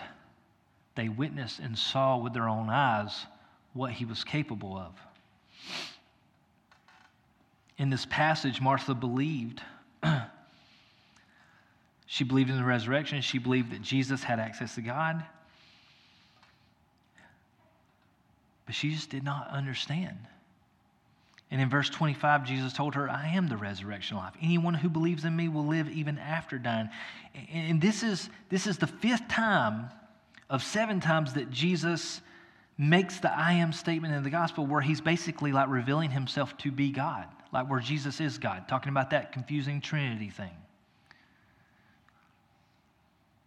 they 0.95 1.09
witnessed 1.09 1.59
and 1.59 1.77
saw 1.77 2.17
with 2.17 2.33
their 2.33 2.47
own 2.47 2.69
eyes 2.69 3.25
what 3.73 3.91
he 3.91 4.05
was 4.05 4.23
capable 4.23 4.77
of. 4.77 4.93
In 7.77 7.89
this 7.89 8.05
passage, 8.05 8.61
Martha 8.61 8.93
believed. 8.93 9.61
she 12.05 12.23
believed 12.23 12.49
in 12.49 12.55
the 12.55 12.63
resurrection. 12.63 13.21
She 13.21 13.39
believed 13.39 13.71
that 13.71 13.81
Jesus 13.81 14.23
had 14.23 14.39
access 14.39 14.75
to 14.75 14.81
God. 14.81 15.25
But 18.65 18.75
she 18.75 18.91
just 18.91 19.09
did 19.09 19.23
not 19.23 19.49
understand. 19.49 20.17
And 21.53 21.61
in 21.61 21.69
verse 21.69 21.87
25, 21.87 22.45
Jesus 22.45 22.73
told 22.73 22.95
her, 22.95 23.07
I 23.07 23.27
am 23.27 23.47
the 23.47 23.57
resurrection 23.57 24.17
life. 24.17 24.33
Anyone 24.41 24.73
who 24.73 24.89
believes 24.89 25.23
in 25.23 25.35
me 25.35 25.49
will 25.49 25.67
live 25.67 25.87
even 25.87 26.17
after 26.17 26.57
dying. 26.57 26.89
And 27.53 27.79
this 27.79 28.01
is, 28.01 28.27
this 28.49 28.65
is 28.65 28.79
the 28.79 28.87
fifth 28.87 29.27
time 29.27 29.91
of 30.49 30.63
seven 30.63 30.99
times 30.99 31.35
that 31.35 31.51
Jesus 31.51 32.21
makes 32.75 33.19
the 33.19 33.31
I 33.31 33.53
am 33.53 33.71
statement 33.71 34.15
in 34.15 34.23
the 34.23 34.31
gospel 34.31 34.65
where 34.65 34.81
he's 34.81 34.99
basically 34.99 35.51
like 35.51 35.69
revealing 35.69 36.09
himself 36.09 36.57
to 36.57 36.71
be 36.71 36.89
God, 36.89 37.27
like 37.51 37.69
where 37.69 37.79
Jesus 37.79 38.19
is 38.19 38.39
God, 38.39 38.67
talking 38.67 38.89
about 38.89 39.11
that 39.11 39.31
confusing 39.31 39.79
Trinity 39.79 40.31
thing. 40.31 40.57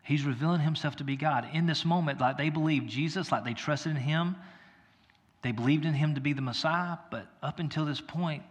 He's 0.05 0.23
revealing 0.23 0.61
himself 0.61 0.95
to 0.97 1.05
be 1.05 1.17
God. 1.17 1.49
In 1.53 1.67
this 1.67 1.85
moment, 1.85 2.21
like 2.21 2.39
they 2.39 2.51
believe 2.51 2.87
Jesus, 2.87 3.33
like 3.33 3.45
they 3.45 3.55
trusted 3.55 3.91
in 3.91 3.97
him, 3.97 4.37
they 5.47 5.53
believed 5.53 5.85
in 5.85 5.95
him 5.95 6.17
to 6.17 6.21
be 6.21 6.33
the 6.33 6.43
Messiah, 6.43 6.99
but 7.09 7.29
up 7.41 7.61
until 7.61 7.85
this 7.85 8.01
point, 8.01 8.43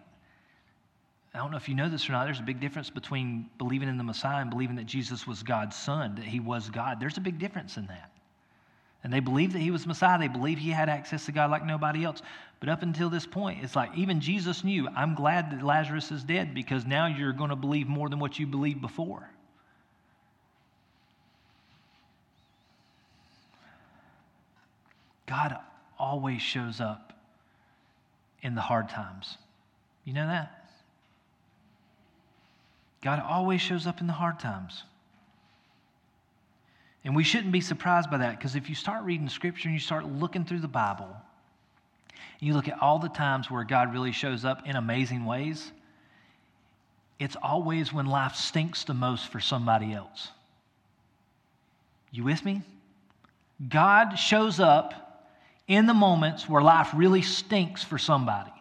I 1.34 1.40
don't 1.40 1.52
know 1.52 1.58
if 1.58 1.68
you 1.68 1.76
know 1.76 1.90
this 1.90 2.08
or 2.08 2.14
not, 2.14 2.24
there's 2.24 2.40
a 2.40 2.44
big 2.44 2.62
difference 2.62 2.90
between 2.90 3.50
believing 3.58 3.90
in 3.90 3.98
the 3.98 4.04
Messiah 4.06 4.40
and 4.40 4.50
believing 4.50 4.78
that 4.78 4.86
Jesus 4.86 5.28
was 5.28 5.44
God's 5.44 5.76
son, 5.76 6.16
that 6.16 6.24
he 6.24 6.40
was 6.40 6.70
God. 6.70 7.02
There's 7.02 7.18
a 7.18 7.22
big 7.22 7.38
difference 7.38 7.76
in 7.76 7.86
that. 7.88 8.12
And 9.04 9.12
they 9.12 9.20
believed 9.20 9.52
that 9.56 9.60
he 9.60 9.72
was 9.72 9.86
Messiah. 9.86 10.18
They 10.18 10.30
believed 10.30 10.62
he 10.62 10.70
had 10.70 10.88
access 10.88 11.26
to 11.26 11.34
God 11.34 11.52
like 11.52 11.66
nobody 11.66 12.06
else. 12.06 12.22
But 12.62 12.70
up 12.70 12.82
until 12.82 13.10
this 13.10 13.26
point, 13.26 13.62
it's 13.62 13.76
like 13.76 13.90
even 13.98 14.22
Jesus 14.22 14.64
knew, 14.64 14.88
I'm 14.96 15.16
glad 15.16 15.52
that 15.52 15.64
Lazarus 15.66 16.12
is 16.12 16.24
dead 16.24 16.54
because 16.54 16.86
now 16.86 17.08
you're 17.08 17.34
going 17.34 17.50
to 17.50 17.58
believe 17.58 17.90
more 17.90 18.08
than 18.08 18.20
what 18.20 18.40
you 18.40 18.48
believed 18.48 18.80
before. 18.80 19.30
God 25.26 25.58
always 25.98 26.42
shows 26.42 26.82
up 26.82 27.14
in 28.42 28.56
the 28.56 28.62
hard 28.62 28.90
times. 28.90 29.38
You 30.04 30.14
know 30.14 30.28
that? 30.28 30.70
God 33.02 33.22
always 33.22 33.62
shows 33.62 33.86
up 33.86 34.02
in 34.02 34.08
the 34.08 34.14
hard 34.14 34.40
times. 34.40 34.84
And 37.04 37.16
we 37.16 37.24
shouldn't 37.24 37.52
be 37.52 37.62
surprised 37.62 38.10
by 38.10 38.18
that 38.18 38.38
because 38.38 38.56
if 38.56 38.68
you 38.68 38.76
start 38.76 39.04
reading 39.04 39.30
scripture 39.30 39.68
and 39.68 39.76
you 39.76 39.80
start 39.80 40.06
looking 40.06 40.44
through 40.44 40.62
the 40.62 40.68
Bible, 40.68 41.16
you 42.40 42.54
look 42.54 42.68
at 42.68 42.82
all 42.82 43.00
the 43.00 43.10
times 43.10 43.50
where 43.50 43.64
God 43.64 43.94
really 43.94 44.12
shows 44.12 44.44
up 44.44 44.68
in 44.68 44.76
amazing 44.76 45.26
ways, 45.26 45.72
it's 47.20 47.36
always 47.42 47.94
when 47.94 48.08
life 48.08 48.36
stinks 48.36 48.84
the 48.84 48.94
most 48.94 49.32
for 49.32 49.40
somebody 49.40 49.94
else. 49.94 50.30
You 52.12 52.24
with 52.24 52.44
me? 52.44 52.64
God 53.70 54.16
shows 54.16 54.60
up 54.60 55.05
in 55.68 55.88
the 55.88 55.94
moments 55.94 56.48
where 56.48 56.62
life 56.62 56.90
really 56.96 57.22
stinks 57.22 57.84
for 57.84 57.98
somebody. 57.98 58.52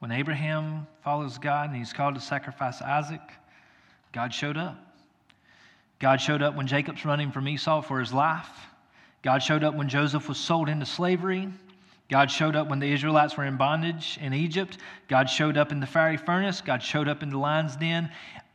When 0.00 0.12
Abraham 0.12 0.86
follows 1.02 1.38
God 1.38 1.70
and 1.70 1.78
he's 1.78 1.92
called 1.92 2.14
to 2.14 2.20
sacrifice 2.20 2.80
Isaac, 2.80 3.20
God 4.12 4.32
showed 4.32 4.56
up. 4.56 4.78
God 5.98 6.20
showed 6.20 6.42
up 6.42 6.56
when 6.56 6.66
Jacob's 6.66 7.04
running 7.04 7.30
from 7.30 7.46
Esau 7.46 7.82
for 7.82 8.00
his 8.00 8.12
life. 8.12 8.48
God 9.22 9.40
showed 9.40 9.62
up 9.62 9.74
when 9.74 9.90
Joseph 9.90 10.28
was 10.28 10.38
sold 10.38 10.70
into 10.70 10.86
slavery. 10.86 11.48
God 12.08 12.30
showed 12.30 12.56
up 12.56 12.68
when 12.68 12.80
the 12.80 12.90
Israelites 12.90 13.36
were 13.36 13.44
in 13.44 13.58
bondage 13.58 14.18
in 14.20 14.32
Egypt. 14.32 14.78
God 15.08 15.28
showed 15.28 15.58
up 15.58 15.70
in 15.70 15.80
the 15.80 15.86
fiery 15.86 16.16
furnace. 16.16 16.62
God 16.62 16.82
showed 16.82 17.06
up 17.06 17.22
in 17.22 17.28
the 17.28 17.38
lion's 17.38 17.76
den 17.76 18.10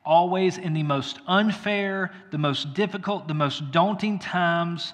always 0.05 0.57
in 0.57 0.73
the 0.73 0.83
most 0.83 1.19
unfair, 1.27 2.11
the 2.31 2.37
most 2.37 2.73
difficult, 2.73 3.27
the 3.27 3.33
most 3.33 3.71
daunting 3.71 4.19
times, 4.19 4.93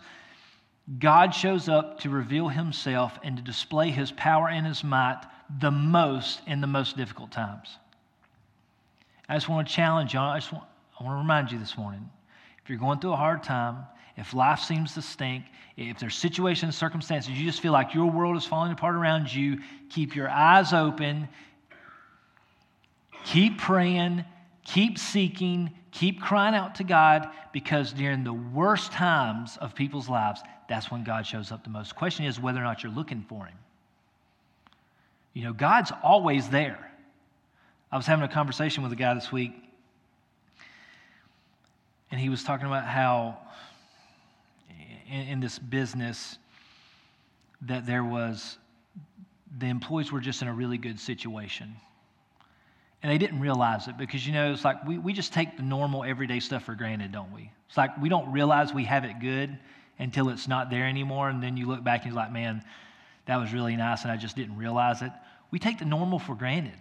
God 1.00 1.34
shows 1.34 1.70
up 1.70 2.00
to 2.02 2.10
reveal 2.10 2.48
himself 2.48 3.20
and 3.24 3.38
to 3.38 3.44
display 3.44 3.92
his 3.92 4.12
power 4.12 4.50
and 4.50 4.66
his 4.66 4.84
might 4.84 5.22
the 5.60 5.72
most 5.72 6.42
in 6.48 6.62
the 6.62 6.68
most 6.68 6.98
difficult 6.98 7.32
times. 7.32 7.78
I 9.28 9.36
just 9.36 9.48
want 9.48 9.68
to 9.68 9.74
challenge 9.74 10.14
you. 10.14 10.20
I 10.20 10.40
just 10.40 10.52
want, 10.52 10.66
I 11.00 11.04
want 11.04 11.16
to 11.16 11.22
remind 11.22 11.52
you 11.52 11.60
this 11.60 11.78
morning 11.78 12.10
if 12.64 12.70
you're 12.70 12.80
going 12.80 13.00
through 13.00 13.14
a 13.14 13.18
hard 13.18 13.44
time, 13.44 13.86
if 14.18 14.34
life 14.34 14.60
seems 14.60 14.94
to 14.96 15.02
stink, 15.02 15.46
if 15.78 16.00
there's 16.00 16.16
situations, 16.16 16.78
circumstances, 16.78 17.32
you 17.32 17.46
just 17.46 17.62
feel 17.62 17.72
like 17.72 17.94
your 17.94 18.12
world 18.12 18.38
is 18.38 18.46
falling 18.46 18.72
apart 18.72 18.96
around 18.96 19.34
you, 19.34 19.60
keep 19.90 20.16
your 20.16 20.30
eyes 20.30 20.74
open, 20.74 21.28
keep 23.26 23.58
praying, 23.58 24.26
Keep 24.64 24.98
seeking, 24.98 25.72
keep 25.92 26.22
crying 26.22 26.56
out 26.56 26.76
to 26.76 26.84
God 26.84 27.30
because 27.52 27.94
during 27.94 28.24
the 28.24 28.34
worst 28.34 28.92
times 28.92 29.58
of 29.58 29.74
people's 29.76 30.08
lives, 30.08 30.42
that's 30.70 30.92
when 30.92 31.04
God 31.04 31.26
shows 31.26 31.52
up 31.52 31.64
the 31.64 31.70
most. 31.70 31.90
The 31.90 31.96
question 31.96 32.26
is 32.26 32.40
whether 32.40 32.60
or 32.60 32.64
not 32.64 32.84
you're 32.84 32.92
looking 32.92 33.26
for 33.28 33.46
Him. 33.46 33.58
You 35.34 35.44
know, 35.46 35.54
God's 35.54 35.92
always 36.04 36.50
there. 36.50 36.92
I 37.92 37.98
was 37.98 38.06
having 38.06 38.24
a 38.24 38.32
conversation 38.32 38.84
with 38.84 38.92
a 38.92 38.96
guy 38.96 39.14
this 39.14 39.32
week, 39.32 39.54
and 42.10 42.20
he 42.20 42.30
was 42.30 42.44
talking 42.44 42.68
about 42.68 42.86
how 42.86 43.38
in, 45.10 45.22
in 45.22 45.40
this 45.40 45.60
business 45.60 46.38
that 47.64 47.86
there 47.86 48.04
was 48.04 48.58
the 49.58 49.68
employees 49.68 50.12
were 50.12 50.22
just 50.22 50.42
in 50.42 50.48
a 50.48 50.54
really 50.54 50.78
good 50.78 51.00
situation 51.00 51.76
and 53.04 53.12
they 53.12 53.18
didn't 53.18 53.40
realize 53.40 53.88
it 53.88 53.98
because, 53.98 54.26
you 54.26 54.34
know, 54.34 54.52
it's 54.54 54.64
like 54.64 54.86
we, 54.86 54.98
we 54.98 55.14
just 55.14 55.34
take 55.34 55.58
the 55.58 55.64
normal 55.64 56.04
everyday 56.04 56.40
stuff 56.40 56.64
for 56.64 56.76
granted, 56.76 57.12
don't 57.12 57.34
we? 57.34 57.52
It's 57.68 57.78
like 57.78 58.00
we 58.00 58.10
don't 58.10 58.32
realize 58.32 58.74
we 58.74 58.86
have 58.86 59.06
it 59.06 59.20
good 59.20 59.58
until 59.98 60.30
it's 60.30 60.48
not 60.48 60.70
there 60.70 60.86
anymore. 60.86 61.30
And 61.30 61.42
then 61.42 61.58
you 61.58 61.68
look 61.68 61.84
back 61.84 62.04
and 62.04 62.14
you're 62.14 62.22
like, 62.22 62.32
man, 62.32 62.64
that 63.26 63.38
was 63.38 63.54
really 63.54 63.76
nice 63.76 64.04
and 64.04 64.12
I 64.12 64.18
just 64.18 64.36
didn't 64.36 64.58
realize 64.58 65.02
it. 65.02 65.12
We 65.50 65.60
take 65.60 65.80
the 65.80 65.86
normal 65.86 66.20
for 66.20 66.36
granted. 66.36 66.78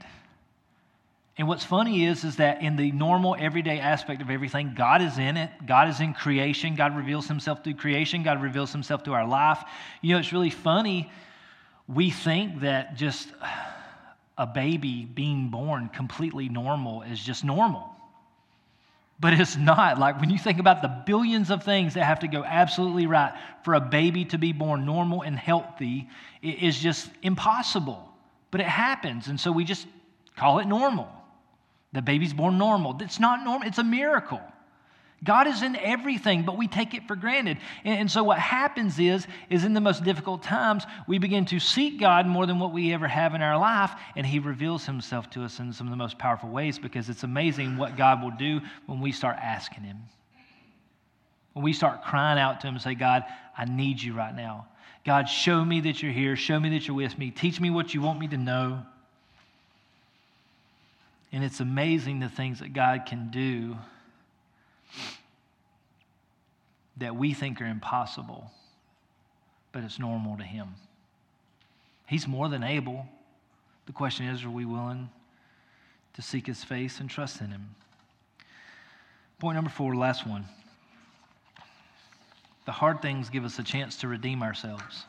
And 1.39 1.49
what's 1.49 1.65
funny 1.65 2.05
is, 2.05 2.25
is 2.25 2.37
that 2.37 2.63
in 2.63 2.77
the 2.77 2.93
normal, 2.93 3.35
everyday 3.39 3.81
aspect 3.81 4.21
of 4.21 4.29
everything, 4.29 4.75
God 4.77 5.01
is 5.01 5.17
in 5.17 5.39
it. 5.39 5.51
God 5.67 5.89
is 5.89 6.01
in 6.01 6.13
creation. 6.13 6.75
God 6.75 6.95
reveals 6.95 7.27
himself 7.29 7.65
through 7.65 7.75
creation. 7.75 8.23
God 8.23 8.43
reveals 8.43 8.73
himself 8.73 9.05
through 9.05 9.15
our 9.15 9.27
life. 9.27 9.63
You 10.03 10.13
know, 10.13 10.19
it's 10.19 10.35
really 10.35 10.51
funny. 10.51 11.11
We 11.89 12.11
think 12.11 12.61
that 12.61 12.95
just 12.97 13.29
a 14.41 14.47
baby 14.47 15.05
being 15.05 15.51
born 15.51 15.91
completely 15.91 16.49
normal 16.49 17.03
is 17.03 17.21
just 17.21 17.45
normal. 17.45 17.95
But 19.21 19.35
it's 19.35 19.59
not. 19.59 19.99
Like 19.99 20.19
when 20.19 20.31
you 20.31 20.39
think 20.39 20.59
about 20.59 20.81
the 20.81 20.89
billions 20.89 21.51
of 21.51 21.63
things 21.63 21.93
that 21.93 22.05
have 22.05 22.21
to 22.21 22.27
go 22.27 22.43
absolutely 22.43 23.07
right 23.07 23.35
for 23.65 23.75
a 23.75 23.81
baby 23.81 24.25
to 24.25 24.39
be 24.39 24.55
born 24.55 24.87
normal 24.87 25.21
and 25.21 25.39
healthy, 25.39 26.09
it 26.41 26.63
is 26.63 26.79
just 26.79 27.11
impossible. 27.23 28.09
But 28.51 28.63
it 28.63 28.67
happens. 28.67 29.29
And 29.29 29.39
so 29.39 29.53
we 29.53 29.63
just 29.63 29.87
call 30.37 30.59
it 30.59 30.67
normal. 30.67 31.11
The 31.93 32.01
baby's 32.01 32.33
born 32.33 32.57
normal. 32.57 32.97
It's 33.01 33.21
not 33.21 33.45
normal, 33.45 33.69
it's 33.69 33.79
a 33.79 33.85
miracle. 33.85 34.41
God 35.23 35.47
is 35.47 35.63
in 35.63 35.77
everything, 35.77 36.45
but 36.45 36.57
we 36.57 36.67
take 36.67 36.95
it 36.95 37.07
for 37.07 37.15
granted. 37.15 37.59
And, 37.85 38.01
and, 38.01 38.11
so 38.11 38.23
what 38.25 38.39
happens 38.39 38.99
is, 38.99 39.27
is 39.51 39.65
in 39.65 39.75
the 39.75 39.81
most 39.81 40.03
difficult 40.03 40.43
times, 40.43 40.85
we 41.07 41.19
begin 41.19 41.45
to 41.47 41.61
seek 41.61 42.01
God 42.01 42.27
more 42.27 42.47
than 42.47 42.59
what 42.59 42.73
we 42.73 42.95
ever 42.95 43.07
have 43.07 43.35
in 43.35 43.43
our 43.43 43.59
life, 43.59 43.93
and 44.17 44.25
He 44.27 44.39
reveals 44.39 44.87
Himself 44.87 45.29
to 45.31 45.45
us 45.45 45.59
in 45.59 45.75
some 45.75 45.87
of 45.87 45.91
the 45.91 45.97
most 45.97 46.19
powerful 46.19 46.49
ways 46.49 46.79
because 46.79 47.11
it's 47.11 47.23
amazing 47.23 47.77
what 47.77 47.99
God 47.99 48.23
will 48.23 48.31
do 48.31 48.61
when 48.87 49.01
we 49.01 49.13
start 49.13 49.37
asking 49.37 49.85
Him. 49.85 49.99
When 51.53 51.65
we 51.65 51.75
start 51.75 52.03
crying 52.03 52.39
out 52.39 52.61
to 52.63 52.69
Him 52.69 52.75
and 52.75 52.83
say, 52.83 52.95
God, 52.95 53.25
I 53.59 53.67
need 53.67 54.01
you 54.01 54.15
right 54.15 54.35
now. 54.35 54.69
God, 55.05 55.29
show 55.29 55.63
me 55.63 55.81
that 55.83 56.03
you're 56.03 56.13
here. 56.13 56.35
Show 56.35 56.59
me 56.59 56.71
that 56.71 56.87
you're 56.87 56.97
with 56.97 57.19
me. 57.19 57.31
Teach 57.31 57.61
me 57.61 57.69
what 57.69 57.93
you 57.93 58.01
want 58.01 58.19
me 58.19 58.29
to 58.29 58.39
know. 58.39 58.83
And 61.33 61.45
it's 61.45 61.61
amazing 61.61 62.21
the 62.21 62.29
things 62.29 62.61
that 62.61 62.73
God 62.73 63.05
can 63.07 63.31
do 63.31 63.77
that 66.97 67.17
we 67.17 67.35
think 67.35 67.61
are 67.61 67.67
impossible, 67.67 68.51
but 69.73 69.83
it's 69.83 69.99
normal 69.99 70.37
to 70.37 70.45
Him. 70.45 70.75
He's 72.07 72.29
more 72.29 72.49
than 72.49 72.63
able. 72.63 73.07
The 73.87 73.93
question 73.93 74.27
is 74.27 74.45
are 74.45 74.51
we 74.51 74.65
willing 74.65 75.09
to 76.15 76.23
seek 76.23 76.47
His 76.47 76.63
face 76.63 77.01
and 77.01 77.09
trust 77.09 77.41
in 77.41 77.49
Him? 77.49 77.75
Point 79.39 79.57
number 79.57 79.71
four, 79.71 79.97
last 79.97 80.27
one. 80.27 80.45
The 82.67 82.73
hard 82.73 83.01
things 83.01 83.31
give 83.31 83.45
us 83.45 83.59
a 83.59 83.63
chance 83.63 83.97
to 83.97 84.09
redeem 84.09 84.43
ourselves. 84.43 85.07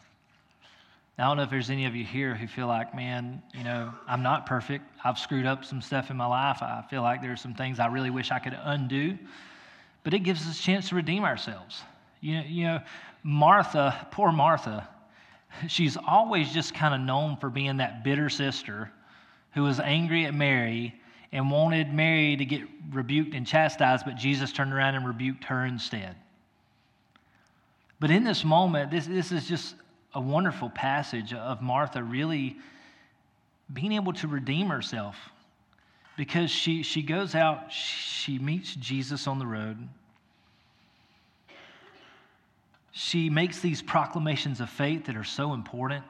I 1.22 1.26
don't 1.26 1.38
know 1.38 1.44
if 1.44 1.52
there's 1.52 1.70
any 1.70 1.86
of 1.86 1.96
you 1.96 2.04
here 2.04 2.34
who 2.34 2.48
feel 2.48 2.66
like, 2.66 2.96
man, 2.96 3.44
you 3.54 3.64
know, 3.64 3.94
I'm 4.08 4.24
not 4.24 4.48
perfect. 4.48 4.86
I've 5.04 5.20
screwed 5.20 5.46
up 5.46 5.64
some 5.64 5.80
stuff 5.80 6.10
in 6.10 6.18
my 6.18 6.26
life. 6.26 6.64
I 6.64 6.84
feel 6.90 7.04
like 7.04 7.22
there's 7.22 7.40
some 7.40 7.54
things 7.54 7.80
I 7.80 7.88
really 7.88 8.10
wish 8.10 8.32
I 8.32 8.40
could 8.40 8.58
undo. 8.64 9.20
But 10.04 10.14
it 10.14 10.20
gives 10.20 10.48
us 10.48 10.60
a 10.60 10.62
chance 10.62 10.90
to 10.90 10.96
redeem 10.96 11.24
ourselves. 11.24 11.82
You 12.22 12.36
know, 12.36 12.44
you 12.48 12.64
know 12.66 12.80
Martha, 13.24 14.08
poor 14.12 14.32
Martha, 14.32 14.88
she's 15.68 15.98
always 15.98 16.52
just 16.52 16.74
kind 16.74 16.94
of 16.94 17.02
known 17.02 17.38
for 17.38 17.50
being 17.50 17.78
that 17.78 18.04
bitter 18.04 18.30
sister 18.30 18.92
who 19.54 19.64
was 19.64 19.80
angry 19.80 20.26
at 20.26 20.34
Mary 20.34 20.96
and 21.32 21.50
wanted 21.50 21.94
Mary 21.94 22.36
to 22.36 22.46
get 22.46 22.62
rebuked 22.92 23.36
and 23.36 23.46
chastised, 23.46 24.06
but 24.06 24.16
Jesus 24.16 24.52
turned 24.52 24.74
around 24.74 24.96
and 24.96 25.08
rebuked 25.08 25.44
her 25.46 25.66
instead. 25.66 26.16
But 28.00 28.12
in 28.12 28.24
this 28.24 28.44
moment, 28.44 28.92
this, 28.92 29.06
this 29.06 29.32
is 29.32 29.48
just 29.48 29.76
a 30.14 30.20
wonderful 30.20 30.70
passage 30.70 31.34
of 31.34 31.62
Martha 31.62 32.04
really 32.04 32.58
being 33.72 33.94
able 33.94 34.14
to 34.14 34.28
redeem 34.28 34.68
herself 34.68 35.16
because 36.18 36.52
she, 36.52 36.84
she 36.84 37.02
goes 37.02 37.36
out, 37.36 37.72
she 37.72 38.38
meets 38.40 38.76
Jesus 38.76 39.28
on 39.28 39.40
the 39.40 39.46
road. 39.46 39.78
She 42.92 43.30
makes 43.30 43.60
these 43.60 43.82
proclamations 43.82 44.60
of 44.60 44.70
faith 44.70 45.06
that 45.06 45.16
are 45.16 45.24
so 45.24 45.54
important. 45.54 46.04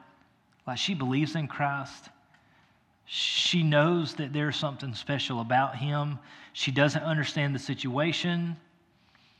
Like 0.66 0.78
she 0.78 0.94
believes 0.94 1.36
in 1.36 1.48
Christ. 1.48 2.08
She 3.04 3.62
knows 3.62 4.14
that 4.14 4.32
there's 4.32 4.56
something 4.56 4.94
special 4.94 5.40
about 5.40 5.76
him. 5.76 6.18
She 6.52 6.70
doesn't 6.70 7.02
understand 7.02 7.54
the 7.54 7.58
situation. 7.58 8.56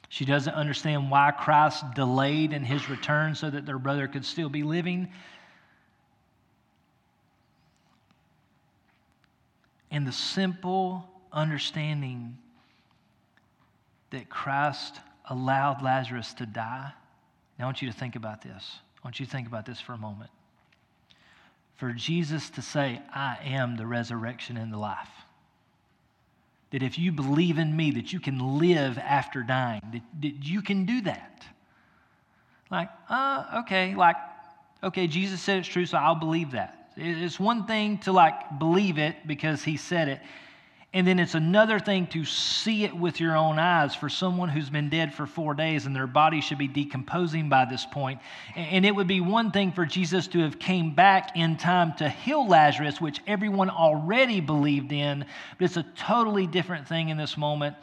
She 0.09 0.25
doesn't 0.25 0.53
understand 0.53 1.11
why 1.11 1.31
Christ 1.31 1.85
delayed 1.95 2.53
in 2.53 2.65
his 2.65 2.89
return 2.89 3.35
so 3.35 3.51
that 3.51 3.65
their 3.65 3.79
brother 3.79 4.07
could 4.07 4.25
still 4.25 4.49
be 4.49 4.63
living. 4.63 5.09
And 9.93 10.05
the 10.05 10.13
simple 10.13 11.09
understanding 11.33 12.37
that 14.11 14.29
Christ 14.29 14.99
allowed 15.31 15.83
Lazarus 15.83 16.35
to 16.35 16.47
die. 16.47 16.93
Now, 17.59 17.67
I 17.67 17.69
want 17.69 17.83
you 17.83 17.91
to 17.91 17.97
think 17.97 18.17
about 18.17 18.43
this. 18.43 18.79
I 18.97 19.07
want 19.07 19.21
you 19.21 19.27
to 19.27 19.33
think 19.33 19.47
about 19.47 19.67
this 19.67 19.81
for 19.81 19.93
a 19.93 19.99
moment. 19.99 20.31
For 21.77 21.93
Jesus 21.93 22.51
to 22.51 22.63
say, 22.63 23.01
I 23.15 23.37
am 23.45 23.77
the 23.77 23.87
resurrection 23.87 24.57
and 24.57 24.73
the 24.73 24.79
life 24.79 25.09
that 26.73 26.83
if 26.83 26.99
you 26.99 27.13
believe 27.13 27.59
in 27.59 27.77
me, 27.77 27.91
that 27.93 28.13
you 28.13 28.19
can 28.19 28.59
live 28.59 28.97
after 28.99 29.43
dying, 29.43 29.83
that, 29.93 30.03
that 30.23 30.45
you 30.45 30.63
can 30.63 30.87
do 30.87 31.03
that. 31.03 31.45
Like, 32.71 32.89
uh, 33.11 33.61
okay, 33.63 33.95
like, 33.95 34.17
okay, 34.83 35.07
Jesus 35.07 35.43
said 35.43 35.59
it's 35.59 35.69
true, 35.69 35.85
so 35.85 35.99
I'll 35.99 36.15
believe 36.15 36.53
that. 36.53 36.82
It's 36.97 37.41
one 37.41 37.67
thing 37.67 37.99
to 37.99 38.13
like 38.13 38.59
believe 38.59 38.99
it 38.99 39.27
because 39.27 39.63
he 39.63 39.77
said 39.77 40.09
it. 40.09 40.21
And 40.95 41.07
then 41.07 41.19
it's 41.19 41.35
another 41.35 41.79
thing 41.79 42.07
to 42.09 42.27
see 42.27 42.85
it 42.85 42.95
with 42.95 43.19
your 43.19 43.35
own 43.35 43.59
eyes 43.59 43.95
for 43.95 44.11
someone 44.11 44.51
who's 44.51 44.69
been 44.69 44.91
dead 44.91 45.15
for 45.15 45.25
four 45.25 45.55
days 45.55 45.87
and 45.87 45.97
their 45.97 46.07
body 46.07 46.43
should 46.43 46.59
be 46.59 46.69
decomposing 46.69 47.49
by 47.49 47.65
this 47.65 47.87
point. 47.87 48.21
And 48.55 48.85
it 48.85 48.95
would 48.95 49.07
be 49.07 49.23
one 49.23 49.53
thing 49.53 49.73
for 49.73 49.87
Jesus 49.87 50.27
to 50.29 50.41
have 50.41 50.59
came 50.59 50.95
back 50.95 51.35
in 51.35 51.57
time 51.57 51.95
to 51.97 52.11
heal 52.11 52.47
Lazarus, 52.47 53.01
which 53.01 53.23
everyone 53.27 53.71
already 53.71 54.43
believed 54.43 54.93
in. 54.93 55.25
But 55.59 55.65
it's 55.65 55.79
a 55.79 55.87
totally 55.97 56.47
different 56.47 56.87
thing 56.87 57.09
in 57.09 57.17
this 57.17 57.39
moment 57.39 57.75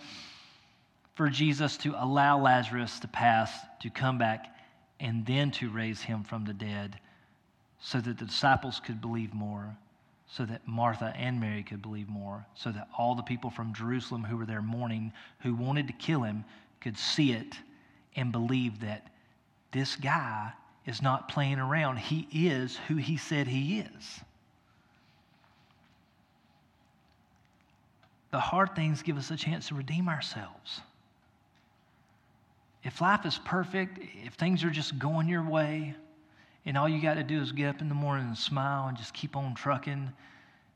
for 1.16 1.30
Jesus 1.30 1.78
to 1.78 1.96
allow 1.98 2.40
Lazarus 2.40 3.00
to 3.00 3.08
pass, 3.08 3.52
to 3.82 3.90
come 3.90 4.20
back, 4.20 4.56
and 5.00 5.26
then 5.26 5.50
to 5.52 5.72
raise 5.72 6.00
him 6.00 6.24
from 6.24 6.46
the 6.46 6.54
dead 6.54 7.00
so 7.80 8.00
that 8.02 8.18
the 8.18 8.26
disciples 8.26 8.82
could 8.84 9.02
believe 9.02 9.34
more 9.34 9.76
so 10.32 10.46
that 10.46 10.68
Martha 10.68 11.12
and 11.18 11.40
Mary 11.40 11.64
could 11.64 11.82
believe 11.82 12.08
more, 12.08 12.46
so 12.54 12.72
that 12.72 12.88
all 12.98 13.16
the 13.16 13.24
people 13.24 13.50
from 13.50 13.74
Jerusalem 13.74 14.24
who 14.24 14.38
were 14.38 14.46
there 14.46 14.62
mourning, 14.62 15.12
who 15.40 15.56
wanted 15.56 15.88
to 15.88 15.94
kill 15.94 16.22
him, 16.22 16.46
could 16.82 16.98
see 16.98 17.32
it 17.32 17.58
and 18.16 18.32
believe 18.32 18.80
that 18.82 19.08
this 19.72 19.96
guy 19.96 20.52
is 20.86 21.02
not 21.02 21.30
playing 21.30 21.60
around. 21.60 21.98
He 21.98 22.28
is 22.32 22.78
who 22.88 22.96
he 22.96 23.18
said 23.18 23.48
he 23.48 23.80
is. 23.80 24.20
The 28.32 28.40
hard 28.40 28.76
things 28.76 29.02
give 29.02 29.18
us 29.18 29.32
a 29.32 29.36
chance 29.36 29.70
to 29.70 29.76
redeem 29.76 30.08
ourselves. 30.08 30.82
If 32.84 33.02
life 33.02 33.26
is 33.26 33.40
perfect, 33.44 34.00
if 34.24 34.36
things 34.36 34.64
are 34.64 34.70
just 34.70 35.00
going 35.00 35.28
your 35.28 35.44
way, 35.44 35.96
and 36.66 36.78
all 36.78 36.88
you 36.88 37.02
got 37.02 37.16
to 37.16 37.24
do 37.24 37.42
is 37.42 37.52
get 37.52 37.70
up 37.70 37.82
in 37.82 37.90
the 37.90 37.96
morning 37.96 38.28
and 38.28 38.38
smile 38.38 38.88
and 38.88 38.98
just 38.98 39.14
keep 39.14 39.36
on 39.36 39.56
trucking, 39.56 40.12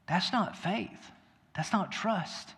that's 0.08 0.32
not 0.32 0.58
faith. 0.58 1.12
That's 1.56 1.72
not 1.72 1.92
trust. 1.92 2.54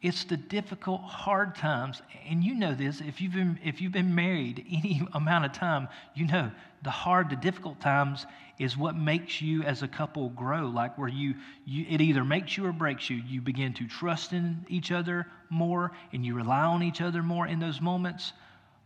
It's 0.00 0.24
the 0.24 0.36
difficult, 0.36 1.00
hard 1.00 1.56
times. 1.56 2.02
And 2.28 2.44
you 2.44 2.54
know 2.54 2.74
this, 2.74 3.00
if 3.00 3.20
you've 3.20 3.32
been, 3.32 3.58
if 3.64 3.80
you've 3.80 3.92
been 3.92 4.14
married 4.14 4.64
any 4.70 5.02
amount 5.12 5.44
of 5.44 5.52
time, 5.52 5.88
you 6.14 6.26
know 6.26 6.50
the 6.82 6.90
hard, 6.90 7.30
the 7.30 7.36
difficult 7.36 7.80
times 7.80 8.26
is 8.58 8.76
what 8.76 8.96
makes 8.96 9.40
you 9.40 9.62
as 9.62 9.82
a 9.82 9.88
couple 9.88 10.28
grow. 10.30 10.66
Like 10.66 10.96
where 10.98 11.08
you, 11.08 11.34
you 11.64 11.86
it 11.88 12.00
either 12.00 12.24
makes 12.24 12.56
you 12.56 12.66
or 12.66 12.72
breaks 12.72 13.10
you. 13.10 13.16
You 13.16 13.40
begin 13.40 13.72
to 13.74 13.88
trust 13.88 14.32
in 14.32 14.64
each 14.68 14.92
other 14.92 15.26
more 15.50 15.92
and 16.12 16.24
you 16.24 16.34
rely 16.34 16.62
on 16.62 16.82
each 16.82 17.00
other 17.00 17.22
more 17.22 17.46
in 17.46 17.58
those 17.58 17.80
moments, 17.80 18.32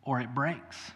or 0.05 0.21
it 0.21 0.35
breaks. 0.35 0.93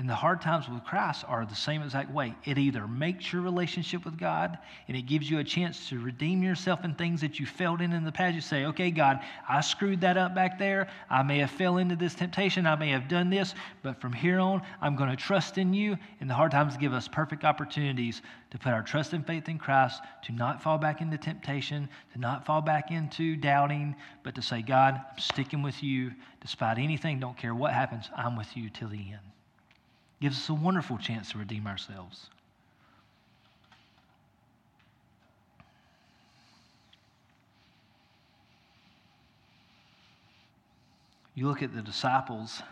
And 0.00 0.08
the 0.08 0.14
hard 0.14 0.40
times 0.40 0.66
with 0.66 0.82
Christ 0.82 1.26
are 1.28 1.44
the 1.44 1.54
same 1.54 1.82
exact 1.82 2.10
way. 2.10 2.34
It 2.46 2.56
either 2.56 2.88
makes 2.88 3.34
your 3.34 3.42
relationship 3.42 4.06
with 4.06 4.18
God 4.18 4.56
and 4.88 4.96
it 4.96 5.02
gives 5.02 5.28
you 5.28 5.40
a 5.40 5.44
chance 5.44 5.90
to 5.90 6.00
redeem 6.00 6.42
yourself 6.42 6.86
in 6.86 6.94
things 6.94 7.20
that 7.20 7.38
you 7.38 7.44
failed 7.44 7.82
in 7.82 7.92
in 7.92 8.02
the 8.02 8.10
past. 8.10 8.34
You 8.34 8.40
say, 8.40 8.64
okay, 8.64 8.90
God, 8.90 9.20
I 9.46 9.60
screwed 9.60 10.00
that 10.00 10.16
up 10.16 10.34
back 10.34 10.58
there. 10.58 10.88
I 11.10 11.22
may 11.22 11.40
have 11.40 11.50
fell 11.50 11.76
into 11.76 11.96
this 11.96 12.14
temptation. 12.14 12.66
I 12.66 12.76
may 12.76 12.88
have 12.88 13.08
done 13.08 13.28
this, 13.28 13.54
but 13.82 14.00
from 14.00 14.14
here 14.14 14.40
on, 14.40 14.62
I'm 14.80 14.96
going 14.96 15.10
to 15.10 15.16
trust 15.16 15.58
in 15.58 15.74
you. 15.74 15.98
And 16.22 16.30
the 16.30 16.34
hard 16.34 16.52
times 16.52 16.78
give 16.78 16.94
us 16.94 17.06
perfect 17.06 17.44
opportunities 17.44 18.22
to 18.52 18.58
put 18.58 18.72
our 18.72 18.82
trust 18.82 19.12
and 19.12 19.26
faith 19.26 19.50
in 19.50 19.58
Christ, 19.58 20.00
to 20.22 20.32
not 20.32 20.62
fall 20.62 20.78
back 20.78 21.02
into 21.02 21.18
temptation, 21.18 21.90
to 22.14 22.18
not 22.18 22.46
fall 22.46 22.62
back 22.62 22.90
into 22.90 23.36
doubting, 23.36 23.94
but 24.22 24.34
to 24.36 24.40
say, 24.40 24.62
God, 24.62 24.94
I'm 24.94 25.18
sticking 25.18 25.60
with 25.60 25.82
you 25.82 26.12
despite 26.40 26.78
anything. 26.78 27.20
Don't 27.20 27.36
care 27.36 27.54
what 27.54 27.74
happens. 27.74 28.08
I'm 28.16 28.38
with 28.38 28.56
you 28.56 28.70
till 28.70 28.88
the 28.88 28.96
end 28.96 29.39
gives 30.20 30.36
us 30.38 30.48
a 30.48 30.54
wonderful 30.54 30.98
chance 30.98 31.32
to 31.32 31.38
redeem 31.38 31.66
ourselves. 31.66 32.26
You 41.34 41.48
look 41.48 41.62
at 41.62 41.74
the 41.74 41.80
disciples, 41.80 42.62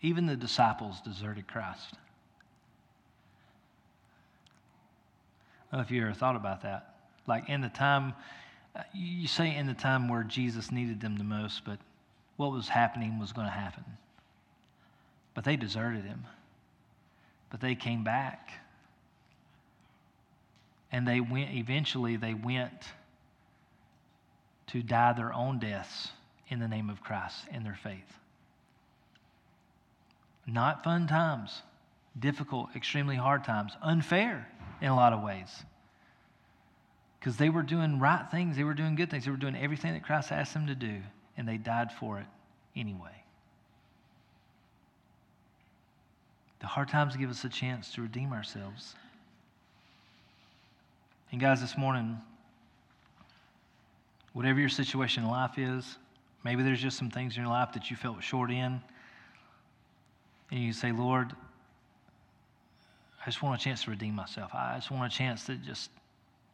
even 0.00 0.26
the 0.26 0.36
disciples 0.36 1.00
deserted 1.00 1.48
Christ. 1.48 1.94
I 5.70 5.76
don't 5.76 5.80
know 5.80 5.84
if 5.84 5.90
you 5.90 6.02
ever 6.02 6.12
thought 6.12 6.36
about 6.36 6.62
that. 6.62 6.94
Like 7.26 7.48
in 7.48 7.60
the 7.60 7.68
time, 7.68 8.14
you 8.94 9.26
say 9.26 9.56
in 9.56 9.66
the 9.66 9.74
time 9.74 10.08
where 10.08 10.22
Jesus 10.22 10.70
needed 10.70 11.00
them 11.00 11.16
the 11.16 11.24
most, 11.24 11.64
but 11.64 11.78
what 12.36 12.52
was 12.52 12.68
happening 12.68 13.18
was 13.18 13.32
going 13.32 13.48
to 13.48 13.52
happen. 13.52 13.84
But 15.38 15.44
they 15.44 15.54
deserted 15.54 16.02
him. 16.02 16.24
But 17.48 17.60
they 17.60 17.76
came 17.76 18.02
back. 18.02 18.50
And 20.90 21.06
they 21.06 21.20
went, 21.20 21.54
eventually, 21.54 22.16
they 22.16 22.34
went 22.34 22.72
to 24.66 24.82
die 24.82 25.12
their 25.12 25.32
own 25.32 25.60
deaths 25.60 26.10
in 26.48 26.58
the 26.58 26.66
name 26.66 26.90
of 26.90 27.04
Christ 27.04 27.46
in 27.52 27.62
their 27.62 27.78
faith. 27.80 28.18
Not 30.44 30.82
fun 30.82 31.06
times, 31.06 31.62
difficult, 32.18 32.70
extremely 32.74 33.14
hard 33.14 33.44
times, 33.44 33.76
unfair 33.80 34.48
in 34.80 34.88
a 34.88 34.96
lot 34.96 35.12
of 35.12 35.22
ways. 35.22 35.62
Because 37.20 37.36
they 37.36 37.48
were 37.48 37.62
doing 37.62 38.00
right 38.00 38.26
things, 38.28 38.56
they 38.56 38.64
were 38.64 38.74
doing 38.74 38.96
good 38.96 39.08
things, 39.08 39.24
they 39.24 39.30
were 39.30 39.36
doing 39.36 39.54
everything 39.54 39.92
that 39.92 40.02
Christ 40.02 40.32
asked 40.32 40.52
them 40.52 40.66
to 40.66 40.74
do, 40.74 40.96
and 41.36 41.46
they 41.46 41.58
died 41.58 41.92
for 41.92 42.18
it 42.18 42.26
anyway. 42.74 43.17
The 46.60 46.66
hard 46.66 46.88
times 46.88 47.16
give 47.16 47.30
us 47.30 47.44
a 47.44 47.48
chance 47.48 47.92
to 47.92 48.02
redeem 48.02 48.32
ourselves. 48.32 48.94
And, 51.30 51.40
guys, 51.40 51.60
this 51.60 51.76
morning, 51.76 52.18
whatever 54.32 54.58
your 54.58 54.68
situation 54.68 55.24
in 55.24 55.30
life 55.30 55.58
is, 55.58 55.98
maybe 56.44 56.62
there's 56.62 56.80
just 56.80 56.96
some 56.96 57.10
things 57.10 57.36
in 57.36 57.42
your 57.42 57.50
life 57.50 57.72
that 57.74 57.90
you 57.90 57.96
felt 57.96 58.22
short 58.22 58.50
in. 58.50 58.80
And 60.50 60.60
you 60.60 60.72
say, 60.72 60.90
Lord, 60.90 61.32
I 63.20 63.26
just 63.26 63.42
want 63.42 63.60
a 63.60 63.62
chance 63.62 63.84
to 63.84 63.90
redeem 63.90 64.14
myself. 64.14 64.54
I 64.54 64.76
just 64.76 64.90
want 64.90 65.12
a 65.12 65.16
chance 65.16 65.44
to 65.46 65.56
just 65.56 65.90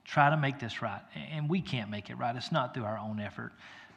try 0.04 0.28
to 0.28 0.36
make 0.36 0.58
this 0.58 0.82
right. 0.82 1.02
And 1.32 1.48
we 1.48 1.60
can't 1.60 1.90
make 1.90 2.10
it 2.10 2.16
right. 2.16 2.34
It's 2.34 2.52
not 2.52 2.74
through 2.74 2.84
our 2.84 2.98
own 2.98 3.20
effort 3.20 3.52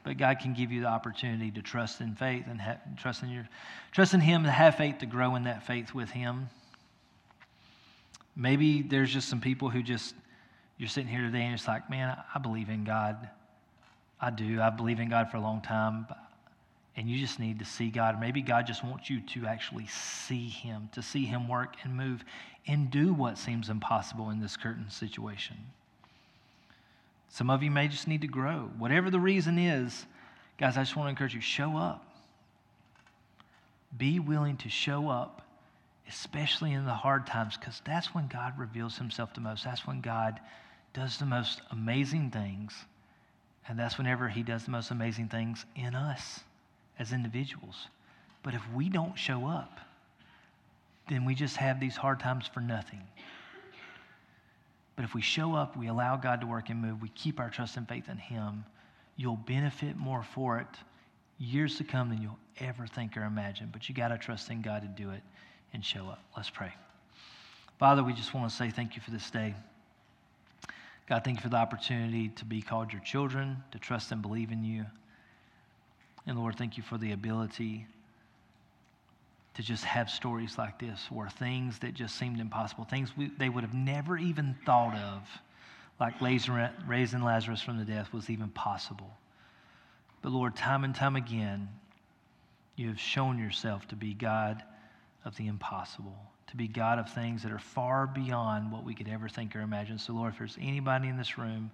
but 0.07 0.15
God 0.15 0.39
can 0.39 0.53
give 0.53 0.71
you 0.71 0.79
the 0.79 0.87
opportunity 0.87 1.51
to 1.51 1.61
trust 1.61 1.99
in 1.99 2.15
faith 2.15 2.45
and 2.47 2.61
ha- 2.61 2.77
trust 2.95 3.23
in 3.23 3.29
your 3.29 3.45
trust 3.91 4.13
in 4.13 4.21
Him 4.21 4.45
to 4.45 4.49
have 4.49 4.75
faith 4.75 4.99
to 4.99 5.05
grow 5.05 5.35
in 5.35 5.43
that 5.43 5.67
faith 5.67 5.93
with 5.93 6.09
Him. 6.09 6.47
Maybe 8.33 8.81
there's 8.81 9.11
just 9.11 9.27
some 9.27 9.41
people 9.41 9.69
who 9.69 9.83
just 9.83 10.15
you're 10.77 10.87
sitting 10.87 11.09
here 11.09 11.23
today 11.23 11.41
and 11.41 11.53
it's 11.53 11.67
like, 11.67 11.89
man, 11.89 12.15
I 12.33 12.39
believe 12.39 12.69
in 12.69 12.85
God. 12.85 13.17
I 14.21 14.29
do. 14.29 14.61
I 14.61 14.69
believe 14.69 15.01
in 15.01 15.09
God 15.09 15.29
for 15.29 15.37
a 15.37 15.41
long 15.41 15.61
time, 15.61 16.07
and 16.95 17.09
you 17.09 17.19
just 17.19 17.37
need 17.37 17.59
to 17.59 17.65
see 17.65 17.89
God. 17.89 18.17
Maybe 18.17 18.41
God 18.41 18.65
just 18.65 18.85
wants 18.85 19.09
you 19.09 19.19
to 19.19 19.45
actually 19.45 19.87
see 19.87 20.47
Him, 20.47 20.87
to 20.93 21.01
see 21.01 21.25
Him 21.25 21.49
work 21.49 21.75
and 21.83 21.93
move 21.93 22.23
and 22.65 22.89
do 22.89 23.13
what 23.13 23.37
seems 23.37 23.69
impossible 23.69 24.29
in 24.29 24.39
this 24.39 24.55
curtain 24.55 24.89
situation. 24.89 25.57
Some 27.29 27.49
of 27.49 27.61
you 27.63 27.71
may 27.71 27.87
just 27.87 28.07
need 28.07 28.21
to 28.21 28.27
grow. 28.27 28.69
Whatever 28.77 29.09
the 29.09 29.19
reason 29.19 29.59
is, 29.59 30.05
guys, 30.57 30.77
I 30.77 30.81
just 30.81 30.95
want 30.95 31.07
to 31.07 31.09
encourage 31.09 31.33
you 31.33 31.41
show 31.41 31.77
up. 31.77 32.03
Be 33.97 34.19
willing 34.19 34.57
to 34.57 34.69
show 34.69 35.09
up, 35.09 35.41
especially 36.09 36.73
in 36.73 36.85
the 36.85 36.93
hard 36.93 37.27
times, 37.27 37.57
because 37.57 37.81
that's 37.85 38.13
when 38.13 38.27
God 38.27 38.57
reveals 38.57 38.97
himself 38.97 39.33
the 39.33 39.41
most. 39.41 39.63
That's 39.63 39.85
when 39.85 40.01
God 40.01 40.39
does 40.93 41.17
the 41.17 41.25
most 41.25 41.61
amazing 41.71 42.31
things. 42.31 42.73
And 43.67 43.77
that's 43.77 43.97
whenever 43.97 44.29
he 44.29 44.43
does 44.43 44.63
the 44.63 44.71
most 44.71 44.91
amazing 44.91 45.27
things 45.27 45.65
in 45.75 45.93
us 45.93 46.41
as 46.99 47.11
individuals. 47.11 47.87
But 48.43 48.53
if 48.53 48.61
we 48.73 48.89
don't 48.89 49.17
show 49.17 49.45
up, 49.45 49.79
then 51.09 51.25
we 51.25 51.35
just 51.35 51.57
have 51.57 51.79
these 51.79 51.95
hard 51.95 52.19
times 52.19 52.49
for 52.53 52.61
nothing. 52.61 53.03
But 54.97 55.05
if 55.05 55.13
we 55.13 55.21
show 55.21 55.53
up, 55.55 55.77
we 55.77 55.87
allow 55.87 56.17
God 56.17 56.41
to 56.41 56.47
work 56.47 56.69
and 56.69 56.81
move, 56.81 57.01
we 57.01 57.09
keep 57.09 57.39
our 57.39 57.49
trust 57.49 57.77
and 57.77 57.87
faith 57.87 58.09
in 58.09 58.17
Him, 58.17 58.65
you'll 59.15 59.37
benefit 59.37 59.95
more 59.95 60.23
for 60.23 60.59
it 60.59 60.67
years 61.37 61.77
to 61.77 61.83
come 61.83 62.09
than 62.09 62.21
you'll 62.21 62.39
ever 62.59 62.87
think 62.87 63.15
or 63.15 63.23
imagine. 63.23 63.69
But 63.71 63.87
you 63.87 63.95
got 63.95 64.07
to 64.09 64.17
trust 64.17 64.49
in 64.49 64.61
God 64.61 64.81
to 64.81 64.87
do 64.87 65.11
it 65.11 65.21
and 65.71 65.85
show 65.85 66.07
up. 66.07 66.23
Let's 66.35 66.49
pray. 66.49 66.73
Father, 67.77 68.03
we 68.03 68.11
just 68.11 68.33
want 68.33 68.49
to 68.49 68.55
say 68.55 68.71
thank 68.71 68.95
you 68.95 69.01
for 69.03 69.11
this 69.11 69.29
day. 69.29 69.53
God, 71.07 71.23
thank 71.23 71.37
you 71.37 71.43
for 71.43 71.49
the 71.49 71.57
opportunity 71.57 72.29
to 72.29 72.43
be 72.43 72.61
called 72.61 72.91
your 72.91 73.01
children, 73.01 73.63
to 73.71 73.79
trust 73.79 74.11
and 74.11 74.21
believe 74.21 74.51
in 74.51 74.63
you. 74.63 74.83
And 76.25 76.39
Lord, 76.39 76.57
thank 76.57 76.75
you 76.75 76.81
for 76.81 76.97
the 76.97 77.11
ability 77.11 77.85
to 79.57 79.63
just 79.63 79.83
have 79.83 80.07
stories 80.07 80.55
like 80.59 80.77
this 80.77 81.07
where 81.09 81.29
things 81.29 81.79
that 81.79 81.95
just 81.95 82.15
seemed 82.15 82.39
impossible, 82.39 82.83
things 82.83 83.11
we, 83.17 83.31
they 83.39 83.49
would 83.49 83.63
have 83.63 83.73
never 83.73 84.15
even 84.15 84.55
thought 84.67 84.95
of, 84.95 85.23
like 85.99 86.13
raising 86.21 87.23
Lazarus 87.23 87.59
from 87.59 87.79
the 87.79 87.83
death, 87.83 88.13
was 88.13 88.29
even 88.29 88.49
possible. 88.49 89.17
But 90.21 90.31
Lord, 90.31 90.55
time 90.55 90.83
and 90.83 90.93
time 90.93 91.15
again, 91.15 91.69
you 92.75 92.87
have 92.89 92.99
shown 92.99 93.39
yourself 93.39 93.87
to 93.87 93.95
be 93.95 94.13
God 94.13 94.61
of 95.25 95.35
the 95.37 95.47
impossible, 95.47 96.15
to 96.51 96.55
be 96.55 96.67
God 96.67 96.99
of 96.99 97.11
things 97.11 97.41
that 97.41 97.51
are 97.51 97.57
far 97.57 98.05
beyond 98.05 98.71
what 98.71 98.83
we 98.83 98.93
could 98.93 99.09
ever 99.09 99.27
think 99.27 99.55
or 99.55 99.61
imagine. 99.61 99.97
So, 99.97 100.13
Lord, 100.13 100.33
if 100.33 100.37
there's 100.37 100.57
anybody 100.61 101.07
in 101.07 101.17
this 101.17 101.39
room 101.39 101.71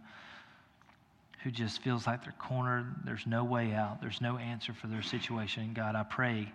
who 1.44 1.52
just 1.52 1.82
feels 1.82 2.08
like 2.08 2.24
they're 2.24 2.34
cornered, 2.40 2.96
there's 3.04 3.28
no 3.28 3.44
way 3.44 3.74
out, 3.74 4.00
there's 4.00 4.22
no 4.22 4.38
answer 4.38 4.72
for 4.72 4.88
their 4.88 5.02
situation, 5.02 5.74
God, 5.74 5.98
I 5.98 6.04
pray 6.04 6.50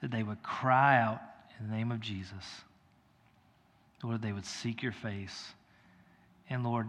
that 0.00 0.10
they 0.10 0.22
would 0.22 0.42
cry 0.42 1.00
out 1.00 1.20
in 1.58 1.68
the 1.68 1.76
name 1.76 1.90
of 1.90 2.00
Jesus. 2.00 2.44
Lord, 4.02 4.22
they 4.22 4.32
would 4.32 4.46
seek 4.46 4.82
your 4.82 4.92
face. 4.92 5.54
And 6.48 6.64
Lord, 6.64 6.88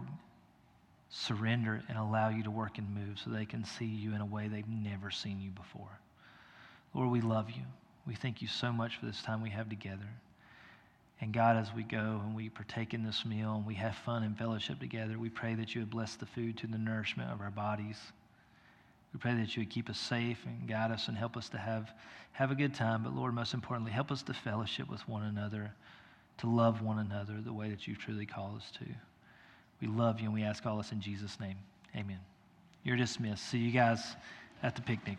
surrender 1.10 1.82
and 1.88 1.98
allow 1.98 2.28
you 2.28 2.42
to 2.44 2.50
work 2.50 2.78
and 2.78 2.94
move 2.94 3.18
so 3.18 3.30
they 3.30 3.44
can 3.44 3.64
see 3.64 3.84
you 3.84 4.14
in 4.14 4.20
a 4.20 4.26
way 4.26 4.48
they've 4.48 4.68
never 4.68 5.10
seen 5.10 5.40
you 5.40 5.50
before. 5.50 5.98
Lord, 6.94 7.10
we 7.10 7.20
love 7.20 7.50
you. 7.50 7.62
We 8.06 8.14
thank 8.14 8.40
you 8.40 8.48
so 8.48 8.72
much 8.72 8.96
for 8.96 9.06
this 9.06 9.22
time 9.22 9.42
we 9.42 9.50
have 9.50 9.68
together. 9.68 10.08
And 11.20 11.34
God, 11.34 11.56
as 11.56 11.74
we 11.74 11.82
go 11.82 12.20
and 12.24 12.34
we 12.34 12.48
partake 12.48 12.94
in 12.94 13.04
this 13.04 13.26
meal 13.26 13.54
and 13.56 13.66
we 13.66 13.74
have 13.74 13.94
fun 13.94 14.22
and 14.22 14.38
fellowship 14.38 14.80
together, 14.80 15.18
we 15.18 15.28
pray 15.28 15.54
that 15.54 15.74
you 15.74 15.82
would 15.82 15.90
bless 15.90 16.14
the 16.14 16.26
food 16.26 16.56
to 16.58 16.66
the 16.66 16.78
nourishment 16.78 17.30
of 17.30 17.40
our 17.40 17.50
bodies. 17.50 17.98
We 19.12 19.18
pray 19.18 19.34
that 19.34 19.56
you 19.56 19.62
would 19.62 19.70
keep 19.70 19.90
us 19.90 19.98
safe 19.98 20.38
and 20.46 20.68
guide 20.68 20.90
us 20.90 21.08
and 21.08 21.16
help 21.16 21.36
us 21.36 21.48
to 21.50 21.58
have, 21.58 21.90
have 22.32 22.50
a 22.50 22.54
good 22.54 22.74
time. 22.74 23.02
But 23.02 23.14
Lord, 23.14 23.34
most 23.34 23.54
importantly, 23.54 23.92
help 23.92 24.10
us 24.10 24.22
to 24.22 24.34
fellowship 24.34 24.88
with 24.88 25.06
one 25.08 25.24
another, 25.24 25.72
to 26.38 26.46
love 26.46 26.82
one 26.82 26.98
another 26.98 27.40
the 27.44 27.52
way 27.52 27.70
that 27.70 27.88
you 27.88 27.96
truly 27.96 28.26
call 28.26 28.54
us 28.56 28.70
to. 28.78 28.86
We 29.80 29.88
love 29.88 30.20
you 30.20 30.26
and 30.26 30.34
we 30.34 30.42
ask 30.42 30.64
all 30.66 30.76
this 30.76 30.92
in 30.92 31.00
Jesus' 31.00 31.40
name. 31.40 31.56
Amen. 31.96 32.20
You're 32.84 32.96
dismissed. 32.96 33.46
See 33.48 33.58
you 33.58 33.72
guys 33.72 34.16
at 34.62 34.76
the 34.76 34.82
picnic. 34.82 35.18